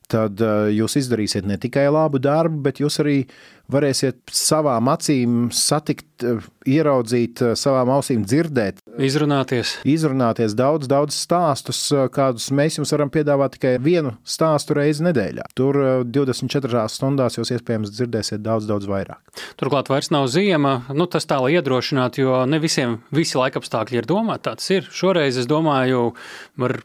tad 0.08 0.40
jūs 0.72 0.96
izdarīsiet 1.02 1.48
ne 1.48 1.58
tikai 1.60 1.88
labu 1.92 2.20
darbu, 2.24 2.62
bet 2.64 2.80
jūs 2.80 3.00
arī 3.04 3.18
varēsiet 3.72 4.20
savām 4.34 4.90
acīm 4.92 5.48
satikt, 5.54 6.08
uh, 6.26 6.44
ieraudzīt, 6.68 7.42
uh, 7.44 7.54
savām 7.60 7.92
ausīm 7.98 8.24
dzirdēt. 8.28 8.82
Izrunāties. 8.98 9.76
Izrunāties 9.88 10.56
daudz, 10.58 10.90
daudz 10.90 11.18
stāstus, 11.18 11.82
kādus 12.14 12.50
mēs 12.56 12.80
jums 12.80 12.94
varam 12.96 13.12
piedāvāt 13.14 13.58
tikai 13.58 13.76
vienu 13.84 14.16
stāstu 14.28 14.78
reizi 14.78 15.06
nedēļā. 15.06 15.48
Tur 15.58 15.80
24 16.08 16.88
stundās 16.92 17.38
jūs 17.38 17.54
iespējams 17.58 17.94
dzirdēsiet 17.94 18.44
daudz, 18.46 18.68
daudz 18.70 18.90
vairāk. 18.90 19.22
Turklāt 19.60 19.92
vairs 19.92 20.12
nav 20.14 20.28
ziema, 20.34 20.80
nu, 20.94 21.08
tas 21.12 21.30
tā 21.30 21.40
lai 21.44 21.54
iedrošinātu, 21.58 22.24
jo 22.24 22.44
ne 22.50 22.62
visiem 22.64 23.00
visi 23.14 23.38
laikapstākļi 23.40 24.02
ir 24.02 24.10
domāti. 24.10 24.48
Tāds 24.50 24.70
ir. 24.74 24.88
Šoreiz 24.94 25.38
es 25.38 25.50
domāju, 25.50 26.12
var 26.62 26.80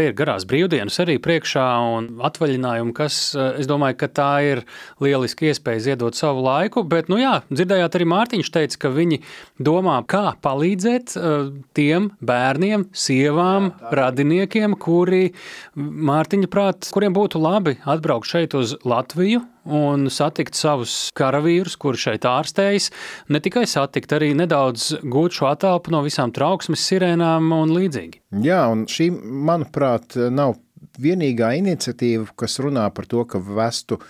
Te 0.00 0.06
ir 0.08 0.14
garās 0.16 0.46
brīvdienas 0.48 0.94
arī 1.02 1.18
priekšā 1.20 1.62
un 1.92 2.06
atvaļinājumi, 2.24 2.94
kas, 2.96 3.16
eh, 3.36 3.58
es 3.60 3.66
domāju, 3.68 3.98
ka 4.00 4.08
tā 4.08 4.28
ir 4.46 4.62
lieliski 5.04 5.50
iespēja 5.50 5.82
ziedot 5.90 6.16
savu 6.16 6.40
laiku. 6.40 6.86
Bet, 6.88 7.10
nu 7.12 7.18
jā, 7.20 7.42
dzirdējāt 7.52 7.98
arī 7.98 8.06
Mārtiņš 8.08 8.48
teica, 8.54 8.78
ka 8.80 8.88
viņi 8.96 9.20
domā, 9.60 9.98
kā 10.08 10.32
palīdzēt 10.40 11.18
uh, 11.20 11.52
tiem 11.76 12.08
bērniem, 12.24 12.88
sievām, 12.96 13.74
radiniekiem, 13.92 14.78
kuri, 14.80 15.34
Mārtiņa 15.76 16.48
prāt, 16.48 16.88
kuriem 16.96 17.12
būtu 17.12 17.36
labi 17.36 17.76
atbraukt 17.84 18.32
šeit 18.32 18.56
uz 18.56 18.78
Latviju 18.80 19.44
un 19.64 20.08
satikt 20.12 20.56
savus 20.58 21.10
karavīrus, 21.18 21.76
kuri 21.80 22.00
šeit 22.00 22.26
ārstējas. 22.28 22.90
Ne 23.28 23.42
tikai 23.42 23.66
satikt, 23.70 24.12
arī 24.16 24.32
nedaudz 24.38 24.92
gūt 25.02 25.36
šo 25.36 25.50
attēlu 25.50 25.94
no 25.94 26.02
visām 26.06 26.32
trauksmes 26.34 26.86
sirēnām 26.90 27.52
un 27.56 27.76
līdzīgi. 27.76 28.24
Jā, 28.46 28.64
un 28.72 28.86
šī, 28.90 29.10
manuprāt, 29.50 30.16
nav 30.32 30.56
vienīgā 31.00 31.52
iniciatīva, 31.60 32.30
kas 32.38 32.58
runā 32.62 32.88
par 32.94 33.08
to, 33.10 33.24
ka 33.28 33.40
vestu 33.40 34.00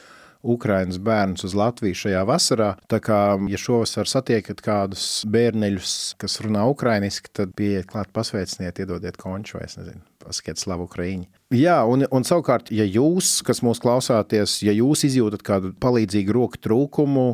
Ukraiņas 0.41 1.01
bērnus 1.05 1.45
uz 1.49 1.55
Latviju 1.59 1.99
šajā 2.03 2.23
vasarā. 2.29 2.71
Tā 2.91 3.01
kā, 3.05 3.21
ja 3.51 3.61
šovasar 3.61 4.09
satiekat 4.09 4.63
kādus 4.65 5.05
bērneļus, 5.31 5.97
kas 6.21 6.41
runā 6.45 6.65
ukrainiski, 6.71 7.33
tad 7.37 7.53
pieiet 7.59 7.91
klāt, 7.91 8.13
pasveiciniet, 8.17 8.81
iedodiet 8.81 9.21
konču 9.21 9.59
vai 9.59 9.67
es 9.69 9.77
nezinu, 9.81 10.01
pasakiet 10.25 10.61
slavu 10.63 10.89
Ukraiņu. 10.89 11.29
Jā, 11.57 11.81
un, 11.91 12.07
un 12.15 12.27
savukārt, 12.27 12.71
ja 12.73 12.87
jūs, 12.87 13.41
kas 13.47 13.61
mūs 13.67 13.83
klausāties, 13.83 14.61
ja 14.65 14.73
jūs 14.77 15.05
izjūtat 15.09 15.45
kādu 15.47 15.75
palīdzīgu 15.83 16.37
roku 16.37 16.61
trūkumu, 16.63 17.27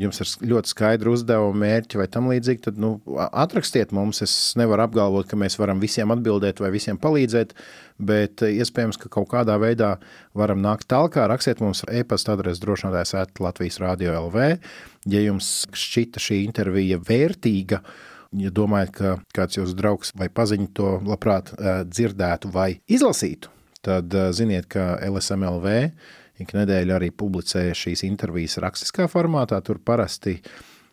jums 0.00 0.20
ir 0.20 0.30
ļoti 0.52 0.70
skaidri 0.70 1.12
uzdevumi, 1.12 1.62
mērķi 1.64 2.00
vai 2.00 2.06
tam 2.12 2.28
līdzīgi, 2.30 2.62
tad 2.68 2.80
nu, 2.80 2.96
atrakstiet 3.26 3.94
mums. 3.96 4.22
Es 4.24 4.34
nevaru 4.60 4.84
apgalvot, 4.86 5.28
ka 5.28 5.38
mēs 5.40 5.58
varam 5.60 5.80
visiem 5.82 6.12
atbildēt 6.14 6.60
vai 6.62 6.72
visiem 6.74 7.00
palīdzēt, 7.00 7.56
bet 7.98 8.42
eh, 8.44 8.56
iespējams, 8.60 8.98
ka 9.00 9.10
kaut 9.12 9.30
kādā 9.32 9.56
veidā 9.60 9.96
varam 10.36 10.60
nākt 10.64 10.88
tālāk. 10.90 11.18
Rakstiet 11.30 11.62
mums 11.64 11.84
e-pasta 11.88 12.36
adresi 12.36 12.62
drošinātājs 12.64 13.14
at 13.20 13.40
Latvijas 13.42 13.80
Rādio 13.82 14.14
LV. 14.26 14.50
Ja 15.12 15.22
jums 15.22 15.66
šķita 15.76 16.22
šī 16.22 16.42
intervija 16.44 17.00
vērtīga, 17.02 17.80
ja 18.36 18.52
domājat, 18.52 18.92
ka 18.96 19.16
kāds 19.36 19.60
jūsu 19.60 19.76
draugs 19.78 20.12
vai 20.18 20.28
paziņš 20.28 20.70
to 20.76 20.92
labprāt 21.06 21.54
eh, 21.56 21.82
dzirdētu 21.88 22.52
vai 22.54 22.70
izlasītu, 22.86 23.52
tad 23.86 24.14
eh, 24.14 24.30
ziniet, 24.36 24.68
ka 24.72 24.94
LSMLV 25.08 25.74
ik 26.36 26.52
nedēļu 26.52 26.92
arī 26.92 27.12
publicē 27.16 27.70
šīs 27.72 28.02
intervijas 28.04 28.58
rakstiskā 28.60 29.06
formātā. 29.08 29.62
Tur 29.64 29.80
parasti 29.80 30.36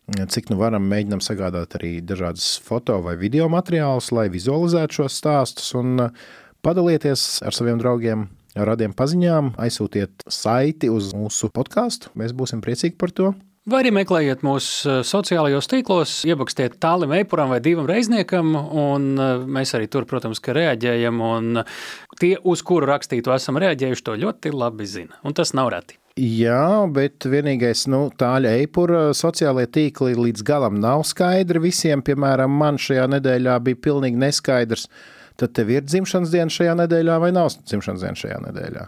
cik 0.03 0.49
nu 0.51 0.57
varam, 0.59 0.84
mēģinām 0.91 1.21
sagādāt 1.23 1.77
arī 1.77 1.93
dažādas 2.03 2.57
foto 2.63 2.97
vai 3.05 3.15
video 3.19 3.47
materiālus, 3.51 4.11
lai 4.15 4.27
vizualizētu 4.31 4.99
šos 4.99 5.19
stāstus 5.21 5.69
un 5.80 6.09
padalieties 6.64 7.44
ar 7.45 7.56
saviem 7.56 7.81
draugiem. 7.81 8.27
Ar 8.53 8.69
radiem 8.69 8.91
paziņām 8.94 9.56
aizsūtiet 9.57 10.27
saiti 10.30 10.91
uz 10.94 11.10
mūsu 11.18 11.49
podkāstu. 11.53 12.11
Mēs 12.19 12.35
būsim 12.38 12.61
priecīgi 12.61 12.99
par 13.02 13.14
to. 13.15 13.31
Vai 13.64 13.80
arī 13.80 13.94
meklējiet 13.95 14.41
mūsu 14.44 14.90
eh, 14.91 14.98
sociālajos 15.07 15.69
tīklos, 15.72 16.18
iebakstiet 16.27 16.76
tālim 16.84 17.14
eipuram 17.15 17.53
vai 17.53 17.61
divam 17.64 17.88
reizniekam, 17.88 18.49
un 18.60 19.06
eh, 19.15 19.45
mēs 19.56 19.72
arī 19.77 19.88
tur, 19.88 20.03
protams, 20.10 20.44
reaģējam, 20.44 21.22
un 21.23 21.61
tie, 22.19 22.34
uz 22.44 22.60
kuru 22.68 22.90
rakstītu 22.91 23.31
esam 23.31 23.61
reaģējuši, 23.64 24.03
to 24.03 24.18
ļoti 24.19 24.52
labi 24.52 24.88
zina, 24.90 25.22
un 25.23 25.38
tas 25.40 25.56
nav 25.56 25.72
reti. 25.72 25.95
Jā, 26.19 26.84
bet 26.94 27.23
vienīgais, 27.23 27.88
nu, 27.90 28.03
tāļa 28.19 28.52
eipura 28.60 29.06
sociālajie 29.18 29.72
tīkli 29.80 30.19
līdz 30.19 30.44
galam 30.45 30.76
nav 30.84 31.07
skaidri 31.10 31.64
visiem. 31.64 32.03
Piemēram, 32.06 32.52
man 32.53 32.76
šajā 32.77 33.07
nedēļā 33.15 33.56
bija 33.64 33.80
pilnīgi 33.88 34.19
neskaidrs, 34.22 34.90
tad 35.39 35.55
tev 35.57 35.72
ir 35.73 35.85
dzimšanas 35.85 36.34
diena 36.34 36.53
šajā 36.53 36.76
nedēļā 36.84 37.18
vai 37.23 37.31
nav 37.35 37.51
dzimšanas 37.55 38.05
diena 38.05 38.19
šajā 38.19 38.39
nedēļā? 38.47 38.88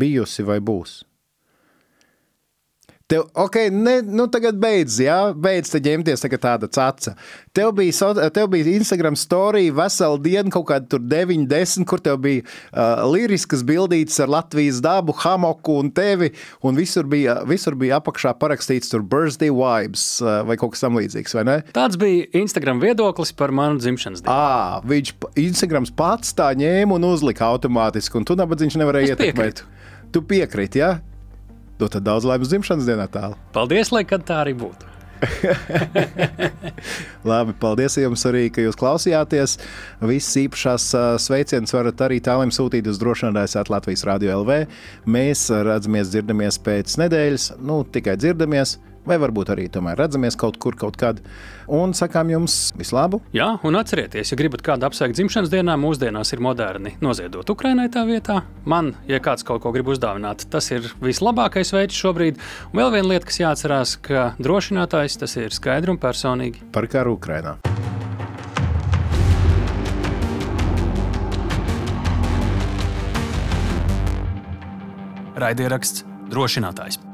Bijusi 0.00 0.46
vai 0.46 0.60
būs? 0.62 1.00
Tev, 3.10 3.24
ok, 3.34 3.56
ne, 3.74 3.96
nu 4.06 4.28
tagad 4.30 4.54
beidz, 4.62 5.00
jā, 5.02 5.16
beidz 5.34 5.72
te 5.72 5.80
ņemties 5.82 6.22
tagad 6.22 6.42
tāda 6.44 6.68
caca. 6.70 7.16
Tev 7.56 7.72
bija, 7.74 7.94
so, 7.96 8.12
tev 8.30 8.46
bija 8.52 8.70
Instagram 8.70 9.16
storija 9.18 9.74
veselu 9.74 10.20
dienu, 10.22 10.52
kaut 10.54 10.68
kāda 10.68 10.86
tur 10.92 11.02
9, 11.02 11.48
10, 11.50 11.88
kur 11.90 11.98
tev 12.04 12.20
bija 12.22 12.44
uh, 12.44 13.02
liriskas 13.10 13.64
bildītas 13.66 14.20
ar 14.22 14.30
Latvijas 14.30 14.78
dabu, 14.84 15.16
hamoku 15.24 15.80
un 15.82 15.90
tevi, 15.90 16.30
un 16.62 16.78
visur 16.78 17.10
bija, 17.10 17.40
visur 17.50 17.74
bija 17.80 17.98
apakšā 17.98 18.36
parakstīts 18.38 18.94
tur 18.94 19.02
birthday 19.02 19.50
vibes 19.50 20.06
uh, 20.22 20.44
vai 20.46 20.60
kaut 20.62 20.76
kas 20.76 20.86
tam 20.86 21.02
līdzīgs, 21.02 21.34
vai 21.40 21.46
ne? 21.50 21.58
Tāds 21.74 21.98
bija 21.98 22.30
Instagram 22.44 22.78
viedoklis 22.78 23.34
par 23.34 23.50
manu 23.50 23.82
dzimšanas 23.82 24.22
dienu. 24.22 24.38
Ā, 24.38 24.86
viņš 24.86 25.14
Instagrams 25.48 25.90
pats 25.98 26.30
tā 26.38 26.52
ņēma 26.62 27.00
un 27.02 27.10
uzlika 27.10 27.50
automātiski, 27.50 28.22
un 28.22 28.30
tu 28.30 28.38
nabadzīgs 28.38 28.78
nevarēji 28.78 29.16
ietekmēt. 29.16 29.66
Tu 30.14 30.28
piekrīti, 30.30 30.86
jā? 30.86 30.94
Ja? 30.94 31.09
Tad 31.88 32.04
daudz 32.04 32.28
laimes 32.28 32.50
dzimšanas 32.52 32.88
dienā 32.88 33.08
tālu. 33.12 33.38
Paldies, 33.56 33.92
lai 33.94 34.04
kad 34.08 34.24
tā 34.28 34.42
arī 34.44 34.52
būtu. 34.58 34.90
Labi, 37.28 37.52
paldies 37.60 37.96
jums 38.00 38.24
arī, 38.28 38.46
ka 38.52 38.64
jūs 38.64 38.78
klausījāties. 38.80 39.56
Visas 40.08 40.38
īpašās 40.42 40.84
sveicienas 41.24 41.74
varat 41.76 41.98
arī 42.06 42.18
tālāk 42.24 42.52
sūtīt 42.56 42.88
uz 42.90 43.00
drošinātājs 43.00 43.72
Latvijas 43.72 44.06
Rādio 44.08 44.30
LV. 44.40 44.50
Mēs 45.10 45.40
redzamies, 45.50 46.12
dzirdamies 46.12 46.60
pēc 46.64 46.86
nedēļas, 47.02 47.44
nu 47.60 47.82
tikai 47.84 48.16
dzirdamies 48.20 48.78
vai 49.08 49.18
varbūt 49.20 49.52
arī 49.54 49.66
tomēr 49.72 49.98
redzamies 50.00 50.36
kaut 50.40 50.58
kur, 50.62 50.76
kaut 50.78 50.98
kad. 51.00 51.20
Un 51.70 51.94
sakām 51.96 52.30
jums 52.32 52.56
visu 52.78 52.96
labu! 52.96 53.20
Jā, 53.36 53.52
un 53.66 53.78
atcerieties, 53.78 54.32
ja 54.32 54.38
gribat 54.38 54.64
kādu 54.66 54.88
apsveikt 54.88 55.18
dzimšanas 55.18 55.52
dienā, 55.52 55.76
mūsdienās 55.80 56.34
ir 56.34 56.42
moderni 56.44 56.96
noziedot 57.04 57.50
Ukraiņai 57.54 57.88
tā 57.94 58.04
vietā. 58.08 58.40
Man, 58.68 58.94
ja 59.10 59.22
kāds 59.22 59.46
kaut 59.46 59.62
ko 59.64 59.74
grib 59.74 59.90
uzdāvināt, 59.94 60.46
tas 60.52 60.70
ir 60.74 60.90
vislabākais 61.02 61.74
veids 61.76 61.98
šobrīd. 61.98 62.40
Un 62.72 62.82
vēl 62.82 62.94
viena 62.98 63.14
lieta, 63.14 63.28
kas 63.30 63.42
jāatcerās, 63.42 63.96
ka 64.04 64.32
drošinātājs 64.42 65.20
tas 65.22 65.36
ir 65.40 65.54
skaidri 65.54 65.94
un 65.94 66.00
personīgi 66.02 66.66
par 66.74 66.90
karu 66.90 67.16
Ukraiņā. 67.18 67.58
Raidieraksts 75.40 76.04
drošinātājs. 76.28 77.09